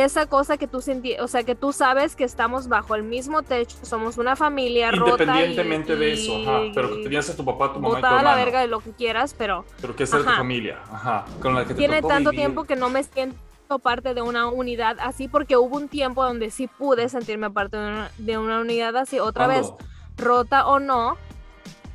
esa 0.04 0.26
cosa 0.26 0.58
que 0.58 0.68
tú 0.68 0.82
sentí, 0.82 1.16
o 1.20 1.28
sea, 1.30 1.43
que 1.43 1.56
tú 1.56 1.72
sabes 1.72 2.16
que 2.18 2.26
estamos 2.26 2.68
bajo 2.68 2.96
el 2.96 3.04
mismo 3.04 3.43
techo, 3.43 3.78
somos 3.84 4.18
una 4.18 4.36
familia 4.36 4.91
rota 4.91 5.24
y- 5.24 5.28
Independientemente 5.28 5.96
de 5.96 6.12
eso, 6.14 6.36
ajá. 6.41 6.62
Pero 6.76 6.89
que 6.98 7.04
tenías 7.04 7.30
a 7.30 7.36
tu 7.38 7.46
papá, 7.46 7.72
tu 7.74 7.80
mamá 7.80 8.00
y 8.00 8.02
tu 8.02 8.08
a 8.08 8.12
la 8.12 8.18
hermano. 8.20 8.36
verga 8.38 8.60
de 8.60 8.68
lo 8.68 8.80
que 8.82 8.91
quieras, 8.91 9.34
pero 9.38 9.64
Pero 9.80 9.96
que 9.96 10.04
era 10.04 10.18
tu 10.18 10.24
familia, 10.26 10.80
ajá. 10.91 11.24
Con 11.41 11.56
la 11.56 11.62
que 11.64 11.70
te 11.70 11.76
tiene 11.76 12.02
tanto 12.02 12.32
vivir. 12.32 12.41
tiempo 12.41 12.64
que 12.66 12.76
no 12.76 12.89
me 12.89 13.04
siento 13.04 13.38
parte 13.82 14.14
de 14.14 14.22
una 14.22 14.48
unidad 14.50 14.98
así 15.00 15.28
porque 15.30 15.56
hubo 15.58 15.78
un 15.78 15.88
tiempo 15.88 16.24
donde 16.24 16.52
sí 16.52 16.68
pude 16.68 17.08
sentirme 17.10 17.50
parte 17.50 17.78
de 17.78 17.84
una, 17.88 18.12
de 18.18 18.38
una 18.38 18.60
unidad 18.60 18.96
así 18.98 19.20
otra 19.20 19.48
vez 19.48 19.72
rota 20.18 20.68
o 20.68 20.80
no 20.80 21.18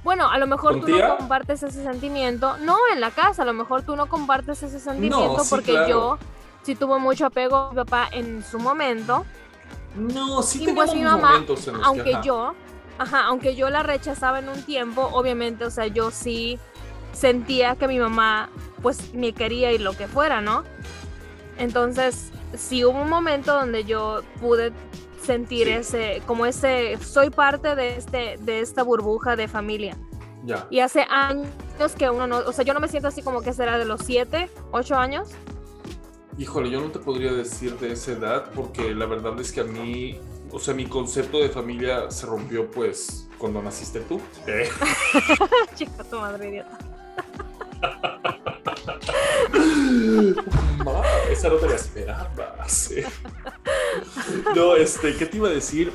bueno 0.03 0.29
a 0.29 0.39
lo 0.39 0.47
mejor 0.47 0.73
¿Con 0.73 0.81
tú 0.81 0.87
tía? 0.87 1.09
no 1.09 1.17
compartes 1.19 1.63
ese 1.63 1.83
sentimiento 1.85 2.57
no 2.59 2.77
en 2.93 3.01
la 3.01 3.11
casa 3.13 3.43
a 3.43 3.45
lo 3.45 3.53
mejor 3.53 3.83
tú 3.83 3.95
no 3.95 4.07
compartes 4.07 4.63
ese 4.65 4.81
sentimiento 4.81 5.45
sí, 5.45 5.51
porque 5.51 5.71
claro. 5.73 5.89
yo 5.89 6.19
sí 6.63 6.75
tuve 6.75 6.99
mucho 6.99 7.27
apego 7.27 7.57
a 7.57 7.71
mi 7.71 7.77
papá 7.77 8.09
en 8.13 8.43
su 8.45 8.59
momento 8.59 9.25
No, 9.97 10.43
sí 10.43 10.65
y 10.69 10.73
pues 10.73 10.95
mi 10.95 11.03
mamá 11.03 11.33
momentos 11.33 11.67
en 11.69 11.75
los 11.75 11.83
que, 11.83 11.87
aunque 11.89 12.15
ajá. 12.15 12.23
yo 12.23 12.55
ajá 12.99 13.25
aunque 13.27 13.55
yo 13.57 13.71
la 13.71 13.83
rechazaba 13.83 14.39
en 14.39 14.49
un 14.49 14.63
tiempo 14.63 15.09
obviamente 15.13 15.65
o 15.65 15.71
sea 15.71 15.87
yo 15.87 16.11
sí 16.11 16.59
sentía 17.13 17.75
que 17.77 17.89
mi 17.89 17.99
mamá 17.99 18.51
pues 18.83 19.13
me 19.15 19.33
quería 19.33 19.73
y 19.73 19.79
lo 19.79 19.95
que 19.95 20.07
fuera 20.07 20.41
no 20.41 20.65
entonces 21.59 22.31
sí 22.57 22.85
hubo 22.85 23.01
un 23.01 23.09
momento 23.09 23.53
donde 23.55 23.85
yo 23.85 24.23
pude 24.41 24.73
sentir 25.23 25.67
Sí. 25.67 25.73
ese 25.73 26.23
como 26.27 26.47
ese 26.47 26.99
soy 27.03 27.31
parte 27.31 27.75
de 27.75 27.97
este 27.97 28.37
de 28.41 28.61
esta 28.61 28.83
burbuja 28.83 29.37
de 29.37 29.49
familia 29.49 29.97
Ya. 30.45 30.67
y 30.71 30.81
hace 30.81 31.07
años 31.11 31.49
que 31.99 32.09
uno 32.09 32.27
no 32.27 32.39
o 32.39 32.53
sea 32.53 32.65
yo 32.65 32.73
no 32.75 32.81
me 32.81 32.89
siento 32.89 33.09
así 33.09 33.23
como 33.23 33.43
que 33.43 33.53
será 33.53 33.77
de 33.79 33.85
los 33.85 34.01
siete 34.03 34.49
ocho 34.73 34.97
años 34.97 35.29
Híjole, 36.41 36.71
yo 36.71 36.81
no 36.81 36.91
te 36.91 36.99
podría 36.99 37.33
decir 37.33 37.77
de 37.79 37.93
esa 37.93 38.13
edad 38.13 38.51
porque 38.55 38.95
la 38.95 39.05
verdad 39.05 39.39
es 39.39 39.53
que 39.53 39.61
a 39.61 39.65
mí, 39.65 40.19
o 40.51 40.59
sea, 40.59 40.73
mi 40.73 40.87
concepto 40.87 41.39
de 41.39 41.51
familia 41.51 42.11
se 42.11 42.25
rompió 42.25 42.71
pues 42.71 43.29
cuando 43.37 43.61
naciste 43.63 44.01
tú. 44.01 44.19
Eh, 44.47 44.67
chica 45.75 46.03
tu 46.05 46.19
madre 46.19 46.49
idiota 46.49 46.79
Ma, 50.85 51.03
esa 51.31 51.49
no 51.51 51.57
te 51.57 51.69
la 51.69 51.75
esperabas. 51.77 52.91
eh. 52.93 53.05
No, 54.57 54.77
este, 54.77 55.15
¿qué 55.17 55.27
te 55.27 55.37
iba 55.37 55.49
a 55.49 55.53
decir? 55.53 55.93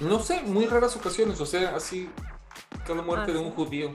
No 0.00 0.20
sé, 0.20 0.40
muy 0.42 0.64
raras 0.66 0.96
ocasiones, 0.96 1.38
o 1.40 1.46
sea, 1.46 1.76
así, 1.76 2.08
cada 2.86 3.02
muerte 3.02 3.30
Ah, 3.30 3.34
de 3.34 3.40
un 3.40 3.50
judío. 3.50 3.90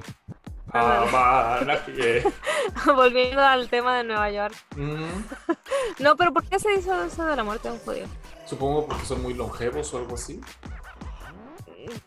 Volviendo 2.96 3.42
al 3.42 3.70
tema 3.70 3.98
de 3.98 4.04
Nueva 4.04 4.30
York 4.32 4.56
Mm, 4.76 6.04
no 6.04 6.16
pero 6.18 6.34
¿por 6.34 6.44
qué 6.48 6.60
se 6.60 6.74
hizo 6.76 7.04
eso 7.04 7.26
de 7.26 7.36
la 7.36 7.44
muerte 7.44 7.70
de 7.70 7.76
un 7.76 7.80
judío? 7.82 8.06
supongo 8.46 8.86
porque 8.88 9.06
son 9.06 9.22
muy 9.22 9.34
longevos 9.34 9.94
o 9.94 9.98
algo 9.98 10.16
así. 10.16 10.40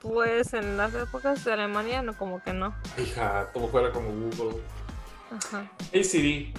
Pues 0.00 0.52
en 0.54 0.76
las 0.76 0.94
épocas 0.94 1.42
de 1.44 1.52
Alemania 1.54 2.02
no 2.02 2.14
como 2.16 2.42
que 2.42 2.52
no 2.52 2.74
Hija, 2.98 3.50
todo 3.52 3.68
fuera 3.68 3.90
como 3.92 4.11
Google. 4.11 4.62
Ajá. 5.34 5.64
Hey 5.92 6.04
Siri, 6.04 6.52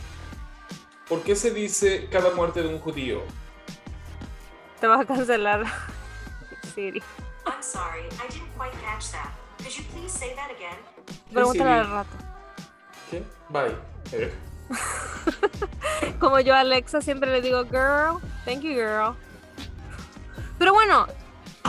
¿por 1.08 1.22
qué 1.24 1.36
se 1.36 1.52
dice 1.52 2.08
cada 2.12 2.32
muerte 2.32 2.62
de 2.64 2.70
un 2.70 2.80
judío? 2.80 3.22
te 4.80 4.88
va 4.88 5.02
a 5.02 5.06
cancelar 5.06 5.64
Siri 6.74 7.04
I'm 7.46 7.62
sorry, 7.62 8.06
I 8.06 8.28
didn't 8.32 8.50
quite 8.58 8.74
catch 8.84 9.12
that. 9.12 9.30
Could 9.64 9.74
you 9.78 9.84
please 9.94 10.12
say 10.12 10.36
that 10.36 10.50
again? 10.52 10.78
pregúntale 11.34 11.72
al 11.72 11.90
rato 11.90 12.10
¿Qué? 13.10 13.24
Bye. 13.50 13.76
Eh, 14.14 14.34
como 16.20 16.40
yo 16.40 16.54
a 16.56 16.60
Alexa 16.62 17.02
siempre 17.02 17.30
le 17.32 17.42
digo 17.42 17.64
girl 17.66 18.20
thank 18.46 18.62
you 18.62 18.74
girl 18.74 19.16
pero 20.58 20.74
bueno 20.74 21.08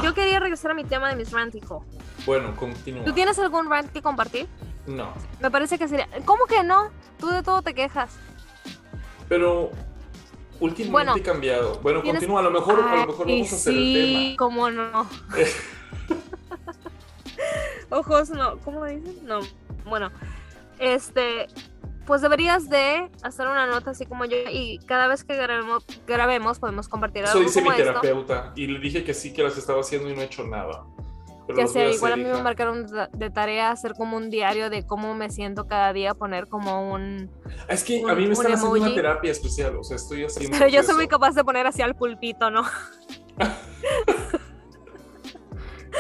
yo 0.03 0.15
quería 0.15 0.41
regresar 0.41 0.71
a 0.73 0.75
mi 0.75 0.85
tema 0.85 1.09
de 1.11 1.17
mis 1.17 1.31
rant 1.31 1.55
hijo. 1.55 1.85
Bueno, 2.27 2.55
continúa. 2.57 3.05
¿Tú 3.05 3.13
tienes 3.13 3.39
algún 3.39 3.71
rant 3.71 3.93
que 3.93 4.03
compartir? 4.03 4.49
No. 4.87 5.13
Me 5.41 5.51
parece 5.51 5.79
que 5.79 5.87
sería. 5.87 6.09
¿Cómo 6.25 6.47
que 6.47 6.63
no? 6.65 6.91
Tú 7.19 7.29
de 7.29 7.43
todo 7.43 7.63
te 7.63 7.73
quejas. 7.75 8.17
Pero 9.29 9.71
últimamente 10.61 10.91
Bueno, 10.91 11.17
he 11.17 11.23
cambiado. 11.23 11.79
Bueno, 11.83 12.03
tienes- 12.03 12.21
continúa. 12.21 12.41
A 12.41 12.43
lo 12.43 12.51
mejor, 12.51 12.81
a 12.81 12.97
lo 12.97 13.07
mejor 13.07 13.27
Ay, 13.29 13.35
vamos 13.43 13.53
a 13.53 13.57
hacer 13.57 13.73
sí, 13.75 14.31
el 14.33 14.37
cómo 14.37 14.71
no. 14.71 15.07
Ojos 17.93 18.31
no. 18.31 18.59
¿Cómo 18.59 18.85
dicen? 18.85 19.17
No. 19.25 19.41
Bueno, 19.85 20.11
este. 20.79 21.47
Pues 22.07 22.21
deberías 22.21 22.69
de 22.69 23.09
hacer 23.23 23.47
una 23.47 23.65
nota 23.67 23.91
así 23.93 24.07
como 24.07 24.25
yo 24.25 24.37
y 24.51 24.79
cada 24.87 25.07
vez 25.07 25.23
que 25.23 25.37
grabemos, 25.37 25.87
grabemos 26.05 26.59
podemos 26.59 26.89
compartir 26.89 27.23
Eso 27.23 27.35
algo 27.35 27.45
dice 27.45 27.63
mi 27.63 27.69
esto. 27.69 27.81
terapeuta. 27.85 28.53
Y 28.57 28.67
le 28.67 28.81
dije 28.81 29.05
que 29.05 29.15
sí, 29.15 29.33
que 29.33 29.45
las 29.45 29.57
estaba 29.57 29.81
haciendo 29.83 30.11
y 30.11 30.15
no 30.17 30.21
he 30.21 30.25
hecho 30.25 30.43
nada. 30.45 30.85
Pero 31.47 31.57
Que 31.57 31.63
las 31.63 31.73
voy 31.73 31.81
sea, 31.83 31.91
a 31.91 31.95
igual 31.95 32.13
a 32.13 32.17
mí 32.17 32.25
me 32.25 32.43
marcaron 32.43 32.87
de- 33.13 33.31
tarea 33.31 33.71
hacer 33.71 33.93
como 33.95 34.17
un 34.17 34.31
diario 34.31 34.69
de 34.69 34.85
cómo 34.85 35.15
me 35.15 35.31
siento 35.31 35.69
cada 35.69 35.93
día, 35.93 36.13
poner 36.15 36.49
como 36.49 36.93
un... 36.93 37.31
Es 37.69 37.85
que 37.85 38.03
un- 38.03 38.11
a 38.11 38.15
mí 38.15 38.23
me 38.23 38.27
un 38.29 38.33
están 38.33 38.53
haciendo 38.53 38.77
una 38.81 38.95
terapia 38.95 39.31
especial. 39.31 39.77
O 39.77 39.85
sea, 39.85 39.95
estoy 39.97 40.25
haciendo. 40.27 40.59
Pero 40.59 40.69
yo 40.71 40.81
soy 40.83 40.91
eso. 40.91 40.95
muy 40.97 41.07
capaz 41.07 41.35
de 41.37 41.45
poner 41.45 41.69
así 41.69 41.83
al 41.83 41.95
pulpito, 41.95 42.51
¿no? 42.51 42.63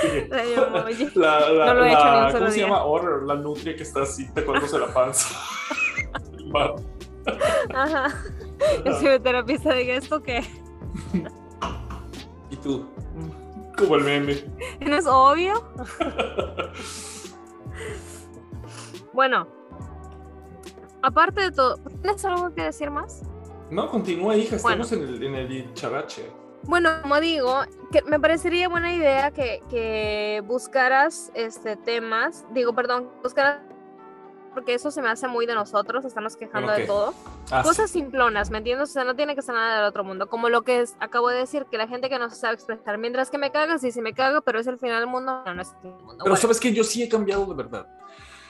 La, 1.14 1.50
la, 1.50 1.66
No 1.66 1.74
lo 1.74 1.84
he 1.84 1.92
la- 1.92 1.92
hecho 1.92 2.04
ni 2.04 2.18
un 2.18 2.32
solo 2.32 2.38
¿Cómo 2.38 2.48
se 2.50 2.54
día. 2.56 2.64
llama? 2.66 2.84
Order, 2.84 3.22
la 3.22 3.34
nutria 3.36 3.76
que 3.76 3.82
está 3.82 4.02
así 4.02 4.32
tocándose 4.34 4.78
la 4.78 4.92
panza. 4.92 5.34
Ajá. 7.74 8.08
Yo 8.84 8.92
soy 9.00 9.18
terapista, 9.20 9.72
diga 9.74 9.94
esto 9.94 10.22
que 10.22 10.40
y 12.50 12.56
tú, 12.56 12.86
como 13.78 13.96
el 13.96 14.04
meme. 14.04 14.44
no 14.80 14.96
es 14.96 15.06
obvio. 15.06 15.54
Bueno, 19.12 19.46
aparte 21.02 21.42
de 21.42 21.52
todo, 21.52 21.76
¿tienes 22.02 22.24
algo 22.24 22.54
que 22.54 22.62
decir 22.64 22.90
más? 22.90 23.22
No, 23.70 23.88
continúa, 23.90 24.36
hija. 24.36 24.56
Bueno. 24.62 24.82
Estamos 24.84 24.92
en 25.08 25.14
el, 25.14 25.22
en 25.22 25.34
el 25.34 25.74
charache. 25.74 26.30
Bueno, 26.64 26.90
como 27.02 27.20
digo, 27.20 27.62
que 27.90 28.02
me 28.02 28.20
parecería 28.20 28.68
buena 28.68 28.92
idea 28.94 29.30
que, 29.30 29.62
que 29.68 30.42
buscaras 30.46 31.30
este 31.34 31.76
temas, 31.76 32.44
digo, 32.52 32.74
perdón, 32.74 33.10
buscaras 33.22 33.60
porque 34.54 34.74
eso 34.74 34.90
se 34.90 35.00
me 35.00 35.08
hace 35.08 35.28
muy 35.28 35.46
de 35.46 35.54
nosotros, 35.54 36.04
estarnos 36.04 36.36
quejando 36.36 36.68
Bueno, 36.68 36.78
de 36.80 36.86
todo. 36.86 37.14
Ah, 37.50 37.62
Cosas 37.62 37.90
simplonas, 37.90 38.50
¿me 38.50 38.58
entiendes? 38.58 38.90
O 38.90 38.92
sea, 38.92 39.02
no 39.04 39.16
tiene 39.16 39.34
que 39.34 39.40
ser 39.40 39.54
nada 39.54 39.76
del 39.78 39.86
otro 39.86 40.04
mundo. 40.04 40.28
Como 40.28 40.50
lo 40.50 40.60
que 40.62 40.80
es, 40.82 40.94
acabo 41.00 41.30
de 41.30 41.38
decir, 41.38 41.64
que 41.70 41.78
la 41.78 41.88
gente 41.88 42.10
que 42.10 42.18
no 42.18 42.28
se 42.28 42.36
sabe 42.36 42.54
expresar, 42.54 42.98
mientras 42.98 43.30
que 43.30 43.38
me 43.38 43.50
cagas, 43.50 43.80
sí, 43.80 43.92
sí 43.92 44.02
me 44.02 44.12
cago, 44.12 44.42
pero 44.42 44.60
es 44.60 44.66
el 44.66 44.78
final 44.78 45.00
del 45.00 45.08
mundo, 45.08 45.42
no, 45.46 45.54
no 45.54 45.62
es 45.62 45.70
el 45.70 45.76
final 45.80 45.96
del 45.96 46.04
mundo. 46.04 46.18
Pero 46.24 46.32
Bueno. 46.32 46.36
sabes 46.36 46.60
que 46.60 46.72
yo 46.72 46.84
sí 46.84 47.02
he 47.02 47.08
cambiado 47.08 47.46
de 47.46 47.54
verdad. 47.54 47.86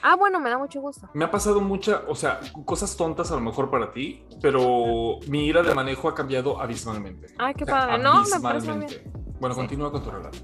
Ah, 0.05 0.15
bueno, 0.17 0.39
me 0.41 0.49
da 0.49 0.57
mucho 0.57 0.81
gusto. 0.81 1.09
Me 1.13 1.23
ha 1.23 1.31
pasado 1.31 1.61
mucha, 1.61 2.01
o 2.09 2.13
sea, 2.15 2.41
cosas 2.65 2.95
tontas 2.97 3.31
a 3.31 3.35
lo 3.35 3.41
mejor 3.41 3.71
para 3.71 3.89
ti, 3.91 4.25
pero 4.41 5.19
mi 5.29 5.45
ira 5.47 5.63
de 5.63 5.73
manejo 5.73 6.09
ha 6.09 6.13
cambiado 6.13 6.59
abismalmente. 6.61 7.27
Ay, 7.39 7.53
qué 7.53 7.63
O 7.63 7.67
sea, 7.67 7.87
padre. 7.87 8.03
No, 8.03 8.21
me 8.23 8.39
parece 8.41 8.67
bien. 8.67 8.83
abismalmente. 8.83 9.11
Bueno, 9.39 9.55
Sí. 9.55 9.61
continúa 9.61 9.91
con 9.91 10.03
tu 10.03 10.11
relato, 10.11 10.37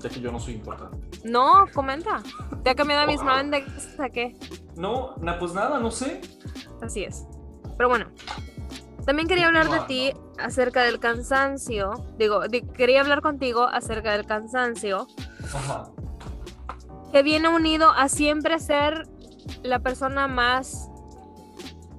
ya 0.00 0.08
que 0.08 0.20
yo 0.20 0.30
no 0.32 0.38
soy 0.40 0.54
importante. 0.54 0.96
No, 1.24 1.66
comenta. 1.74 2.22
¿Te 2.62 2.70
ha 2.70 2.74
cambiado 2.76 3.02
Wow. 3.06 3.12
mismamente 3.12 3.64
a 3.98 4.08
qué? 4.10 4.36
No, 4.76 5.14
na- 5.20 5.38
pues 5.40 5.54
nada, 5.54 5.78
no 5.80 5.90
sé. 5.90 6.20
Así 6.80 7.02
es. 7.04 7.26
Pero 7.76 7.88
bueno, 7.88 8.06
también 9.06 9.26
quería 9.28 9.46
hablar 9.46 9.68
de 9.70 9.80
ti 9.80 10.12
acerca 10.38 10.82
del 10.82 11.00
cansancio. 11.00 11.92
Digo, 12.16 12.46
di- 12.48 12.62
quería 12.62 13.00
hablar 13.00 13.22
contigo 13.22 13.64
acerca 13.64 14.12
del 14.12 14.24
cansancio 14.26 15.06
Ajá. 15.54 15.90
Que 17.12 17.22
viene 17.22 17.48
unido 17.48 17.90
a 17.90 18.08
siempre 18.08 18.58
ser 18.58 19.08
la 19.62 19.80
persona 19.80 20.28
más 20.28 20.90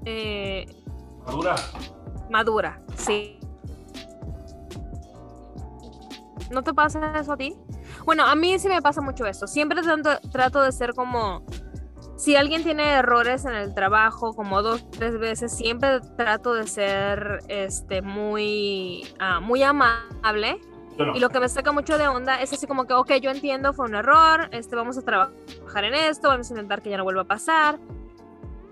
eh, 0.05 0.65
Madura. 1.25 1.55
madura. 2.29 2.81
Sí. 2.95 3.39
¿No 6.49 6.63
te 6.63 6.73
pasa 6.73 7.19
eso 7.19 7.33
a 7.33 7.37
ti? 7.37 7.55
Bueno, 8.05 8.25
a 8.25 8.35
mí 8.35 8.57
sí 8.59 8.67
me 8.67 8.81
pasa 8.81 9.01
mucho 9.01 9.25
eso. 9.25 9.47
Siempre 9.47 9.81
trato, 9.81 10.19
trato 10.29 10.61
de 10.61 10.71
ser 10.71 10.93
como 10.93 11.45
si 12.17 12.35
alguien 12.35 12.63
tiene 12.63 12.91
errores 12.91 13.45
en 13.45 13.53
el 13.53 13.73
trabajo, 13.73 14.35
como 14.35 14.61
dos, 14.61 14.89
tres 14.91 15.17
veces, 15.17 15.51
siempre 15.51 16.01
trato 16.17 16.53
de 16.53 16.67
ser 16.67 17.39
este, 17.47 18.03
muy, 18.03 19.07
ah, 19.19 19.39
muy 19.39 19.63
amable. 19.63 20.61
No. 21.07 21.15
Y 21.15 21.19
lo 21.19 21.29
que 21.29 21.39
me 21.39 21.49
saca 21.49 21.71
mucho 21.71 21.97
de 21.97 22.07
onda 22.07 22.41
es 22.41 22.51
así 22.53 22.67
como 22.67 22.85
que, 22.85 22.93
ok, 22.93 23.11
yo 23.21 23.31
entiendo, 23.31 23.73
fue 23.73 23.85
un 23.85 23.95
error, 23.95 24.47
este, 24.51 24.75
vamos 24.75 24.97
a 24.97 25.01
trabajar 25.01 25.83
en 25.83 25.93
esto, 25.93 26.27
vamos 26.29 26.49
a 26.49 26.53
intentar 26.53 26.81
que 26.81 26.89
ya 26.89 26.97
no 26.97 27.03
vuelva 27.03 27.21
a 27.21 27.27
pasar. 27.27 27.79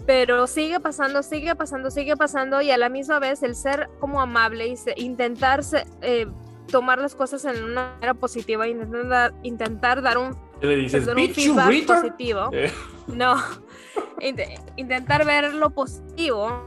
Pero 0.05 0.47
sigue 0.47 0.80
pasando, 0.80 1.21
sigue 1.21 1.55
pasando, 1.55 1.91
sigue 1.91 2.17
pasando 2.17 2.61
y 2.61 2.71
a 2.71 2.77
la 2.77 2.89
misma 2.89 3.19
vez 3.19 3.43
el 3.43 3.55
ser 3.55 3.89
como 3.99 4.21
amable 4.21 4.67
y 4.67 4.75
se- 4.75 4.93
intentar 4.97 5.61
eh, 6.01 6.25
tomar 6.71 6.97
las 6.99 7.13
cosas 7.15 7.45
en 7.45 7.63
una 7.63 7.91
manera 7.93 8.13
positiva, 8.15 8.67
intentar 8.67 9.34
intentar 9.43 10.01
dar 10.01 10.17
un, 10.17 10.36
¿Qué 10.59 10.67
le 10.67 10.75
dices? 10.77 11.05
dar 11.05 11.15
un 11.15 11.30
feedback 11.30 11.86
positivo. 11.86 12.49
Eh, 12.53 12.71
No, 13.07 13.36
Int- 14.19 14.61
intentar 14.77 15.25
ver 15.25 15.53
lo 15.53 15.69
positivo. 15.69 16.63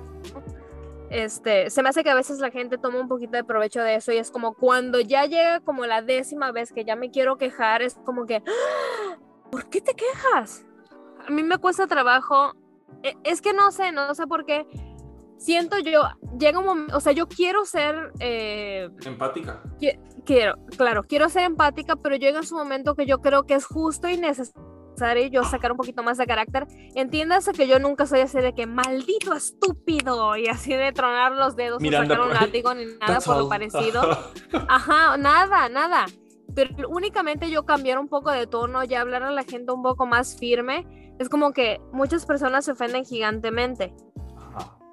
Este, 1.13 1.69
se 1.69 1.83
me 1.83 1.91
hace 1.91 2.03
que 2.03 2.09
a 2.09 2.15
veces 2.15 2.39
la 2.39 2.51
gente 2.51 2.79
toma 2.79 2.99
un 2.99 3.07
poquito 3.07 3.33
de 3.37 3.45
provecho 3.45 3.83
de 3.83 3.97
eso 3.97 4.13
y 4.13 4.17
es 4.17 4.31
como 4.31 4.55
cuando 4.55 4.99
ya 4.99 5.27
llega 5.27 5.61
como 5.61 5.85
la 5.85 6.01
décima 6.01 6.53
vez 6.53 6.73
que 6.73 6.87
ya 6.87 6.97
me 6.97 7.11
quiero 7.11 7.37
quejar, 7.37 7.83
es 7.83 7.97
como 8.07 8.25
que, 8.25 8.37
"Ah, 8.37 9.19
¿por 9.51 9.69
qué 9.69 9.83
te 9.83 9.93
quejas? 9.93 10.65
A 11.27 11.31
mí 11.31 11.43
me 11.43 11.59
cuesta 11.59 11.87
trabajo, 11.87 12.55
e- 13.03 13.15
es 13.25 13.43
que 13.43 13.53
no 13.53 13.71
sé, 13.73 13.93
no 13.93 14.15
sé 14.15 14.27
por 14.27 14.47
qué. 14.47 14.67
Siento 15.37 15.79
yo, 15.81 16.03
llega 16.39 16.59
un 16.61 16.65
momento, 16.65 16.97
o 16.97 17.01
sea, 17.01 17.13
yo 17.13 17.29
quiero 17.29 17.67
ser 17.67 18.13
eh, 18.21 18.89
empática. 19.05 19.63
quiero, 20.25 20.55
claro, 20.79 21.03
quiero 21.03 21.29
ser 21.29 21.43
empática, 21.43 21.95
pero 21.97 22.17
llega 22.17 22.43
su 22.43 22.55
momento 22.57 22.95
que 22.95 23.05
yo 23.05 23.19
creo 23.19 23.43
que 23.43 23.53
es 23.55 23.67
justo 23.67 24.09
y 24.09 24.17
necesario 24.17 24.72
yo 25.31 25.45
sacar 25.45 25.73
un 25.73 25.77
poquito 25.77 26.03
más 26.03 26.19
de 26.19 26.27
carácter. 26.27 26.67
Entiéndase 26.95 27.53
que 27.53 27.67
yo 27.67 27.79
nunca 27.79 28.07
soy 28.07 28.21
así 28.21 28.39
de 28.39 28.55
que 28.55 28.67
maldito 28.67 29.35
estúpido 29.35 30.37
y 30.37 30.49
así 30.49 30.75
de 30.75 30.93
tronar 30.93 31.33
los 31.33 31.57
dedos 31.57 31.81
Miranda, 31.81 32.15
o 32.15 32.17
sacar 32.17 32.29
un 32.29 32.35
látigo 32.35 32.75
ni 32.75 32.87
nada 33.01 33.21
por 33.21 33.37
lo 33.37 33.49
parecido. 33.49 34.03
Ajá, 34.69 35.17
nada, 35.17 35.69
nada. 35.69 36.07
Pero 36.55 36.89
únicamente 36.89 37.51
yo 37.51 37.65
cambiar 37.65 37.99
un 37.99 38.09
poco 38.09 38.31
de 38.31 38.47
tono, 38.47 38.85
ya 38.85 39.01
hablar 39.01 39.23
a 39.23 39.31
la 39.31 39.43
gente 39.43 39.73
un 39.73 39.83
poco 39.83 40.07
más 40.07 40.39
firme, 40.39 40.87
es 41.19 41.29
como 41.29 41.53
que 41.53 41.81
muchas 41.93 42.27
personas 42.27 42.65
se 42.65 42.73
ofenden 42.73 43.05
gigantemente. 43.05 43.95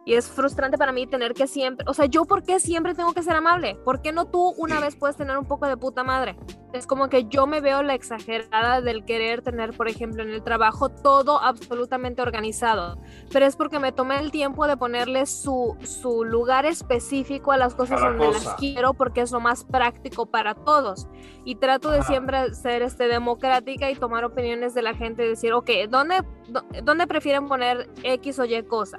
Y 0.09 0.15
es 0.15 0.27
frustrante 0.27 0.75
para 0.75 0.91
mí 0.91 1.05
tener 1.05 1.35
que 1.35 1.45
siempre, 1.45 1.85
o 1.87 1.93
sea, 1.93 2.07
yo 2.07 2.25
por 2.25 2.41
qué 2.41 2.59
siempre 2.59 2.95
tengo 2.95 3.13
que 3.13 3.21
ser 3.21 3.35
amable? 3.35 3.75
¿Por 3.85 4.01
qué 4.01 4.11
no 4.11 4.25
tú 4.25 4.55
una 4.57 4.79
vez 4.79 4.95
puedes 4.95 5.15
tener 5.15 5.37
un 5.37 5.45
poco 5.45 5.67
de 5.67 5.77
puta 5.77 6.03
madre? 6.03 6.35
Es 6.73 6.87
como 6.87 7.09
que 7.09 7.25
yo 7.25 7.45
me 7.45 7.61
veo 7.61 7.83
la 7.83 7.93
exagerada 7.93 8.81
del 8.81 9.05
querer 9.05 9.43
tener, 9.43 9.71
por 9.77 9.87
ejemplo, 9.87 10.23
en 10.23 10.29
el 10.31 10.41
trabajo 10.41 10.89
todo 10.89 11.39
absolutamente 11.39 12.23
organizado, 12.23 12.97
pero 13.31 13.45
es 13.45 13.55
porque 13.55 13.77
me 13.77 13.91
tomé 13.91 14.17
el 14.17 14.31
tiempo 14.31 14.65
de 14.65 14.77
ponerle 14.77 15.27
su, 15.27 15.77
su 15.83 16.23
lugar 16.25 16.65
específico 16.65 17.51
a 17.51 17.57
las 17.57 17.75
cosas 17.75 18.01
donde 18.01 18.25
cosa. 18.25 18.43
las 18.49 18.55
quiero 18.55 18.95
porque 18.95 19.21
es 19.21 19.31
lo 19.31 19.39
más 19.39 19.63
práctico 19.63 20.25
para 20.25 20.55
todos. 20.55 21.07
Y 21.45 21.55
trato 21.57 21.91
de 21.91 21.99
Ajá. 21.99 22.07
siempre 22.07 22.53
ser 22.55 22.81
este, 22.81 23.07
democrática 23.07 23.91
y 23.91 23.95
tomar 23.95 24.25
opiniones 24.25 24.73
de 24.73 24.81
la 24.81 24.95
gente 24.95 25.23
y 25.23 25.29
decir, 25.29 25.53
ok, 25.53 25.69
¿dónde, 25.87 26.23
dó- 26.47 26.65
¿dónde 26.83 27.05
prefieren 27.05 27.47
poner 27.47 27.91
X 28.03 28.39
o 28.39 28.45
Y 28.45 28.63
cosa? 28.63 28.97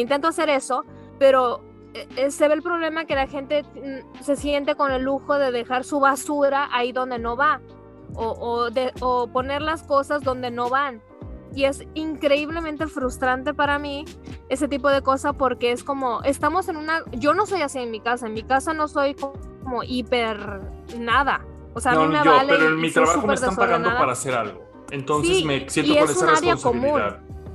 Intento 0.00 0.28
hacer 0.28 0.48
eso, 0.48 0.84
pero 1.18 1.62
eh, 1.94 2.06
eh, 2.16 2.30
se 2.30 2.48
ve 2.48 2.54
el 2.54 2.62
problema 2.62 3.04
que 3.06 3.14
la 3.14 3.26
gente 3.26 3.62
mm, 3.62 4.22
se 4.22 4.36
siente 4.36 4.74
con 4.74 4.92
el 4.92 5.02
lujo 5.02 5.38
de 5.38 5.50
dejar 5.50 5.84
su 5.84 6.00
basura 6.00 6.68
ahí 6.72 6.92
donde 6.92 7.18
no 7.18 7.36
va 7.36 7.60
o, 8.14 8.30
o 8.32 8.70
de, 8.70 8.92
o 9.00 9.26
poner 9.28 9.62
las 9.62 9.82
cosas 9.82 10.22
donde 10.22 10.50
no 10.50 10.68
van. 10.68 11.02
Y 11.54 11.64
es 11.64 11.82
increíblemente 11.94 12.86
frustrante 12.86 13.54
para 13.54 13.78
mí 13.78 14.04
ese 14.50 14.68
tipo 14.68 14.90
de 14.90 15.00
cosas 15.00 15.34
porque 15.38 15.72
es 15.72 15.82
como, 15.82 16.22
estamos 16.22 16.68
en 16.68 16.76
una, 16.76 17.02
yo 17.12 17.32
no 17.32 17.46
soy 17.46 17.62
así 17.62 17.78
en 17.78 17.90
mi 17.90 18.00
casa, 18.00 18.26
en 18.26 18.34
mi 18.34 18.42
casa 18.42 18.74
no 18.74 18.88
soy 18.88 19.14
como 19.14 19.82
hiper 19.82 20.60
nada. 20.98 21.46
O 21.72 21.80
sea, 21.80 21.92
a 21.92 21.94
no, 21.94 22.02
mí 22.02 22.08
ni 22.08 22.18
me 22.18 22.24
yo, 22.24 22.30
vale. 22.32 22.52
pero 22.52 22.66
en 22.68 22.80
mi 22.80 22.90
trabajo 22.90 23.26
me 23.26 23.34
están 23.34 23.56
pagando 23.56 23.88
para 23.88 24.12
hacer 24.12 24.34
algo. 24.34 24.66
Entonces 24.90 25.38
Sí, 25.38 25.44
me 25.44 25.68
siento 25.68 25.92
y 25.92 25.96
con 25.96 26.04
es 26.04 26.10
esa 26.10 26.24
un 26.26 26.36
área 26.36 26.56
común. 26.56 27.00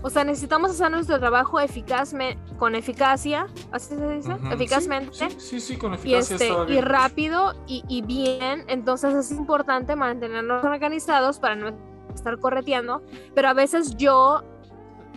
O 0.04 0.10
sea, 0.10 0.24
necesitamos 0.24 0.72
hacer 0.72 0.90
nuestro 0.90 1.20
trabajo 1.20 1.60
eficazme, 1.60 2.38
con 2.58 2.74
eficacia, 2.76 3.48
así 3.72 3.96
se 3.96 4.10
dice, 4.16 4.34
Ujú. 4.34 4.48
eficazmente. 4.52 5.14
Sí, 5.14 5.26
sí, 5.30 5.40
sí, 5.40 5.60
sí, 5.60 5.78
con 5.78 5.92
Y, 5.92 5.96
eficacia 5.96 6.36
este, 6.38 6.50
y 6.50 6.66
bien. 6.66 6.86
rápido 6.86 7.54
y, 7.68 7.84
y 7.88 8.02
bien, 8.02 8.66
entonces 8.68 9.14
es 9.14 9.32
importante 9.32 9.96
mantenernos 9.96 10.64
organizados 10.64 11.40
para 11.40 11.56
no 11.56 11.70
estar 12.16 12.40
correteando, 12.40 13.04
pero 13.36 13.50
a 13.50 13.54
veces 13.54 13.96
yo, 13.96 14.44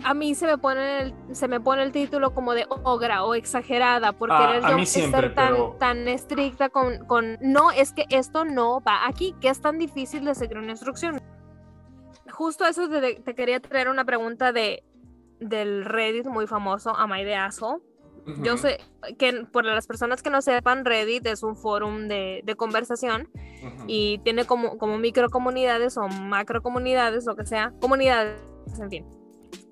a 0.05 0.13
mí 0.13 0.35
se 0.35 0.47
me 0.47 0.59
pone 0.59 1.01
el, 1.01 1.15
se 1.33 1.49
me 1.49 1.61
pone 1.61 1.83
el 1.83 1.91
título 1.91 2.35
como 2.35 2.53
de 2.53 2.67
ogra 2.69 3.25
o 3.25 3.35
exagerada 3.35 4.13
por 4.13 4.31
Ah, 4.31 4.39
querer 4.61 4.63
yo 4.79 4.85
siempre, 4.85 5.29
estar 5.29 5.35
tan, 5.35 5.53
pero- 5.55 5.77
tan 5.81 6.09
estricta 6.09 6.69
con, 6.69 6.99
con, 7.07 7.39
no, 7.41 7.71
es 7.71 7.93
que 7.95 8.05
esto 8.11 8.45
no 8.45 8.81
va 8.83 9.07
aquí, 9.07 9.35
que 9.41 9.49
es 9.49 9.61
tan 9.63 9.79
difícil 9.79 10.27
de 10.27 10.35
seguir 10.35 10.59
una 10.59 10.73
instrucción. 10.73 11.23
Justo 12.31 12.67
eso 12.67 12.89
te, 12.89 13.17
te 13.17 13.35
quería 13.35 13.61
traer 13.61 13.89
una 13.89 14.05
pregunta 14.05 14.53
de 14.53 14.83
del 15.41 15.85
Reddit 15.85 16.27
muy 16.27 16.47
famoso, 16.47 16.95
Am 16.97 17.15
I 17.15 17.25
the 17.25 17.35
Asshole? 17.35 17.83
Yo 18.43 18.57
sé 18.57 18.79
que 19.19 19.45
por 19.53 19.67
las 19.67 19.87
personas 19.87 20.23
que 20.23 20.31
no 20.31 20.41
sepan, 20.41 20.87
Reddit 20.87 21.27
es 21.27 21.43
un 21.43 21.57
foro 21.57 21.91
de, 21.91 22.41
de 22.43 22.55
conversación 22.57 23.29
y 23.87 24.19
tiene 24.25 24.47
como, 24.47 24.79
como 24.79 24.97
micro 24.97 25.29
comunidades 25.29 25.99
o 25.99 26.09
macro 26.09 26.63
comunidades, 26.63 27.27
lo 27.27 27.37
que 27.37 27.45
sea, 27.45 27.75
comunidades, 27.81 28.41
en 28.81 28.91
fin. 28.91 29.07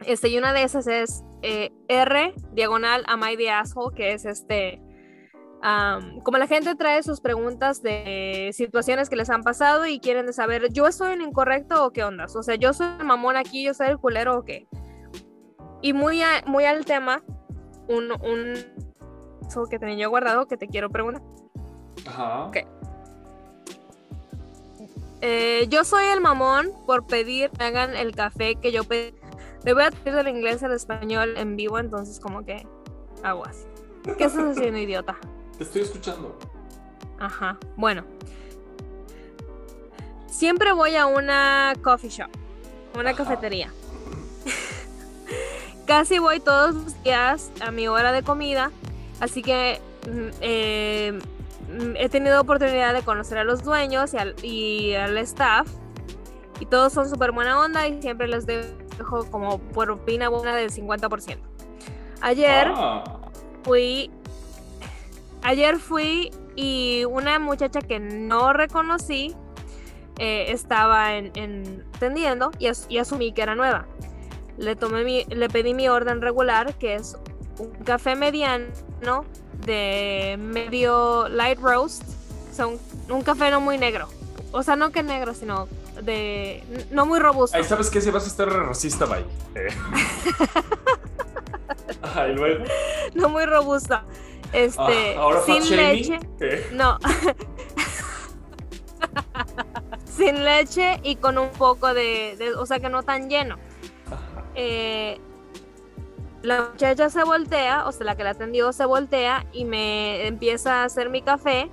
Este, 0.04 0.28
y 0.28 0.36
una 0.36 0.52
de 0.52 0.64
esas 0.64 0.86
es 0.86 1.24
eh, 1.40 1.70
R, 1.88 2.34
diagonal, 2.52 3.04
am 3.06 3.22
I 3.26 3.38
the 3.38 3.50
asshole, 3.50 3.94
que 3.96 4.12
es 4.12 4.26
este, 4.26 4.82
am, 5.62 6.20
como 6.20 6.38
la 6.38 6.46
gente 6.46 6.74
trae 6.74 7.02
sus 7.02 7.20
preguntas 7.20 7.82
de 7.82 8.50
situaciones 8.52 9.08
que 9.08 9.16
les 9.16 9.30
han 9.30 9.42
pasado 9.42 9.86
y 9.86 9.98
quieren 10.00 10.32
saber, 10.32 10.72
¿yo 10.72 10.90
soy 10.92 11.12
el 11.12 11.22
incorrecto 11.22 11.84
o 11.86 11.90
qué 11.92 12.04
ondas? 12.04 12.36
O 12.36 12.42
sea, 12.42 12.56
¿yo 12.56 12.72
soy 12.72 12.88
el 12.98 13.04
mamón 13.06 13.36
aquí, 13.36 13.64
yo 13.64 13.72
soy 13.74 13.88
el 13.88 13.98
culero 13.98 14.38
o 14.38 14.44
qué? 14.44 14.66
Y 15.80 15.92
muy, 15.92 16.22
a- 16.22 16.42
muy 16.46 16.64
al 16.64 16.84
tema, 16.84 17.22
un, 17.88 18.12
un 18.12 18.54
eso 19.46 19.64
que 19.66 19.78
tenía 19.78 19.96
yo 19.96 20.10
guardado 20.10 20.46
que 20.46 20.56
te 20.56 20.66
quiero 20.68 20.90
preguntar. 20.90 21.22
Ajá. 22.06 22.44
Ok. 22.46 22.56
Eh, 25.20 25.66
yo 25.68 25.84
soy 25.84 26.04
el 26.06 26.20
mamón 26.20 26.70
por 26.86 27.06
pedir 27.06 27.50
que 27.50 27.64
hagan 27.64 27.94
el 27.94 28.14
café 28.14 28.56
que 28.56 28.72
yo 28.72 28.82
pedí. 28.84 29.14
Le 29.64 29.74
voy 29.74 29.84
a 29.84 29.90
pedir 29.92 30.14
del 30.16 30.28
inglés 30.28 30.62
al 30.64 30.72
español 30.72 31.34
en 31.36 31.54
vivo, 31.54 31.78
entonces 31.78 32.18
como 32.18 32.44
que 32.44 32.66
aguas. 33.22 33.66
¿Qué 34.18 34.24
estás 34.24 34.56
haciendo, 34.56 34.78
idiota? 34.80 35.16
Te 35.62 35.66
estoy 35.68 35.82
escuchando. 35.82 36.36
Ajá. 37.20 37.56
Bueno. 37.76 38.02
Siempre 40.26 40.72
voy 40.72 40.96
a 40.96 41.06
una 41.06 41.74
coffee 41.84 42.10
shop, 42.10 42.26
una 42.98 43.10
Ajá. 43.10 43.18
cafetería. 43.18 43.72
Casi 45.86 46.18
voy 46.18 46.40
todos 46.40 46.74
los 46.74 47.02
días 47.04 47.52
a 47.64 47.70
mi 47.70 47.86
hora 47.86 48.10
de 48.10 48.24
comida, 48.24 48.72
así 49.20 49.40
que 49.40 49.80
mm, 50.10 50.28
eh, 50.40 51.20
he 51.96 52.08
tenido 52.08 52.40
oportunidad 52.40 52.92
de 52.92 53.02
conocer 53.02 53.38
a 53.38 53.44
los 53.44 53.62
dueños 53.62 54.14
y 54.14 54.16
al, 54.18 54.34
y 54.44 54.94
al 54.94 55.16
staff. 55.18 55.68
Y 56.58 56.66
todos 56.66 56.92
son 56.92 57.08
súper 57.08 57.30
buena 57.30 57.60
onda 57.60 57.86
y 57.86 58.02
siempre 58.02 58.26
les 58.26 58.46
dejo 58.46 59.30
como 59.30 59.58
propina 59.60 60.28
buena 60.28 60.56
del 60.56 60.72
50%. 60.72 61.38
Ayer 62.20 62.72
Ah, 62.74 63.04
fui. 63.62 64.10
Ayer 65.42 65.78
fui 65.78 66.30
y 66.56 67.04
una 67.08 67.38
muchacha 67.38 67.80
que 67.80 67.98
no 67.98 68.52
reconocí 68.52 69.34
eh, 70.18 70.46
estaba 70.52 71.14
en, 71.16 71.32
en- 71.34 71.84
atendiendo 71.96 72.50
y, 72.58 72.66
as- 72.68 72.86
y 72.88 72.98
asumí 72.98 73.32
que 73.32 73.42
era 73.42 73.54
nueva. 73.54 73.86
Le, 74.58 74.76
tomé 74.76 75.02
mi, 75.04 75.24
le 75.24 75.48
pedí 75.48 75.74
mi 75.74 75.88
orden 75.88 76.20
regular, 76.20 76.74
que 76.74 76.94
es 76.94 77.16
un 77.58 77.70
café 77.84 78.14
mediano 78.14 79.24
de 79.64 80.36
medio 80.38 81.28
light 81.28 81.58
roast. 81.58 82.02
O 82.50 82.54
sea, 82.54 82.66
un, 82.66 82.78
un 83.08 83.22
café 83.22 83.50
no 83.50 83.60
muy 83.60 83.78
negro. 83.78 84.08
O 84.52 84.62
sea, 84.62 84.76
no 84.76 84.90
que 84.92 85.02
negro, 85.02 85.32
sino 85.34 85.66
de 86.02 86.62
no 86.90 87.06
muy 87.06 87.18
robusto. 87.18 87.56
Ay, 87.56 87.64
¿sabes 87.64 87.88
qué? 87.90 88.00
Si 88.02 88.10
vas 88.10 88.24
a 88.24 88.26
estar 88.26 88.48
racista, 88.48 89.06
bye. 89.06 89.24
Eh. 89.54 89.68
Ay, 92.14 92.34
luego. 92.34 92.64
No 93.14 93.28
muy 93.30 93.46
robusto. 93.46 93.98
Este, 94.52 95.14
Ah, 95.16 95.20
ahora 95.20 95.40
sin 95.42 95.76
leche. 95.76 96.20
Eh. 96.40 96.68
No. 96.72 96.98
Sin 100.04 100.44
leche 100.44 101.00
y 101.02 101.16
con 101.16 101.38
un 101.38 101.48
poco 101.50 101.94
de, 101.94 102.36
de- 102.38 102.54
o 102.54 102.66
sea 102.66 102.78
que 102.80 102.88
no 102.88 103.02
tan 103.02 103.28
lleno. 103.30 103.56
Eh, 104.54 105.18
la 106.42 106.68
muchacha 106.70 107.08
se 107.08 107.24
voltea, 107.24 107.86
o 107.86 107.92
sea, 107.92 108.04
la 108.06 108.16
que 108.16 108.22
la 108.24 108.30
atendió 108.30 108.72
se 108.72 108.84
voltea 108.84 109.46
y 109.52 109.64
me 109.64 110.26
empieza 110.26 110.82
a 110.82 110.84
hacer 110.84 111.08
mi 111.08 111.22
café 111.22 111.70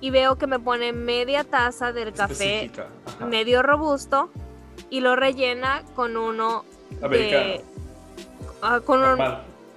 y 0.00 0.10
veo 0.10 0.36
que 0.36 0.46
me 0.46 0.58
pone 0.60 0.92
media 0.92 1.42
taza 1.44 1.92
del 1.92 2.12
café 2.12 2.70
medio 3.26 3.62
robusto 3.62 4.30
y 4.90 5.00
lo 5.00 5.16
rellena 5.16 5.82
con 5.96 6.16
uno 6.16 6.64
Americano. 7.02 7.44
de- 7.44 7.64
ah, 8.62 8.80
con 8.84 9.02
un 9.02 9.18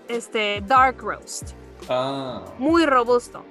este, 0.08 0.62
dark 0.68 1.02
roast. 1.02 1.54
Ah. 1.90 2.44
muy 2.58 2.86
robusto. 2.86 3.44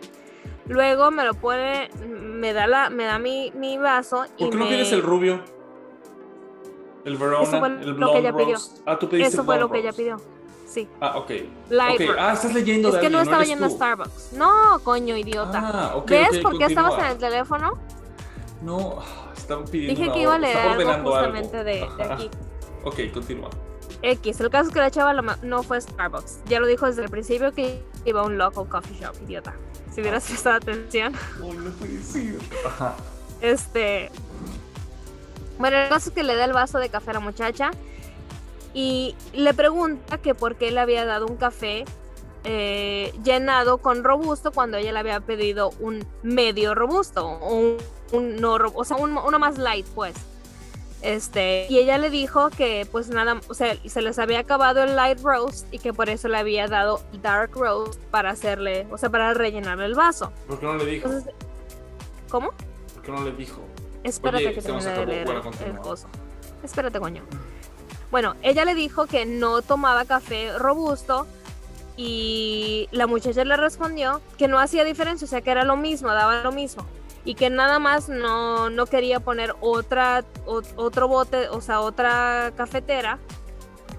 Luego 0.67 1.11
me 1.11 1.25
lo 1.25 1.35
pone, 1.35 1.91
me 2.09 2.53
da 2.55 2.67
la, 2.67 2.89
me 2.91 3.05
da 3.05 3.19
mi, 3.19 3.51
mi 3.55 3.77
vaso 3.77 4.25
y 4.39 4.45
¿Por 4.45 4.51
qué 4.51 4.57
no 4.59 4.65
me- 4.65 4.71
pides 4.71 4.93
el 4.93 5.03
rubio? 5.03 5.41
El 7.05 7.19
Verona, 7.19 7.43
Eso 7.43 7.59
fue 7.59 7.69
el 7.69 7.91
lo 7.91 8.13
que 8.13 8.19
ella 8.19 8.35
pidió. 8.35 8.57
Ah, 8.87 8.99
tú 8.99 9.09
pediste 9.09 9.35
Eso 9.35 9.45
fue 9.45 9.59
lo 9.59 9.71
que 9.71 9.79
ella 9.81 9.93
pidió. 9.93 10.17
Sí. 10.67 10.89
Ah, 11.01 11.19
ok. 11.19 11.31
Light. 11.69 12.01
Ah, 12.19 12.33
estás 12.33 12.55
leyendo 12.55 12.91
de 12.91 12.97
es 12.97 13.03
que 13.03 13.11
no 13.11 13.21
estaba 13.21 13.45
yendo 13.45 13.67
a. 13.67 13.71
Starbucks. 13.71 14.33
No, 14.33 14.81
coño, 14.83 15.17
idiota. 15.17 15.61
Ah, 15.63 16.03
¿Ves 16.07 16.39
por 16.39 16.57
qué 16.57 16.65
estabas 16.65 16.99
en 16.99 17.05
el 17.05 17.19
teléfono? 17.19 17.79
No, 18.63 18.99
estaba 19.37 19.65
pidiendo 19.67 20.01
Dije 20.01 20.13
que 20.13 20.23
iba 20.23 20.35
a 20.35 20.39
leer 20.39 20.57
algo 20.57 21.11
justamente 21.11 21.59
algo. 21.59 21.71
de, 21.97 22.05
de 22.05 22.13
aquí. 22.13 22.31
Ok, 22.85 23.13
continúa. 23.13 23.51
X, 24.11 24.41
el 24.41 24.51
caso 24.51 24.69
es 24.69 24.75
que 24.75 24.81
la 24.81 24.91
chava 24.91 25.13
no 25.43 25.63
fue 25.63 25.81
Starbucks. 25.81 26.41
Ya 26.47 26.61
lo 26.61 26.67
dijo 26.67 26.87
desde 26.87 27.03
el 27.05 27.11
principio 27.11 27.53
que 27.53 27.83
iba 28.05 28.21
a 28.21 28.25
un 28.25 28.37
local 28.39 28.69
coffee 28.69 28.97
shop, 29.01 29.15
idiota. 29.27 29.55
Si 29.95 30.01
hubieras 30.01 30.25
prestado 30.27 30.57
atención. 30.57 31.15
Oh, 31.43 31.53
no 31.55 31.71
puede 31.73 32.03
ser. 32.03 32.37
Ajá. 32.67 32.95
Este. 33.41 34.11
Bueno, 35.59 35.77
el 35.79 35.89
caso 35.89 36.09
es 36.11 36.15
que 36.15 36.23
le 36.23 36.35
da 36.35 36.45
el 36.45 36.53
vaso 36.53 36.79
de 36.79 36.89
café 36.89 37.11
a 37.11 37.15
la 37.15 37.21
muchacha 37.21 37.71
y 38.75 39.15
le 39.33 39.55
pregunta 39.55 40.19
que 40.19 40.35
por 40.35 40.57
qué 40.57 40.71
le 40.73 40.81
había 40.81 41.05
dado 41.07 41.27
un 41.27 41.37
café 41.37 41.85
eh, 42.43 43.13
llenado 43.23 43.79
con 43.79 44.03
robusto 44.05 44.51
cuando 44.53 44.77
ella 44.77 44.93
le 44.93 44.99
había 44.99 45.21
pedido 45.21 45.71
un 45.81 46.05
medio 46.23 46.75
robusto 46.75 47.25
o 47.27 47.55
un, 47.55 47.77
un 48.13 48.37
no 48.37 48.55
o 48.55 48.85
sea, 48.85 48.97
un- 48.97 49.17
uno 49.17 49.39
más 49.39 49.57
light, 49.59 49.87
pues. 49.95 50.15
Este, 51.05 51.67
y 51.69 51.77
ella 51.79 51.99
le 51.99 52.09
dijo 52.09 52.49
que 52.49 52.89
pues 52.91 53.11
nada, 53.11 53.39
o 53.49 53.53
sea, 53.53 53.77
se 53.85 54.01
les 54.01 54.19
había 54.19 54.39
acabado 54.39 54.83
el 54.83 54.97
light 54.97 55.21
roast 55.21 55.67
y 55.71 55.79
que 55.79 55.93
por 55.93 56.09
eso 56.09 56.29
le 56.29 56.39
había 56.39 56.67
dado 56.67 57.03
dark 57.21 57.51
roast 57.55 58.01
para 58.05 58.31
hacerle, 58.31 58.87
o 58.91 58.97
sea, 58.97 59.11
para 59.11 59.35
rellenarle 59.35 59.85
el 59.85 59.95
vaso. 59.95 60.33
¿Por 60.49 60.59
qué 60.59 60.65
no 60.65 60.77
le 60.79 60.87
dijo? 60.87 61.09
Entonces, 61.09 61.35
¿cómo? 62.31 62.53
¿Por 62.95 63.03
qué 63.03 63.13
no 63.13 63.23
le 63.23 63.33
dijo? 63.33 63.61
Espérate 64.03 64.47
Oye, 64.47 64.55
que 64.55 64.63
termine 64.63 64.93
de 64.93 65.07
leer 65.07 65.27
Bueno, 65.27 65.51
el 65.67 65.79
coso. 65.79 66.09
Espérate, 66.63 66.99
coño. 66.99 67.23
Bueno, 68.11 68.35
ella 68.41 68.65
le 68.65 68.75
dijo 68.75 69.05
que 69.05 69.27
no 69.27 69.61
tomaba 69.61 70.07
café 70.07 70.57
robusto 70.59 71.27
y 71.99 72.89
la 72.93 73.07
muchacha 73.07 73.45
le 73.45 73.59
respondió 73.59 74.23
que 74.39 74.49
no 74.49 74.59
hacía 74.59 74.85
diferencia, 74.85 75.27
o 75.27 75.29
sea, 75.29 75.43
que 75.43 75.51
era 75.51 75.65
lo 75.65 75.77
mismo, 75.77 76.09
daba 76.09 76.43
lo 76.43 76.51
mismo. 76.51 76.87
Y 77.25 77.35
que 77.37 77.49
nada 77.51 77.79
más 77.79 78.09
no, 78.09 78.69
no 78.71 78.87
quería 78.87 79.21
poner 79.21 79.55
otra, 79.61 80.25
o- 80.47 80.63
otro 80.77 81.09
bote, 81.09 81.49
o 81.49 81.61
sea, 81.61 81.81
otra 81.81 82.53
cafetera, 82.57 83.19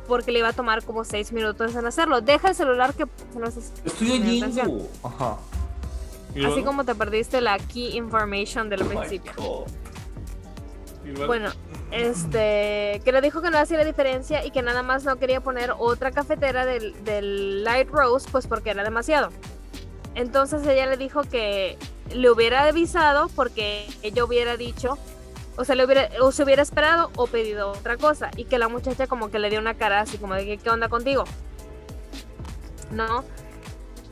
porque 0.07 0.31
le 0.31 0.39
iba 0.39 0.49
a 0.49 0.53
tomar 0.53 0.83
como 0.83 1.03
seis 1.03 1.31
minutos 1.31 1.75
en 1.75 1.85
hacerlo. 1.85 2.21
Deja 2.21 2.49
el 2.49 2.55
celular 2.55 2.93
que 2.93 3.05
no 3.37 3.49
sé 3.49 3.61
si- 3.61 3.71
Estoy 3.83 4.11
oyendo. 4.11 4.87
Ajá. 5.03 5.37
¿Y 6.35 6.45
Así 6.45 6.63
como 6.63 6.83
te 6.83 6.93
perdiste 6.93 7.41
la 7.41 7.57
key 7.57 7.95
information 7.97 8.69
del 8.69 8.83
Oh 8.83 8.85
principio. 8.89 9.31
God. 9.37 9.67
¿Y 11.05 11.07
luego? 11.09 11.27
Bueno, 11.27 11.49
este, 11.91 13.01
que 13.05 13.11
le 13.11 13.21
dijo 13.21 13.41
que 13.41 13.49
no 13.49 13.57
hacía 13.57 13.77
la 13.77 13.85
diferencia 13.85 14.43
y 14.45 14.51
que 14.51 14.61
nada 14.61 14.83
más 14.83 15.03
no 15.03 15.15
quería 15.17 15.39
poner 15.41 15.73
otra 15.77 16.11
cafetera 16.11 16.65
del, 16.65 16.93
del 17.03 17.63
light 17.63 17.89
roast, 17.89 18.29
pues 18.31 18.47
porque 18.47 18.71
era 18.71 18.83
demasiado. 18.83 19.29
Entonces 20.13 20.65
ella 20.67 20.85
le 20.87 20.97
dijo 20.97 21.21
que 21.23 21.77
le 22.13 22.29
hubiera 22.31 22.65
avisado 22.65 23.29
porque 23.29 23.87
ella 24.01 24.23
hubiera 24.23 24.57
dicho, 24.57 24.97
o 25.57 25.65
sea, 25.65 25.75
le 25.75 25.85
hubiera, 25.85 26.09
o 26.21 26.31
se 26.31 26.43
hubiera 26.43 26.61
esperado 26.61 27.11
o 27.15 27.27
pedido 27.27 27.71
otra 27.71 27.97
cosa 27.97 28.29
y 28.35 28.45
que 28.45 28.57
la 28.59 28.67
muchacha 28.69 29.07
como 29.07 29.31
que 29.31 29.39
le 29.39 29.49
dio 29.49 29.59
una 29.59 29.75
cara 29.75 30.01
así 30.01 30.17
como 30.17 30.33
de 30.35 30.45
que, 30.45 30.57
¿qué 30.57 30.69
onda 30.69 30.89
contigo? 30.89 31.23
¿No? 32.89 33.25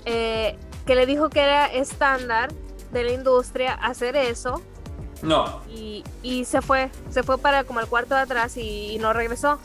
Eh, 0.05 0.57
que 0.85 0.95
le 0.95 1.05
dijo 1.05 1.29
que 1.29 1.41
era 1.41 1.65
estándar 1.67 2.51
de 2.91 3.03
la 3.03 3.11
industria 3.11 3.73
hacer 3.73 4.15
eso 4.15 4.61
No. 5.21 5.63
y, 5.67 6.03
y 6.21 6.45
se 6.45 6.61
fue, 6.61 6.91
se 7.09 7.23
fue 7.23 7.37
para 7.37 7.63
como 7.63 7.79
el 7.79 7.87
cuarto 7.87 8.15
de 8.15 8.21
atrás 8.21 8.57
y, 8.57 8.91
y 8.93 8.97
no 8.99 9.13
regresó. 9.13 9.59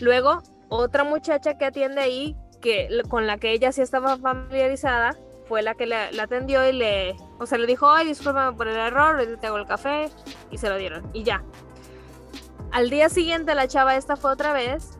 Luego, 0.00 0.42
otra 0.68 1.04
muchacha 1.04 1.56
que 1.56 1.66
atiende 1.66 2.00
ahí, 2.00 2.36
que, 2.60 2.88
con 3.08 3.26
la 3.26 3.38
que 3.38 3.52
ella 3.52 3.70
sí 3.72 3.82
estaba 3.82 4.16
familiarizada, 4.18 5.16
fue 5.48 5.62
la 5.62 5.74
que 5.74 5.86
la, 5.86 6.10
la 6.12 6.24
atendió 6.24 6.66
y 6.68 6.72
le, 6.72 7.16
o 7.38 7.46
sea, 7.46 7.58
le 7.58 7.66
dijo, 7.66 7.90
ay, 7.90 8.06
discúlpame 8.06 8.56
por 8.56 8.68
el 8.68 8.76
error, 8.76 9.20
te 9.40 9.46
hago 9.46 9.56
el 9.58 9.66
café, 9.66 10.10
y 10.50 10.58
se 10.58 10.68
lo 10.68 10.76
dieron, 10.76 11.08
y 11.12 11.22
ya. 11.22 11.42
Al 12.72 12.90
día 12.90 13.08
siguiente 13.08 13.54
la 13.54 13.68
chava 13.68 13.94
esta 13.96 14.16
fue 14.16 14.32
otra 14.32 14.52
vez 14.52 14.98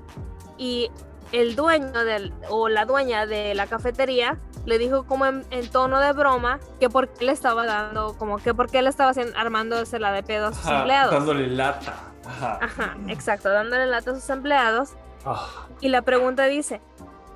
y 0.58 0.90
el 1.32 1.56
dueño 1.56 2.04
del, 2.04 2.32
o 2.48 2.68
la 2.68 2.84
dueña 2.84 3.26
de 3.26 3.54
la 3.56 3.66
cafetería 3.66 4.38
le 4.64 4.78
dijo 4.78 5.04
como 5.04 5.26
en, 5.26 5.44
en 5.50 5.68
tono 5.68 5.98
de 5.98 6.12
broma 6.12 6.60
que 6.78 6.88
por 6.88 7.08
qué 7.08 7.24
le 7.24 7.32
estaba 7.32 7.66
dando, 7.66 8.16
como 8.16 8.38
que 8.38 8.54
por 8.54 8.70
qué 8.70 8.80
le 8.80 8.90
estaba 8.90 9.10
haciendo, 9.10 9.36
armándose 9.36 9.98
la 9.98 10.12
de 10.12 10.22
pedo 10.22 10.46
a 10.48 10.52
sus 10.52 10.64
Ajá, 10.66 10.78
empleados. 10.78 11.12
dándole 11.14 11.48
lata. 11.48 11.94
Ajá. 12.26 12.58
Ajá, 12.62 12.96
exacto, 13.08 13.50
dándole 13.50 13.86
lata 13.86 14.12
a 14.12 14.14
sus 14.14 14.30
empleados. 14.30 14.90
Ah, 15.26 15.66
Y 15.80 15.88
la 15.88 16.02
pregunta 16.02 16.44
dice, 16.44 16.80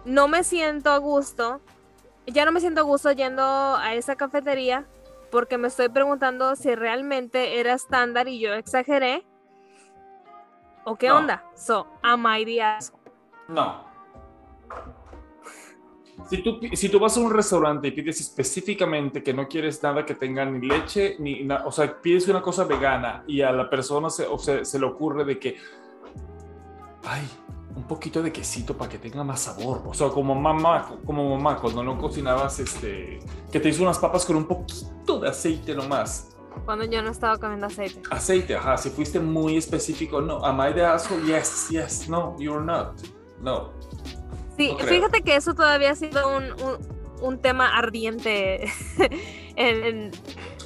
no 0.05 0.29
me 0.29 0.45
siento 0.45 0.91
a 0.91 0.99
gusto, 0.99 1.61
ya 2.33 2.45
no 2.45 2.53
me 2.53 2.61
siento 2.61 2.85
gusto 2.85 3.11
yendo 3.13 3.43
a 3.43 3.95
esa 3.95 4.17
cafetería 4.17 4.87
porque 5.31 5.59
me 5.59 5.69
estoy 5.69 5.89
preguntando 5.89 6.57
si 6.57 6.75
realmente 6.75 7.61
era 7.61 7.75
estándar 7.75 8.29
y 8.29 8.39
yo 8.41 8.55
exageré. 8.55 9.27
¿O 10.85 10.97
qué 10.97 11.09
No. 11.09 11.19
onda? 11.19 11.45
So, 11.55 11.87
am 12.03 12.25
I 12.27 12.45
the 12.45 12.63
asshole? 12.63 13.03
no. 13.49 13.87
Si 16.29 16.43
tú, 16.43 16.59
si 16.75 16.89
tú 16.89 16.99
vas 16.99 17.17
a 17.17 17.21
un 17.21 17.33
restaurante 17.33 17.89
y 17.89 17.93
pides 17.93 18.21
específicamente 18.21 19.23
que 19.23 19.33
no 19.33 19.47
quieres 19.49 19.81
nada 19.83 20.05
que 20.05 20.15
tenga 20.15 20.45
ni 20.45 20.67
leche, 20.67 21.17
ni 21.21 21.45
na- 21.45 21.65
o 21.65 21.71
sea, 21.71 22.01
pides 22.03 22.27
una 22.29 22.43
cosa 22.43 22.65
vegana 22.65 23.23
y 23.27 23.41
a 23.41 23.53
la 23.53 23.71
persona 23.71 24.11
se, 24.11 24.27
o 24.27 24.37
se, 24.37 24.65
se 24.65 24.79
le 24.81 24.87
ocurre 24.87 25.25
de 25.25 25.39
que, 25.39 25.57
ay, 27.05 27.27
un 27.79 27.85
poquito 27.85 28.21
de 28.23 28.33
quesito 28.33 28.77
para 28.77 28.91
que 28.91 28.99
tenga 28.99 29.23
más 29.23 29.41
sabor. 29.43 29.83
O 29.87 29.95
sea, 29.95 30.09
como 30.09 30.35
mamá, 30.35 30.91
como 31.07 31.37
mamá, 31.37 31.57
cuando 31.61 31.85
no 31.85 31.97
cocinabas, 31.97 32.59
este, 32.59 33.21
que 33.53 33.61
te 33.61 33.69
hizo 33.69 33.85
unas 33.85 33.99
papas 34.01 34.25
con 34.27 34.35
un 34.35 34.47
poquito 34.47 35.21
de 35.21 35.29
aceite 35.29 35.75
nomás. 35.77 36.31
Cuando 36.65 36.85
yo 36.85 37.01
no 37.03 37.11
estaba 37.11 37.39
comiendo 37.39 37.67
aceite. 37.67 38.03
Aceite, 38.11 38.57
ajá, 38.57 38.77
si 38.77 38.91
fuiste 38.91 39.21
muy 39.21 39.57
específico, 39.57 40.21
no, 40.21 40.45
am 40.45 40.61
I 40.69 40.75
the 40.75 40.85
asshole? 40.85 41.23
Yes, 41.25 41.69
yes, 41.71 42.09
no, 42.09 42.35
you're 42.41 42.65
not. 42.65 43.01
No. 43.41 43.71
Sí, 44.57 44.73
No 44.73 44.79
fíjate 44.85 45.23
que 45.23 45.37
eso 45.37 45.55
todavía 45.55 45.93
ha 45.93 45.95
sido 45.95 46.37
un, 46.37 46.45
un- 46.61 46.99
un 47.23 47.39
tema 47.39 47.69
ardiente 47.79 48.65
en- 49.55 49.85
en- 49.85 50.11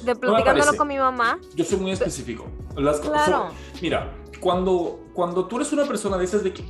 de 0.03 0.15
platicándolo 0.15 0.43
parece. 0.65 0.77
con 0.77 0.87
mi 0.87 0.97
mamá. 0.97 1.37
Yo 1.55 1.63
soy 1.63 1.77
muy 1.77 1.91
específico. 1.91 2.47
Las 2.75 2.99
Claro. 2.99 3.49
mira, 3.83 4.15
cuando, 4.41 4.99
cuando 5.13 5.45
tú 5.45 5.57
eres 5.57 5.71
una 5.73 5.85
persona 5.85 6.17
de 6.17 6.25
esas 6.25 6.43
de 6.43 6.53
que 6.53 6.63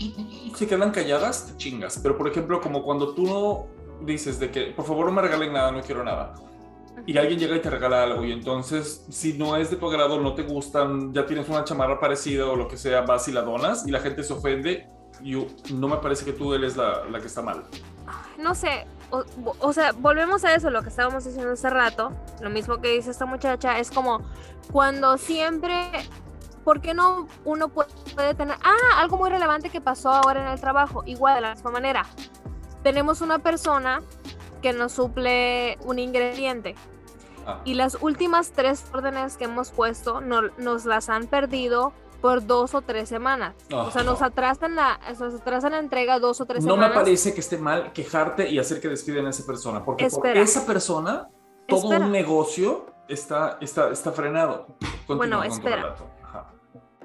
se 0.55 0.67
quedan 0.67 0.91
calladas, 0.91 1.47
te 1.47 1.57
chingas. 1.57 1.99
Pero 2.01 2.17
por 2.17 2.27
ejemplo, 2.27 2.61
como 2.61 2.83
cuando 2.83 3.13
tú 3.13 3.23
no 3.25 4.05
dices 4.05 4.39
de 4.39 4.51
que 4.51 4.65
por 4.67 4.85
favor 4.85 5.05
no 5.05 5.11
me 5.11 5.21
regalen 5.21 5.53
nada, 5.53 5.71
no 5.71 5.81
quiero 5.81 6.03
nada. 6.03 6.33
Y 7.05 7.17
alguien 7.17 7.39
llega 7.39 7.55
y 7.55 7.59
te 7.59 7.69
regala 7.69 8.03
algo 8.03 8.23
y 8.23 8.31
entonces 8.31 9.05
si 9.09 9.33
no 9.33 9.57
es 9.57 9.71
de 9.71 9.77
tu 9.77 9.89
agrado, 9.89 10.19
no 10.19 10.35
te 10.35 10.43
gustan, 10.43 11.13
ya 11.13 11.25
tienes 11.25 11.49
una 11.49 11.63
chamarra 11.63 11.99
parecida 11.99 12.45
o 12.45 12.55
lo 12.55 12.67
que 12.67 12.77
sea, 12.77 13.01
vas 13.01 13.27
y 13.27 13.31
la 13.31 13.41
donas 13.41 13.87
y 13.87 13.91
la 13.91 13.99
gente 13.99 14.23
se 14.23 14.33
ofende, 14.33 14.87
yo, 15.21 15.47
no 15.73 15.87
me 15.87 15.97
parece 15.97 16.23
que 16.23 16.33
tú 16.33 16.53
eres 16.53 16.77
la, 16.77 17.05
la 17.05 17.19
que 17.19 17.27
está 17.27 17.41
mal. 17.41 17.63
no 18.37 18.53
sé, 18.55 18.85
o, 19.09 19.23
o 19.59 19.73
sea, 19.73 19.91
volvemos 19.93 20.43
a 20.45 20.55
eso, 20.55 20.69
lo 20.69 20.81
que 20.81 20.89
estábamos 20.89 21.25
diciendo 21.25 21.53
hace 21.53 21.69
rato, 21.69 22.13
lo 22.41 22.49
mismo 22.49 22.79
que 22.79 22.89
dice 22.89 23.11
esta 23.11 23.25
muchacha, 23.25 23.79
es 23.79 23.91
como 23.91 24.21
cuando 24.71 25.17
siempre, 25.17 25.89
¿por 26.63 26.81
qué 26.81 26.93
no 26.93 27.27
uno 27.45 27.69
puede, 27.69 28.33
tener, 28.35 28.55
ah, 28.63 28.99
algo 28.99 29.17
muy 29.17 29.29
relevante 29.29 29.69
que 29.69 29.81
pasó 29.81 30.09
ahora 30.11 30.41
en 30.45 30.47
el 30.53 30.59
trabajo, 30.59 31.03
igual 31.05 31.35
de 31.35 31.41
la 31.41 31.53
misma 31.55 31.71
manera, 31.71 32.05
tenemos 32.83 33.21
una 33.21 33.39
persona 33.39 34.01
que 34.61 34.73
nos 34.73 34.93
suple 34.93 35.77
un 35.83 35.99
ingrediente 35.99 36.75
Ah. 37.45 37.59
y 37.65 37.73
las 37.73 37.97
últimas 38.01 38.51
tres 38.51 38.85
órdenes 38.93 39.35
que 39.35 39.43
hemos 39.45 39.71
puesto 39.71 40.21
no- 40.21 40.43
nos 40.57 40.85
las 40.85 41.09
han 41.09 41.27
perdido 41.27 41.91
por 42.21 42.45
dos 42.45 42.73
o 42.73 42.81
tres 42.81 43.09
semanas. 43.09 43.53
o 43.69 43.91
sea, 43.91 44.03
nos 44.03 44.21
no. 44.21 44.25
atrasan 44.27 44.75
la, 44.75 44.97
nos 45.19 45.33
atrasan 45.41 45.73
la 45.73 45.79
entrega 45.79 46.19
dos 46.19 46.39
o 46.39 46.45
tres 46.45 46.63
No 46.63 46.77
me 46.77 46.83
semanas. 46.83 47.03
parece 47.03 47.33
que 47.33 47.41
esté 47.41 47.57
mal 47.57 47.91
quejarte 47.91 48.49
y 48.49 48.59
hacer 48.59 48.79
que 48.79 48.87
despiden 48.87 49.25
a 49.27 49.31
esa 49.31 49.45
persona, 49.45 49.83
porque 49.83 50.07
por 50.09 50.25
esa 50.27 50.65
persona 50.65 51.27
todo 51.67 51.83
Espera. 51.83 52.05
un 52.05 52.13
negocio 52.13 52.85
está, 53.09 53.57
está, 53.59 53.89
está 53.89 54.13
frenado. 54.13 54.67
Continúa 55.05 55.17
Bueno, 55.17 55.43
espera. 55.43 55.95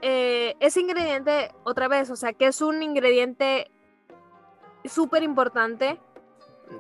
Eh, 0.03 0.55
ese 0.61 0.81
ingrediente, 0.81 1.53
otra 1.65 1.89
vez, 1.89 2.11
o 2.11 2.17
sea, 2.17 2.33
que 2.33 2.47
es 2.47 2.61
un 2.63 2.83
ingrediente 2.83 3.71
súper 4.85 5.23
importante, 5.23 6.01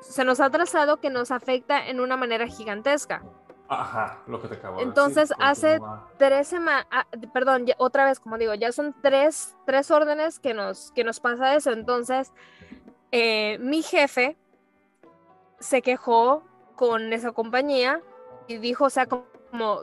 se 0.02 0.24
nos 0.24 0.40
ha 0.40 0.50
trazado 0.50 0.98
que 0.98 1.10
nos 1.10 1.30
afecta 1.30 1.86
en 1.88 2.00
una 2.00 2.16
manera 2.16 2.46
gigantesca. 2.46 3.22
Ajá, 3.70 4.18
lo 4.26 4.40
que 4.40 4.48
te 4.48 4.54
acabo 4.54 4.78
de 4.78 4.82
Entonces, 4.84 5.28
decir. 5.28 5.36
hace- 5.44 5.80
tres 6.16 6.48
semanas, 6.48 6.86
perdón, 7.34 7.66
ya- 7.66 7.74
otra 7.78 8.04
vez, 8.06 8.18
como 8.18 8.38
digo, 8.38 8.54
ya 8.54 8.72
son 8.72 8.94
tres, 9.02 9.54
tres 9.66 9.90
órdenes 9.90 10.38
que 10.38 10.54
nos, 10.54 10.90
que 10.92 11.04
nos 11.04 11.20
pasa 11.20 11.54
eso. 11.54 11.70
Entonces, 11.72 12.32
eh, 13.12 13.58
mi 13.60 13.82
jefe 13.82 14.36
se 15.58 15.82
quejó 15.82 16.42
con 16.76 17.12
esa 17.12 17.32
compañía 17.32 18.00
y 18.46 18.56
dijo, 18.58 18.84
o 18.86 18.90
sea, 18.90 19.06
como, 19.06 19.24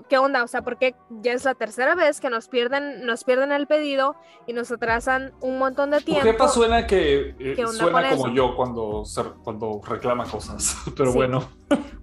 ¿qué 0.09 0.17
onda? 0.17 0.43
O 0.43 0.47
sea, 0.47 0.61
porque 0.61 0.95
ya 1.09 1.33
es 1.33 1.43
la 1.43 1.55
tercera 1.55 1.95
vez 1.95 2.21
que 2.21 2.29
nos 2.29 2.47
pierden, 2.47 3.05
nos 3.05 3.23
pierden 3.23 3.51
el 3.51 3.67
pedido 3.67 4.15
y 4.45 4.53
nos 4.53 4.71
atrasan 4.71 5.33
un 5.41 5.57
montón 5.57 5.91
de 5.91 6.01
tiempo. 6.01 6.23
jefa 6.23 6.47
suena 6.47 6.85
que 6.87 7.35
eh, 7.39 7.53
¿Qué 7.55 7.65
onda 7.65 7.73
suena 7.77 8.09
como 8.09 8.27
eso? 8.27 8.35
yo 8.35 8.55
cuando, 8.55 9.03
cuando 9.43 9.81
reclama 9.87 10.25
cosas. 10.25 10.75
Pero 10.97 11.11
Sí. 11.11 11.17
bueno. 11.17 11.49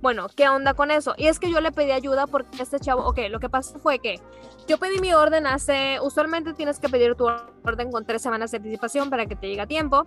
Bueno, 0.01 0.27
¿qué 0.35 0.49
onda 0.49 0.75
con 0.75 0.91
eso? 0.91 1.15
Y 1.17 1.29
es 1.29 1.39
que 1.39 1.51
yo 1.51 1.61
le 1.61 1.71
pedí 1.71 1.93
ayuda 1.93 2.27
porque 2.27 2.63
este 2.63 2.81
chavo, 2.81 3.07
ok, 3.07 3.19
lo 3.31 3.39
que 3.39 3.49
pasó 3.49 3.79
fue 3.79 4.01
que 4.01 4.19
yo 4.67 4.79
pedí 4.79 4.99
mi 5.01 5.15
orden 5.15 5.47
hace, 5.47 5.99
usualmente 6.03 6.55
tienes 6.55 6.81
que 6.81 6.89
pedir 6.89 7.15
tu 7.15 7.27
orden 7.65 7.93
con 7.93 8.05
tres 8.05 8.23
semanas 8.23 8.51
de 8.51 8.57
anticipación 8.57 9.09
para 9.11 9.27
que 9.27 9.37
te 9.37 9.47
llegue 9.49 9.61
a 9.61 9.67
tiempo. 9.67 10.05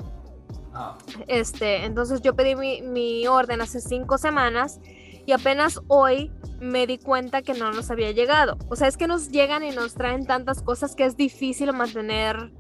Ah, 0.74 0.97
Este, 1.28 1.86
entonces 1.86 2.22
yo 2.22 2.36
pedí 2.36 2.56
mi, 2.56 2.82
mi 2.82 3.26
orden 3.28 3.62
hace 3.62 3.80
cinco 3.80 4.18
semanas 4.18 4.82
y 5.26 5.32
apenas 5.32 5.82
hoy 5.88 6.32
me 6.59 6.88
di 6.88 6.97
cuenta 6.97 7.41
que 7.41 7.53
no 7.53 7.71
nos 7.71 7.91
había 7.91 8.11
llegado. 8.11 8.57
O 8.69 8.76
sea, 8.76 8.88
es 8.88 8.97
que 8.97 9.07
nos 9.07 9.30
llegan 9.30 9.63
y 9.63 9.71
nos 9.71 9.95
traen 9.95 10.26
tantas 10.26 10.61
cosas 10.61 10.95
que 10.95 11.05
es 11.05 11.17
difícil 11.17 11.73
mantener 11.73 12.51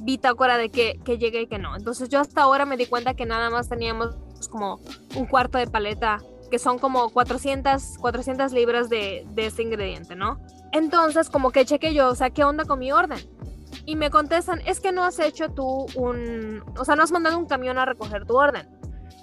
bitácora 0.00 0.56
de 0.56 0.70
que, 0.70 1.00
que 1.04 1.18
llegue 1.18 1.42
y 1.42 1.46
que 1.46 1.58
no. 1.58 1.76
Entonces 1.76 2.08
yo 2.08 2.20
hasta 2.20 2.42
ahora 2.42 2.64
me 2.64 2.76
di 2.76 2.86
cuenta 2.86 3.14
que 3.14 3.26
nada 3.26 3.50
más 3.50 3.68
teníamos 3.68 4.14
como 4.50 4.80
un 5.16 5.26
cuarto 5.26 5.58
de 5.58 5.66
paleta, 5.66 6.18
que 6.50 6.58
son 6.58 6.78
como 6.78 7.10
400, 7.10 7.98
400 7.98 8.52
libras 8.52 8.88
de, 8.88 9.26
de 9.30 9.46
este 9.46 9.62
ingrediente, 9.62 10.14
¿no? 10.14 10.40
Entonces 10.72 11.28
como 11.28 11.50
que 11.50 11.64
chequé 11.64 11.92
yo, 11.92 12.08
o 12.08 12.14
sea, 12.14 12.30
¿qué 12.30 12.44
onda 12.44 12.64
con 12.64 12.78
mi 12.78 12.92
orden? 12.92 13.18
Y 13.84 13.96
me 13.96 14.10
contestan, 14.10 14.60
es 14.66 14.80
que 14.80 14.92
no 14.92 15.04
has 15.04 15.18
hecho 15.18 15.50
tú 15.50 15.86
un, 15.94 16.62
o 16.78 16.84
sea, 16.84 16.96
no 16.96 17.02
has 17.02 17.12
mandado 17.12 17.38
un 17.38 17.46
camión 17.46 17.78
a 17.78 17.84
recoger 17.84 18.26
tu 18.26 18.36
orden. 18.36 18.68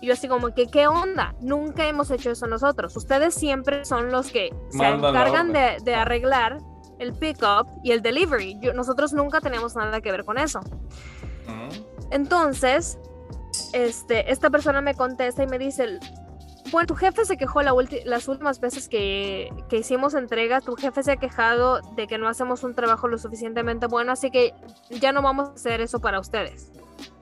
Y 0.04 0.08
yo 0.08 0.14
así 0.16 0.28
como 0.28 0.54
que, 0.54 0.68
¿qué 0.68 0.86
onda? 0.86 1.34
Nunca 1.40 1.88
hemos 1.88 2.12
hecho 2.12 2.30
eso 2.30 2.46
nosotros. 2.46 2.98
Ustedes 2.98 3.34
siempre 3.34 3.86
son 3.86 4.12
los 4.12 4.32
que 4.32 4.50
se 4.68 4.84
encargan 4.86 5.54
de, 5.54 5.96
arreglar 5.96 6.58
el 7.00 7.14
pickup 7.14 7.70
y 7.86 7.92
el 7.94 8.02
delivery. 8.02 8.60
Yo- 8.60 8.74
nosotros 8.74 9.14
nunca 9.14 9.40
tenemos 9.40 9.78
nada 9.78 10.02
que 10.02 10.12
ver 10.12 10.26
con 10.26 10.38
eso. 10.38 10.60
Entonces, 12.12 13.00
este, 13.72 14.30
esta 14.30 14.50
persona 14.50 14.82
me 14.82 14.94
contesta 14.94 15.42
y 15.42 15.48
me 15.48 15.58
dice, 15.58 16.00
bueno, 16.70 16.86
tu 16.86 16.96
jefe 16.96 17.24
se 17.24 17.38
quejó 17.38 17.62
la 17.62 17.74
las 18.04 18.28
últimas 18.28 18.60
veces 18.60 18.90
que, 18.90 19.54
que 19.70 19.78
hicimos 19.78 20.16
entrega, 20.16 20.60
tu 20.60 20.76
jefe 20.76 21.02
se 21.02 21.14
ha 21.14 21.16
quejado 21.16 21.80
de 21.96 22.08
que 22.08 22.18
no 22.18 22.28
hacemos 22.28 22.66
un 22.66 22.76
trabajo 22.76 23.08
lo 23.08 23.18
suficientemente 23.18 23.88
bueno, 23.88 24.12
así 24.12 24.32
que 24.32 24.54
ya 24.90 25.14
no 25.14 25.22
vamos 25.22 25.48
a 25.48 25.54
hacer 25.54 25.80
eso 25.80 26.00
para 26.02 26.20
ustedes. 26.20 26.74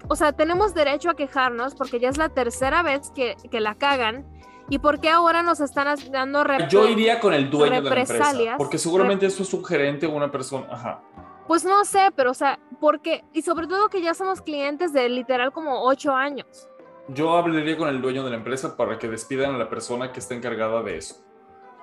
O 0.08 0.16
sea, 0.16 0.34
tenemos 0.34 0.74
derecho 0.74 1.10
a 1.10 1.16
quejarnos 1.16 1.76
porque 1.76 2.00
ya 2.00 2.10
es 2.10 2.18
la 2.18 2.30
tercera 2.30 2.84
vez 2.84 3.12
que, 3.16 3.36
que 3.50 3.60
la 3.62 3.76
cagan 3.76 4.26
y 4.70 4.80
porque 4.80 5.10
ahora 5.10 5.44
nos 5.44 5.60
están 5.60 5.96
dando 6.12 6.44
rep- 6.44 6.68
Yo 6.70 6.88
iría 6.88 7.20
con 7.20 7.34
el 7.34 7.50
dueño 7.50 7.76
de 7.76 7.82
la 7.82 7.88
empresa. 7.90 8.14
represalias. 8.14 8.56
Porque 8.58 8.78
seguramente 8.78 9.26
eso 9.26 9.44
es 9.44 9.54
un 9.54 9.64
gerente 9.66 10.06
o 10.08 10.12
una 10.12 10.32
persona. 10.32 10.68
Ajá. 10.72 11.02
Pues 11.48 11.66
no 11.66 11.84
sé, 11.86 12.12
pero 12.16 12.32
o 12.32 12.34
sea, 12.34 12.60
porque, 12.80 13.24
y 13.34 13.42
sobre 13.42 13.68
todo 13.68 13.90
que 13.90 14.02
ya 14.02 14.14
somos 14.14 14.42
clientes 14.42 14.94
de 14.94 15.10
literal 15.10 15.52
como 15.52 15.84
ocho 15.84 16.14
años. 16.16 16.70
Yo 17.10 17.36
hablaría 17.36 17.78
con 17.78 17.90
el 17.90 18.02
dueño 18.02 18.24
de 18.24 18.30
la 18.30 18.38
empresa 18.38 18.78
para 18.78 18.98
que 18.98 19.10
despidan 19.10 19.56
a 19.56 19.58
la 19.58 19.70
persona 19.70 20.14
que 20.14 20.20
está 20.20 20.34
encargada 20.36 20.82
de 20.84 20.98
eso. 20.98 21.16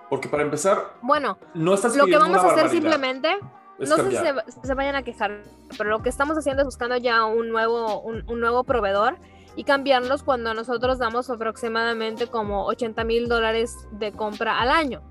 Porque 0.09 0.29
para 0.29 0.43
empezar, 0.43 0.95
Bueno, 1.03 1.37
no 1.53 1.75
estás 1.75 1.95
lo 1.97 2.07
que 2.07 2.17
vamos 2.17 2.39
a 2.39 2.41
hacer 2.47 2.65
barbaridad, 2.65 2.71
simplemente, 2.71 3.39
es 3.79 3.89
no 3.89 3.97
sé 3.97 4.11
si 4.11 4.17
se, 4.17 4.67
se 4.67 4.75
vayan 4.75 4.97
a 4.97 5.03
quejar, 5.03 5.43
pero 5.77 5.91
lo 5.91 6.03
que 6.03 6.09
estamos 6.09 6.37
haciendo 6.37 6.63
es 6.63 6.67
buscando 6.67 6.97
ya 6.97 7.25
un 7.25 7.49
nuevo, 7.49 8.01
un, 8.01 8.25
un 8.29 8.41
nuevo 8.41 8.65
proveedor 8.65 9.19
y 9.59 9.65
cambiarlos 9.65 10.23
cuando 10.23 10.55
nosotros 10.55 10.99
damos 10.99 11.31
aproximadamente 11.31 12.29
como 12.29 12.67
80 12.67 13.03
mil 13.05 13.29
dólares 13.29 13.75
de 13.91 14.13
compra 14.13 14.61
al 14.61 14.71
año. 14.71 15.03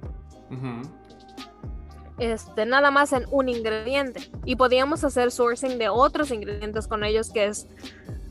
Este, 2.18 2.65
nada 2.65 2.89
más 2.89 3.13
en 3.13 3.26
un 3.30 3.49
ingrediente. 3.49 4.32
Y 4.45 4.55
podíamos 4.55 5.03
hacer 5.03 5.32
sourcing 5.32 5.78
de 5.78 5.89
otros 5.89 6.32
ingredientes 6.32 6.88
con 6.88 7.03
ellos 7.03 7.30
que 7.32 7.45
es, 7.45 7.68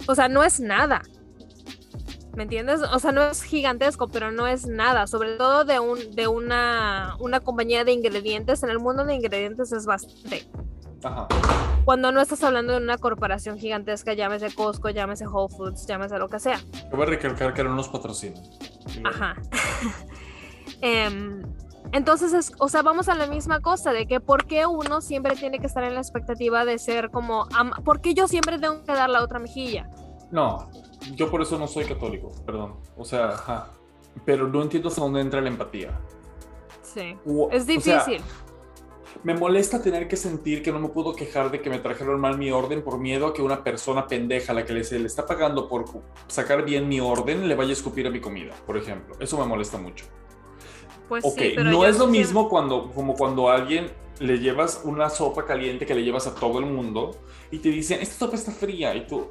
o 0.08 0.14
sea, 0.14 0.28
no 0.28 0.42
es 0.42 0.58
nada. 0.58 1.02
¿Me 2.36 2.42
entiendes? 2.44 2.82
O 2.92 2.98
sea, 2.98 3.12
no 3.12 3.22
es 3.22 3.42
gigantesco, 3.42 4.08
pero 4.08 4.30
no 4.30 4.46
es 4.46 4.66
nada. 4.66 5.06
Sobre 5.06 5.36
todo 5.36 5.64
de, 5.64 5.80
un, 5.80 5.98
de 6.14 6.28
una, 6.28 7.16
una 7.18 7.40
compañía 7.40 7.82
de 7.84 7.92
ingredientes. 7.92 8.62
En 8.62 8.68
el 8.70 8.78
mundo 8.78 9.04
de 9.04 9.14
ingredientes 9.14 9.72
es 9.72 9.86
bastante. 9.86 10.46
Ajá. 11.02 11.26
Cuando 11.84 12.12
no 12.12 12.20
estás 12.20 12.42
hablando 12.44 12.72
de 12.74 12.78
una 12.78 12.98
corporación 12.98 13.58
gigantesca, 13.58 14.12
llámese 14.12 14.52
Costco, 14.54 14.90
llámese 14.90 15.26
Whole 15.26 15.54
Foods, 15.54 15.86
llámese 15.86 16.18
lo 16.18 16.28
que 16.28 16.38
sea. 16.40 16.58
Te 16.90 16.94
voy 16.96 17.02
a 17.04 17.06
recalcar 17.06 17.54
que 17.54 17.64
no 17.64 17.74
nos 17.74 17.88
patrocinan. 17.88 18.42
Ajá. 19.04 19.34
Em, 20.80 21.42
entonces, 21.92 22.32
es, 22.32 22.52
o 22.58 22.68
sea, 22.68 22.82
vamos 22.82 23.08
a 23.08 23.14
la 23.14 23.26
misma 23.26 23.60
cosa 23.60 23.92
de 23.92 24.06
que 24.06 24.20
por 24.20 24.46
qué 24.46 24.66
uno 24.66 25.00
siempre 25.00 25.36
tiene 25.36 25.58
que 25.58 25.66
estar 25.66 25.84
en 25.84 25.94
la 25.94 26.00
expectativa 26.00 26.64
de 26.64 26.78
ser 26.78 27.10
como, 27.10 27.46
am- 27.54 27.72
¿por 27.84 28.00
qué 28.00 28.12
yo 28.14 28.28
siempre 28.28 28.58
tengo 28.58 28.82
que 28.84 28.92
dar 28.92 29.08
la 29.08 29.22
otra 29.22 29.38
mejilla? 29.38 29.88
No, 30.30 30.68
yo 31.14 31.30
por 31.30 31.42
eso 31.42 31.58
no 31.58 31.66
soy 31.68 31.84
católico, 31.84 32.32
perdón. 32.44 32.76
O 32.96 33.04
sea, 33.04 33.30
ajá. 33.30 33.70
Pero 34.24 34.48
no 34.48 34.62
entiendo 34.62 34.88
hasta 34.88 35.00
dónde 35.02 35.20
entra 35.20 35.40
la 35.40 35.48
empatía. 35.48 35.98
Sí. 36.82 37.16
O- 37.26 37.50
Es 37.50 37.62
o 37.64 37.66
sea, 37.80 38.04
difícil. 38.04 38.22
me 39.22 39.34
molesta 39.34 39.82
tener 39.82 40.08
que 40.08 40.16
sentir 40.16 40.62
que 40.62 40.72
no 40.72 40.78
me 40.80 40.88
puedo 40.88 41.14
quejar 41.14 41.50
de 41.50 41.60
que 41.60 41.68
me 41.68 41.78
trajeron 41.78 42.18
mal 42.20 42.38
mi 42.38 42.50
orden 42.50 42.82
por 42.82 42.98
miedo 42.98 43.26
a 43.26 43.34
que 43.34 43.42
una 43.42 43.62
persona 43.62 44.06
pendeja 44.06 44.52
a 44.52 44.54
la 44.54 44.64
que 44.64 44.72
le, 44.72 44.84
se 44.84 44.98
le 44.98 45.06
está 45.06 45.26
pagando 45.26 45.68
por 45.68 45.84
sacar 46.28 46.64
bien 46.64 46.88
mi 46.88 47.00
orden 47.00 47.46
le 47.48 47.54
vaya 47.54 47.70
a 47.70 47.72
escupir 47.74 48.06
a 48.06 48.10
mi 48.10 48.20
comida, 48.20 48.54
por 48.66 48.76
ejemplo. 48.76 49.14
Eso 49.20 49.38
me 49.38 49.44
molesta 49.46 49.76
mucho. 49.78 50.06
pues 51.08 51.24
Ok, 51.24 51.38
sí, 51.38 51.52
pero 51.56 51.70
no 51.70 51.84
es 51.84 51.98
lo 51.98 52.06
mismo 52.06 52.48
cuando, 52.48 52.90
como 52.92 53.14
cuando 53.14 53.48
a 53.50 53.54
alguien 53.56 53.90
le 54.18 54.38
llevas 54.38 54.80
una 54.84 55.10
sopa 55.10 55.44
caliente 55.44 55.84
que 55.84 55.94
le 55.94 56.02
llevas 56.02 56.26
a 56.26 56.34
todo 56.34 56.58
el 56.58 56.64
mundo 56.66 57.10
y 57.50 57.58
te 57.58 57.68
dicen, 57.68 58.00
esta 58.00 58.14
sopa 58.14 58.36
está 58.36 58.50
fría 58.50 58.94
y 58.94 59.06
tú 59.06 59.26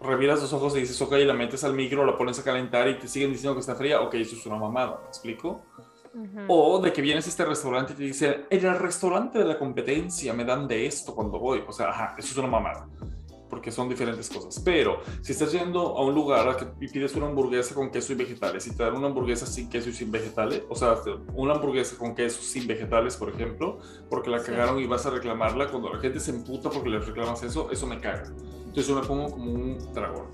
reviras 0.00 0.40
los 0.40 0.52
ojos 0.52 0.76
y 0.76 0.80
dices, 0.80 1.00
ok, 1.00 1.12
la 1.26 1.34
metes 1.34 1.62
al 1.64 1.74
micro, 1.74 2.04
la 2.04 2.16
pones 2.16 2.38
a 2.38 2.44
calentar 2.44 2.88
y 2.88 2.98
te 2.98 3.08
siguen 3.08 3.32
diciendo 3.32 3.54
que 3.54 3.60
está 3.60 3.74
fría, 3.74 4.00
ok, 4.00 4.14
eso 4.14 4.36
es 4.36 4.46
una 4.46 4.56
mamada, 4.56 4.98
¿me 5.02 5.08
explico? 5.08 5.62
O 6.48 6.80
de 6.80 6.92
que 6.92 7.02
vienes 7.02 7.26
a 7.26 7.30
este 7.30 7.44
restaurante 7.44 7.92
y 7.92 7.96
te 7.96 8.02
dicen, 8.02 8.46
en 8.50 8.66
el 8.66 8.78
restaurante 8.78 9.38
de 9.38 9.44
la 9.44 9.58
competencia 9.58 10.32
me 10.32 10.44
dan 10.44 10.66
de 10.66 10.86
esto 10.86 11.14
cuando 11.14 11.38
voy, 11.38 11.62
o 11.66 11.72
sea, 11.72 11.90
ajá, 11.90 12.16
eso 12.18 12.28
es 12.28 12.36
una 12.36 12.48
mamada. 12.48 12.88
Porque 13.50 13.72
son 13.72 13.88
diferentes 13.88 14.30
cosas. 14.30 14.62
Pero 14.64 15.00
si 15.22 15.32
estás 15.32 15.50
yendo 15.52 15.98
a 15.98 16.04
un 16.04 16.14
lugar 16.14 16.56
y 16.80 16.88
pides 16.88 17.14
una 17.16 17.26
hamburguesa 17.26 17.74
con 17.74 17.90
queso 17.90 18.12
y 18.12 18.16
vegetales 18.16 18.66
y 18.68 18.76
te 18.76 18.82
dan 18.84 18.94
una 18.96 19.08
hamburguesa 19.08 19.44
sin 19.44 19.68
queso 19.68 19.90
y 19.90 19.92
sin 19.92 20.10
vegetales, 20.12 20.62
o 20.68 20.76
sea, 20.76 20.94
una 21.34 21.54
hamburguesa 21.54 21.98
con 21.98 22.14
queso 22.14 22.40
sin 22.42 22.66
vegetales, 22.68 23.16
por 23.16 23.28
ejemplo, 23.28 23.78
porque 24.08 24.30
la 24.30 24.38
Sí. 24.38 24.46
cagaron 24.52 24.78
y 24.78 24.86
vas 24.86 25.04
a 25.06 25.10
reclamarla, 25.10 25.66
cuando 25.68 25.92
la 25.92 25.98
gente 25.98 26.20
se 26.20 26.30
emputa 26.30 26.70
porque 26.70 26.88
le 26.90 27.00
reclamas 27.00 27.42
eso, 27.42 27.70
eso 27.72 27.86
me 27.88 28.00
caga. 28.00 28.32
Entonces 28.60 28.86
yo 28.86 28.94
me 28.94 29.04
pongo 29.06 29.30
como 29.32 29.50
un 29.52 29.78
dragón. 29.92 30.26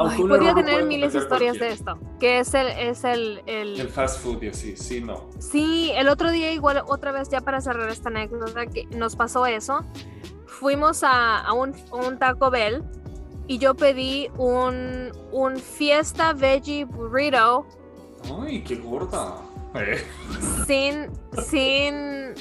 Ay, 0.00 0.20
podría 0.22 0.54
tener 0.54 0.84
miles 0.84 1.12
de 1.12 1.18
historias 1.18 1.58
de 1.58 1.70
esto, 1.70 1.98
que 2.20 2.38
es 2.38 2.54
el, 2.54 2.68
es 2.68 3.02
el, 3.02 3.42
el, 3.46 3.80
El 3.80 3.88
fast 3.88 4.20
food 4.22 4.42
y 4.44 4.48
así, 4.48 4.76
sí, 4.76 5.00
no. 5.00 5.28
Sí, 5.40 5.90
el 5.94 6.08
otro 6.08 6.30
día 6.30 6.52
igual, 6.52 6.82
otra 6.86 7.10
vez 7.10 7.28
ya 7.30 7.40
para 7.40 7.60
cerrar 7.60 7.88
esta 7.90 8.08
anécdota, 8.08 8.66
que 8.66 8.86
nos 8.90 9.16
pasó 9.16 9.44
eso. 9.46 9.80
Fuimos 10.58 11.04
a, 11.04 11.40
a 11.40 11.52
un, 11.52 11.74
un 11.92 12.18
Taco 12.18 12.50
Bell 12.50 12.82
y 13.46 13.58
yo 13.58 13.74
pedí 13.74 14.28
un, 14.36 15.12
un 15.32 15.56
Fiesta 15.56 16.32
Veggie 16.32 16.84
Burrito 16.84 17.66
Ay, 18.42 18.62
qué 18.64 18.76
gorda. 18.76 19.36
Eh. 19.74 20.02
sin, 20.66 21.08
sin, 21.46 22.34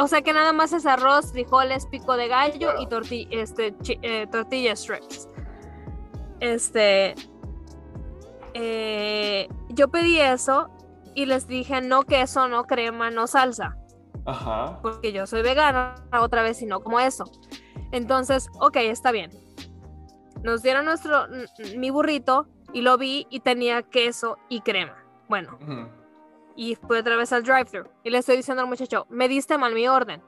o 0.00 0.08
sea 0.08 0.22
que 0.22 0.32
nada 0.32 0.52
más 0.52 0.72
es 0.72 0.86
arroz, 0.86 1.32
frijoles, 1.32 1.84
pico 1.86 2.16
de 2.16 2.28
gallo 2.28 2.70
y 2.80 2.86
torti- 2.86 3.28
este, 3.30 3.74
eh, 4.02 4.26
tortilla 4.30 4.74
strips. 4.74 5.28
Este, 6.40 7.14
eh, 8.54 9.48
yo 9.68 9.88
pedí 9.88 10.18
eso 10.20 10.70
y 11.14 11.26
les 11.26 11.46
dije 11.46 11.80
no 11.82 12.04
queso, 12.04 12.48
no 12.48 12.64
crema, 12.64 13.10
no 13.10 13.26
salsa. 13.26 13.76
Ajá. 14.24 14.78
porque 14.82 15.12
yo 15.12 15.26
soy 15.26 15.42
vegana 15.42 15.94
otra 16.20 16.42
vez 16.42 16.60
y 16.62 16.66
no 16.66 16.80
como 16.80 17.00
eso. 17.00 17.24
Entonces, 17.90 18.48
ok, 18.60 18.76
está 18.76 19.10
bien. 19.12 19.30
Nos 20.42 20.62
dieron 20.62 20.84
nuestro, 20.84 21.26
mi 21.76 21.90
burrito 21.90 22.46
y 22.72 22.82
lo 22.82 22.96
vi 22.98 23.26
y 23.30 23.40
tenía 23.40 23.82
queso 23.82 24.38
y 24.48 24.60
crema. 24.60 24.96
Bueno, 25.28 25.58
Ujú. 25.62 25.88
y 26.56 26.74
fui 26.76 26.98
otra 26.98 27.16
vez 27.16 27.32
al 27.32 27.42
drive-thru 27.42 27.88
y 28.02 28.10
le 28.10 28.18
estoy 28.18 28.36
diciendo 28.36 28.62
al 28.62 28.68
muchacho, 28.68 29.06
me 29.10 29.28
diste 29.28 29.56
mal 29.58 29.74
mi 29.74 29.86
orden. 29.88 30.22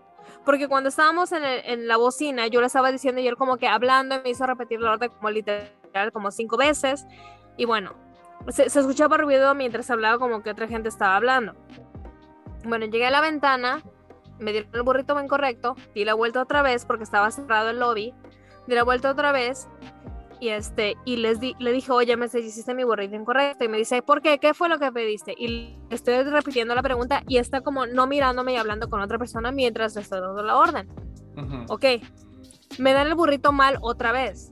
Porque 0.44 0.68
cuando 0.68 0.88
estábamos 0.88 1.32
en, 1.32 1.44
el- 1.44 1.62
en 1.64 1.88
la 1.88 1.96
bocina, 1.96 2.46
yo 2.46 2.60
le 2.60 2.66
estaba 2.66 2.90
diciendo 2.92 3.20
y 3.20 3.26
él 3.28 3.36
como 3.36 3.56
que 3.56 3.66
hablando 3.68 4.20
me 4.22 4.30
hizo 4.30 4.46
repetir 4.46 4.80
la 4.80 4.92
orden 4.92 5.10
como 5.10 5.30
literal, 5.30 6.12
como 6.12 6.30
cinco 6.30 6.56
veces. 6.56 7.06
Y 7.56 7.64
bueno, 7.66 7.92
se, 8.48 8.68
se 8.70 8.80
escuchaba 8.80 9.16
ruido 9.16 9.54
mientras 9.54 9.90
hablaba 9.90 10.18
como 10.18 10.42
que 10.42 10.50
otra 10.50 10.66
gente 10.68 10.88
estaba 10.88 11.16
hablando. 11.16 11.54
Bueno, 12.64 12.86
llegué 12.86 13.06
a 13.06 13.10
la 13.10 13.20
ventana, 13.20 13.82
me 14.38 14.52
dieron 14.52 14.70
el 14.74 14.82
burrito 14.82 15.20
incorrecto, 15.20 15.76
di 15.94 16.04
la 16.04 16.14
vuelta 16.14 16.42
otra 16.42 16.62
vez 16.62 16.84
porque 16.84 17.04
estaba 17.04 17.30
cerrado 17.30 17.70
el 17.70 17.78
lobby, 17.78 18.14
di 18.66 18.74
la 18.74 18.84
vuelta 18.84 19.10
otra 19.10 19.32
vez 19.32 19.68
y 20.40 20.48
este 20.48 20.96
y 21.04 21.16
les 21.16 21.40
di, 21.40 21.54
le 21.58 21.72
dije, 21.72 21.92
oye, 21.92 22.16
me 22.16 22.26
hiciste 22.26 22.74
mi 22.74 22.84
burrito 22.84 23.14
incorrecto 23.16 23.64
y 23.64 23.68
me 23.68 23.78
dice, 23.78 24.02
¿por 24.02 24.20
qué? 24.20 24.38
¿Qué 24.38 24.54
fue 24.54 24.68
lo 24.68 24.78
que 24.78 24.90
pediste? 24.92 25.34
Y 25.36 25.78
estoy 25.90 26.22
repitiendo 26.22 26.74
la 26.74 26.82
pregunta 26.82 27.22
y 27.28 27.38
está 27.38 27.60
como 27.60 27.86
no 27.86 28.06
mirándome 28.06 28.54
y 28.54 28.56
hablando 28.56 28.88
con 28.88 29.00
otra 29.00 29.18
persona 29.18 29.52
mientras 29.52 29.94
le 29.94 30.02
estoy 30.02 30.20
dando 30.20 30.42
la 30.42 30.56
orden. 30.56 30.88
Ujú. 31.36 31.64
Ok, 31.68 31.84
me 32.78 32.92
dan 32.92 33.06
el 33.06 33.14
burrito 33.14 33.52
mal 33.52 33.78
otra 33.80 34.12
vez. 34.12 34.50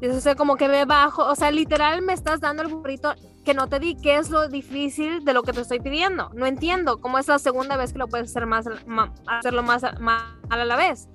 Y 0.00 0.06
eso 0.06 0.30
es 0.30 0.36
como 0.36 0.56
que 0.56 0.68
me 0.68 0.86
bajo, 0.86 1.26
o 1.26 1.34
sea, 1.34 1.50
literal 1.50 2.00
me 2.02 2.14
estás 2.14 2.40
dando 2.40 2.62
el 2.62 2.68
burrito 2.68 3.14
que 3.44 3.54
no 3.54 3.68
te 3.68 3.78
di, 3.80 3.96
¿qué 3.96 4.16
es 4.18 4.30
lo 4.30 4.48
difícil 4.48 5.24
de 5.24 5.32
lo 5.32 5.42
que 5.42 5.52
te 5.52 5.62
estoy 5.62 5.80
pidiendo? 5.80 6.30
No 6.34 6.46
entiendo 6.46 7.00
cómo 7.00 7.18
es 7.18 7.26
la 7.28 7.38
segunda 7.38 7.76
vez 7.76 7.92
que 7.92 7.98
lo 7.98 8.06
puedes 8.08 8.30
hacer 8.30 8.46
más, 8.46 8.66
ma- 8.86 9.14
hacerlo 9.26 9.62
más, 9.62 9.82
mal 9.98 10.22
a 10.50 10.64
la 10.64 10.76
vez. 10.76 11.08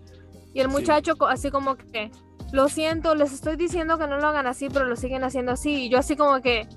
Y 0.54 0.60
el 0.62 0.70
muchacho 0.70 1.14
así 1.28 1.52
como 1.52 1.76
que, 1.76 2.12
lo 2.52 2.70
siento, 2.70 3.14
les 3.16 3.34
estoy 3.34 3.58
diciendo 3.58 3.98
que 3.98 4.08
no 4.08 4.18
lo 4.18 4.28
hagan 4.28 4.48
así, 4.48 4.70
pero 4.70 4.86
lo 4.86 4.96
siguen 4.96 5.24
haciendo 5.24 5.52
así. 5.52 5.86
Y 5.86 5.90
yo 5.90 6.00
así 6.00 6.16
como 6.16 6.42
que, 6.42 6.68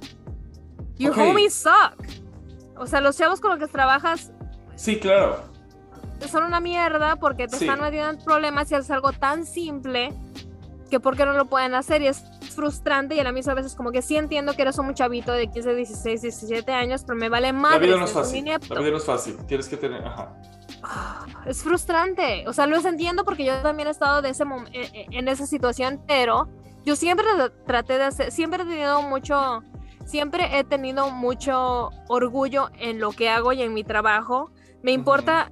your 0.96 1.12
Ok. 1.12 1.18
homies 1.18 1.54
suck. 1.54 1.94
O 2.76 2.86
sea, 2.86 3.00
los 3.00 3.16
chavos 3.16 3.40
con 3.40 3.50
los 3.52 3.58
que 3.60 3.66
trabajas 3.72 4.32
Sí, 4.74 4.98
claro. 4.98 5.42
son 6.30 6.44
una 6.44 6.60
mierda 6.60 7.16
porque 7.16 7.46
te 7.48 7.56
Sí. 7.56 7.64
están 7.64 7.80
metiendo 7.80 8.10
en 8.10 8.18
problemas 8.24 8.70
y 8.70 8.74
es 8.74 8.90
algo 8.90 9.12
tan 9.12 9.46
simple 9.46 10.12
que 10.90 11.00
por 11.00 11.16
qué 11.16 11.24
no 11.26 11.32
lo 11.34 11.44
pueden 11.46 11.74
hacer 11.74 12.02
y 12.02 12.06
es 12.08 12.24
frustrante 12.54 13.14
y 13.14 13.20
a 13.20 13.24
la 13.24 13.32
misma 13.32 13.54
vez 13.54 13.66
es 13.66 13.74
como 13.74 13.92
que 13.92 14.02
sí 14.02 14.16
entiendo 14.16 14.54
que 14.54 14.62
eres 14.62 14.78
un 14.78 14.92
chavito 14.94 15.32
de 15.32 15.48
15, 15.48 15.74
16, 15.74 16.22
17 16.22 16.72
años, 16.72 17.04
pero 17.06 17.18
me 17.18 17.28
vale 17.28 17.48
La 17.48 17.52
madre. 17.52 17.86
vida 17.86 17.96
no 17.98 18.04
es 18.04 18.12
fácil. 18.12 18.44
La 18.46 18.58
vida 18.80 18.90
no 18.90 18.96
es 18.96 19.04
fácil. 19.04 19.36
Tienes 19.46 19.68
que 19.68 19.76
tener. 19.76 20.04
Ajá. 20.06 20.34
Ah, 20.82 21.26
Es 21.46 21.62
frustrante, 21.62 22.44
o 22.46 22.52
sea, 22.52 22.66
lo 22.66 22.76
entiendo 22.78 23.24
porque 23.24 23.44
yo 23.44 23.60
también 23.62 23.88
he 23.88 23.90
estado 23.90 24.22
de 24.22 24.30
ese 24.30 24.44
mom- 24.44 24.68
en, 24.72 25.12
en- 25.12 25.28
esa 25.28 25.46
situación, 25.46 26.00
pero 26.06 26.48
yo 26.84 26.94
siempre 26.96 27.26
tra- 27.26 27.52
traté 27.66 27.98
de 27.98 28.04
hacer, 28.04 28.30
siempre 28.30 28.62
he 28.62 28.66
tenido 28.66 29.02
mucho, 29.02 29.62
siempre 30.06 30.58
he 30.58 30.64
tenido 30.64 31.10
mucho 31.10 31.90
orgullo 32.08 32.70
en 32.78 33.00
lo 33.00 33.10
que 33.12 33.28
hago 33.28 33.52
y 33.52 33.62
en 33.62 33.74
mi 33.74 33.82
trabajo. 33.84 34.50
Me 34.82 34.92
importa 34.92 35.50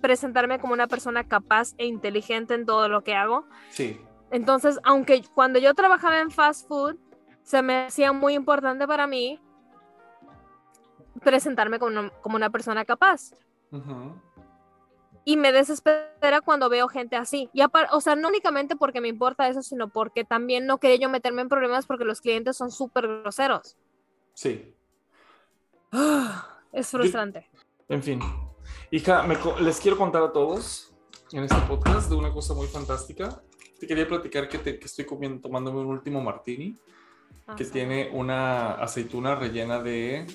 presentarme 0.00 0.58
como 0.60 0.72
una 0.72 0.86
persona 0.86 1.24
capaz 1.24 1.72
e 1.78 1.86
inteligente 1.86 2.54
en 2.54 2.64
todo 2.66 2.88
lo 2.88 3.02
que 3.02 3.14
hago. 3.14 3.46
Sí. 3.70 4.00
Entonces, 4.36 4.78
aunque 4.84 5.22
cuando 5.34 5.58
yo 5.58 5.72
trabajaba 5.72 6.20
en 6.20 6.30
fast 6.30 6.68
food, 6.68 6.96
se 7.42 7.62
me 7.62 7.86
hacía 7.86 8.12
muy 8.12 8.34
importante 8.34 8.86
para 8.86 9.06
mí 9.06 9.40
presentarme 11.22 11.78
como 11.78 11.98
una, 11.98 12.10
como 12.20 12.36
una 12.36 12.50
persona 12.50 12.84
capaz. 12.84 13.32
Y 15.24 15.38
me 15.38 15.52
desespera 15.52 16.42
cuando 16.44 16.68
veo 16.68 16.86
gente 16.86 17.16
así. 17.16 17.48
Y 17.54 17.62
o 17.62 18.00
sea, 18.02 18.14
no 18.14 18.28
únicamente 18.28 18.76
porque 18.76 19.00
me 19.00 19.08
importa 19.08 19.48
eso, 19.48 19.62
sino 19.62 19.88
porque 19.88 20.22
también 20.22 20.66
no 20.66 20.76
quería 20.76 20.98
yo 20.98 21.08
meterme 21.08 21.40
en 21.40 21.48
problemas 21.48 21.86
porque 21.86 22.04
los 22.04 22.20
clientes 22.20 22.58
son 22.58 22.70
súper 22.70 23.08
groseros. 23.08 23.78
Sí. 24.34 24.74
Es 26.72 26.88
frustrante. 26.90 27.48
En 27.88 28.02
fin. 28.02 28.20
Hija, 28.90 29.22
me 29.22 29.38
les 29.62 29.80
quiero 29.80 29.96
contar 29.96 30.22
a 30.22 30.30
todos 30.30 30.94
en 31.32 31.44
este 31.44 31.60
podcast 31.66 32.10
de 32.10 32.16
una 32.16 32.30
cosa 32.34 32.52
muy 32.52 32.66
fantástica. 32.66 33.42
Te 33.78 33.86
quería 33.86 34.08
platicar 34.08 34.48
que, 34.48 34.58
te- 34.58 34.78
que 34.78 34.86
estoy 34.86 35.04
comiendo, 35.04 35.40
tomándome 35.40 35.80
un 35.80 35.86
último 35.88 36.20
martini 36.20 36.76
que 37.56 37.64
tiene 37.64 38.10
una 38.12 38.72
aceituna 38.72 39.34
rellena 39.36 39.78
de 39.80 40.26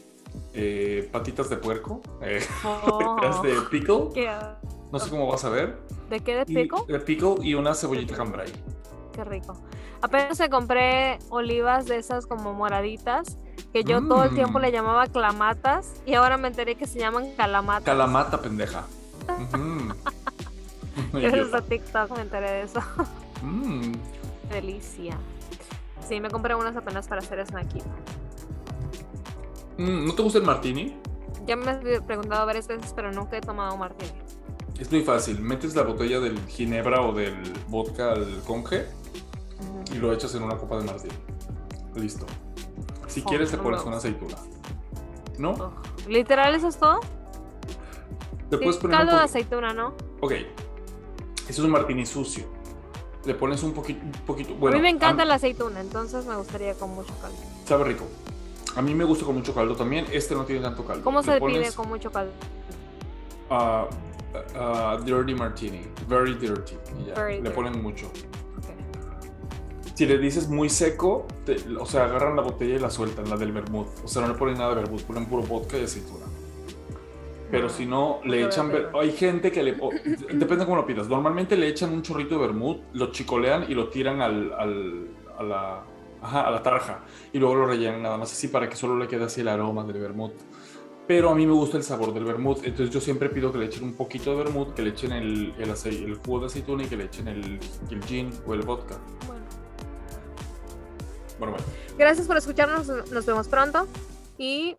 eh, 0.54 1.10
patitas 1.12 1.50
de 1.50 1.58
puerco, 1.58 2.02
eh, 2.22 2.39
Oh, 2.64 3.42
de 3.44 3.54
pickle, 3.70 4.10
qué- 4.14 4.32
no 4.92 5.00
sé 5.00 5.10
cómo 5.10 5.28
vas 5.28 5.44
a 5.44 5.50
ver, 5.50 5.78
¿De 6.10 6.20
qué 6.22 6.36
de 6.36 6.44
y- 6.48 6.56
pico? 6.56 6.86
de 6.88 7.00
pickle 7.00 7.36
y 7.42 7.54
una 7.56 7.74
cebollita 7.74 8.16
cambray. 8.16 8.52
Qué 9.14 9.24
rico. 9.26 9.62
Apenas 10.02 10.39
me 10.39 10.50
compré 10.50 11.20
olivas 11.30 11.86
de 11.86 11.98
esas 11.98 12.26
como 12.26 12.54
moraditas, 12.54 13.38
que 13.74 13.84
yo 13.84 14.02
todo 14.08 14.24
el 14.24 14.34
tiempo 14.34 14.58
Mm. 14.58 14.62
le 14.62 14.72
llamaba 14.72 15.08
clamatas 15.08 16.02
y 16.06 16.14
ahora 16.14 16.38
me 16.38 16.48
enteré 16.48 16.76
que 16.76 16.88
se 16.88 17.00
llaman 17.00 17.32
calamatas. 17.36 17.84
Calamata, 17.84 18.42
pendeja. 18.42 18.86
Gracias 21.14 21.34
Idiota. 21.34 21.58
a 21.58 21.62
TikTok 21.62 22.12
me 22.16 22.22
enteré 22.22 22.52
de 22.52 22.62
eso. 22.64 22.80
Mm. 23.42 23.92
Delicia. 24.50 25.18
Sí, 26.08 26.20
me 26.20 26.30
compré 26.30 26.56
unas 26.56 26.76
apenas 26.76 27.08
para 27.08 27.22
hacer 27.22 27.46
snacky. 27.46 27.80
Mm, 29.78 30.06
¿No 30.08 30.14
te 30.14 30.22
gusta 30.22 30.39
el 30.39 30.46
martini? 30.46 30.96
Ya 31.46 31.56
me 31.56 31.72
he 31.72 32.02
preguntado 32.02 32.46
varias 32.46 32.68
veces, 32.68 32.94
pero 32.96 33.12
nunca 33.12 33.38
he 33.38 33.42
tomado 33.42 33.76
martini. 33.78 34.12
Es 34.80 34.92
muy 34.92 35.02
fácil. 35.04 35.39
Metes 35.39 35.76
la 35.76 35.84
botella 35.84 36.20
del 36.20 36.39
ginebra 36.48 37.02
o 37.02 37.14
del 37.14 37.36
vodka 37.68 38.12
al 38.14 38.42
conge 38.46 38.88
y 39.94 39.96
lo 39.98 40.12
echas 40.14 40.34
en 40.36 40.44
una 40.44 40.58
copa 40.58 40.78
de 40.80 40.86
martini. 40.86 41.14
Listo. 41.96 42.26
Si 43.08 43.22
Oh, 43.22 43.26
quieres, 43.26 43.52
le 43.52 43.58
no 43.58 43.64
pones 43.64 43.84
una 43.84 43.98
aceituna. 43.98 44.38
¿No? 45.38 45.52
Ugh. 45.52 45.72
¿Literal 46.08 46.56
eso 46.56 46.68
es 46.68 46.78
todo? 46.78 47.00
Puedes 48.50 48.76
Sí, 48.76 48.82
poner 48.82 49.00
un 49.00 49.06
caldo 49.06 49.16
de 49.18 49.24
aceituna, 49.24 49.74
¿no? 49.74 49.94
Ok. 50.22 50.32
Eso 50.32 50.46
es 51.48 51.60
un 51.60 51.70
martini 51.72 52.06
sucio. 52.06 52.46
Le 53.26 53.36
pones 53.36 53.62
un 53.64 53.74
poquito, 53.74 54.04
un 54.04 54.12
poquito. 54.26 54.56
Bueno, 54.56 54.76
a 54.76 54.80
mí 54.80 54.84
me 54.84 54.90
encanta 54.90 55.24
a- 55.24 55.26
la 55.26 55.36
aceituna, 55.36 55.80
entonces 55.82 56.26
me 56.26 56.36
gustaría 56.36 56.74
con 56.74 56.90
mucho 56.92 57.14
caldo. 57.22 57.38
Sabe 57.66 57.84
rico. 57.86 58.06
A 58.76 58.82
mí 58.82 58.96
me 58.96 59.04
gusta 59.04 59.26
con 59.26 59.36
mucho 59.36 59.54
caldo 59.54 59.76
también. 59.76 60.06
Este 60.12 60.34
no 60.34 60.44
tiene 60.46 60.62
tanto 60.62 60.86
caldo. 60.86 61.04
¿Cómo 61.04 61.20
Le 61.22 61.26
se 61.26 61.40
pones, 61.40 61.58
pide 61.60 61.72
con 61.74 61.88
mucho 61.90 62.12
caldo? 62.12 62.32
ah, 63.50 63.88
ah, 64.56 64.98
dirty 65.04 65.36
martini. 65.36 65.82
Very 66.08 66.34
dirty. 66.36 66.76
y 67.00 67.06
ya. 67.08 67.14
Very 67.16 67.36
le 67.38 67.42
dirty. 67.44 67.56
ponen 67.56 67.82
mucho. 67.84 68.08
Ok. 68.08 69.92
Si 69.94 70.06
le 70.06 70.18
dices 70.18 70.48
muy 70.50 70.70
seco, 70.70 71.28
te- 71.46 71.58
o 71.80 71.86
sea, 71.86 72.06
agarran 72.06 72.36
la 72.36 72.42
botella 72.42 72.76
y 72.76 72.80
la 72.80 72.90
sueltan, 72.90 73.30
la 73.30 73.38
del 73.38 73.52
vermouth. 73.52 73.90
O 74.04 74.08
sea, 74.08 74.22
no 74.24 74.30
le 74.30 74.34
ponen 74.36 74.58
nada 74.58 74.70
de 74.74 74.82
vermouth, 74.82 75.04
ponen 75.04 75.26
puro 75.28 75.44
vodka 75.44 75.78
y 75.78 75.84
aceituna. 75.84 76.26
Pero 77.52 77.70
si 77.70 77.86
no, 77.86 78.22
le 78.24 78.45
echan... 78.45 78.70
de. 78.70 78.88
Hay 78.99 79.12
gente 79.12 79.52
que 79.52 79.62
le... 79.62 79.78
o- 79.80 79.91
depende 80.34 80.66
cómo 80.66 80.78
lo 80.78 80.86
pidas. 80.86 81.08
Normalmente 81.10 81.58
le 81.58 81.68
echan 81.68 81.91
un 81.93 82.02
chorrito 82.02 82.36
de 82.36 82.41
vermouth, 82.47 82.80
lo 82.93 83.12
chicolean 83.12 83.66
y 83.70 83.76
lo 83.76 83.89
tiran 83.89 84.22
al, 84.22 84.54
al- 84.54 85.08
a, 85.38 85.43
la, 85.43 85.84
ajá, 86.22 86.41
a 86.47 86.52
la 86.52 86.64
tarja. 86.64 87.04
Y 87.34 87.39
luego 87.39 87.56
lo 87.56 87.66
rellenan 87.68 88.02
nada 88.02 88.18
más 88.18 88.32
así 88.32 88.47
para 88.47 88.70
que 88.70 88.76
solo 88.76 88.97
le 88.97 89.08
quede 89.08 89.26
así 89.26 89.41
el 89.41 89.49
aroma 89.49 89.84
del 89.84 90.02
vermouth. 90.02 90.34
Pero 91.08 91.30
a 91.30 91.36
mí 91.36 91.45
me 91.45 91.52
gusta 91.54 91.76
el 91.76 91.84
sabor 91.84 92.14
del 92.14 92.24
vermouth. 92.24 92.60
Entonces 92.64 92.89
yo 92.89 93.02
siempre 93.02 93.28
pido 93.28 93.52
que 93.52 93.58
le 93.58 93.66
echen 93.66 93.84
un 93.84 93.93
poquito 93.95 94.32
de 94.32 94.43
vermouth, 94.43 94.74
que 94.74 94.82
le 94.84 94.91
echen 94.91 95.12
el, 95.12 95.54
el 95.58 96.16
jugo 96.16 96.39
de 96.39 96.45
aceituna 96.45 96.84
y 96.84 96.86
que 96.88 96.95
le 96.95 97.06
echen 97.06 97.28
el, 97.28 97.60
el 97.89 98.04
gin 98.06 98.30
o 98.47 98.54
el 98.54 98.62
vodka. 98.62 98.97
Bueno. 99.28 99.41
Bueno, 101.38 101.54
bueno. 101.54 101.68
Gracias 101.97 102.28
por 102.28 102.38
escucharnos, 102.38 102.88
nos 103.12 103.26
vemos 103.26 103.47
pronto. 103.47 103.88
Y 104.38 104.78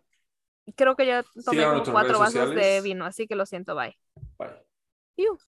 creo 0.75 0.95
que 0.95 1.05
ya 1.05 1.23
tomé 1.45 1.63
como 1.63 1.83
cuatro 1.83 2.19
vasos 2.19 2.53
de 2.55 2.81
vino, 2.81 3.05
así 3.05 3.27
que 3.27 3.35
lo 3.35 3.45
siento, 3.45 3.75
bye. 3.75 3.97
Bye. 4.37 4.49
Iu. 5.17 5.39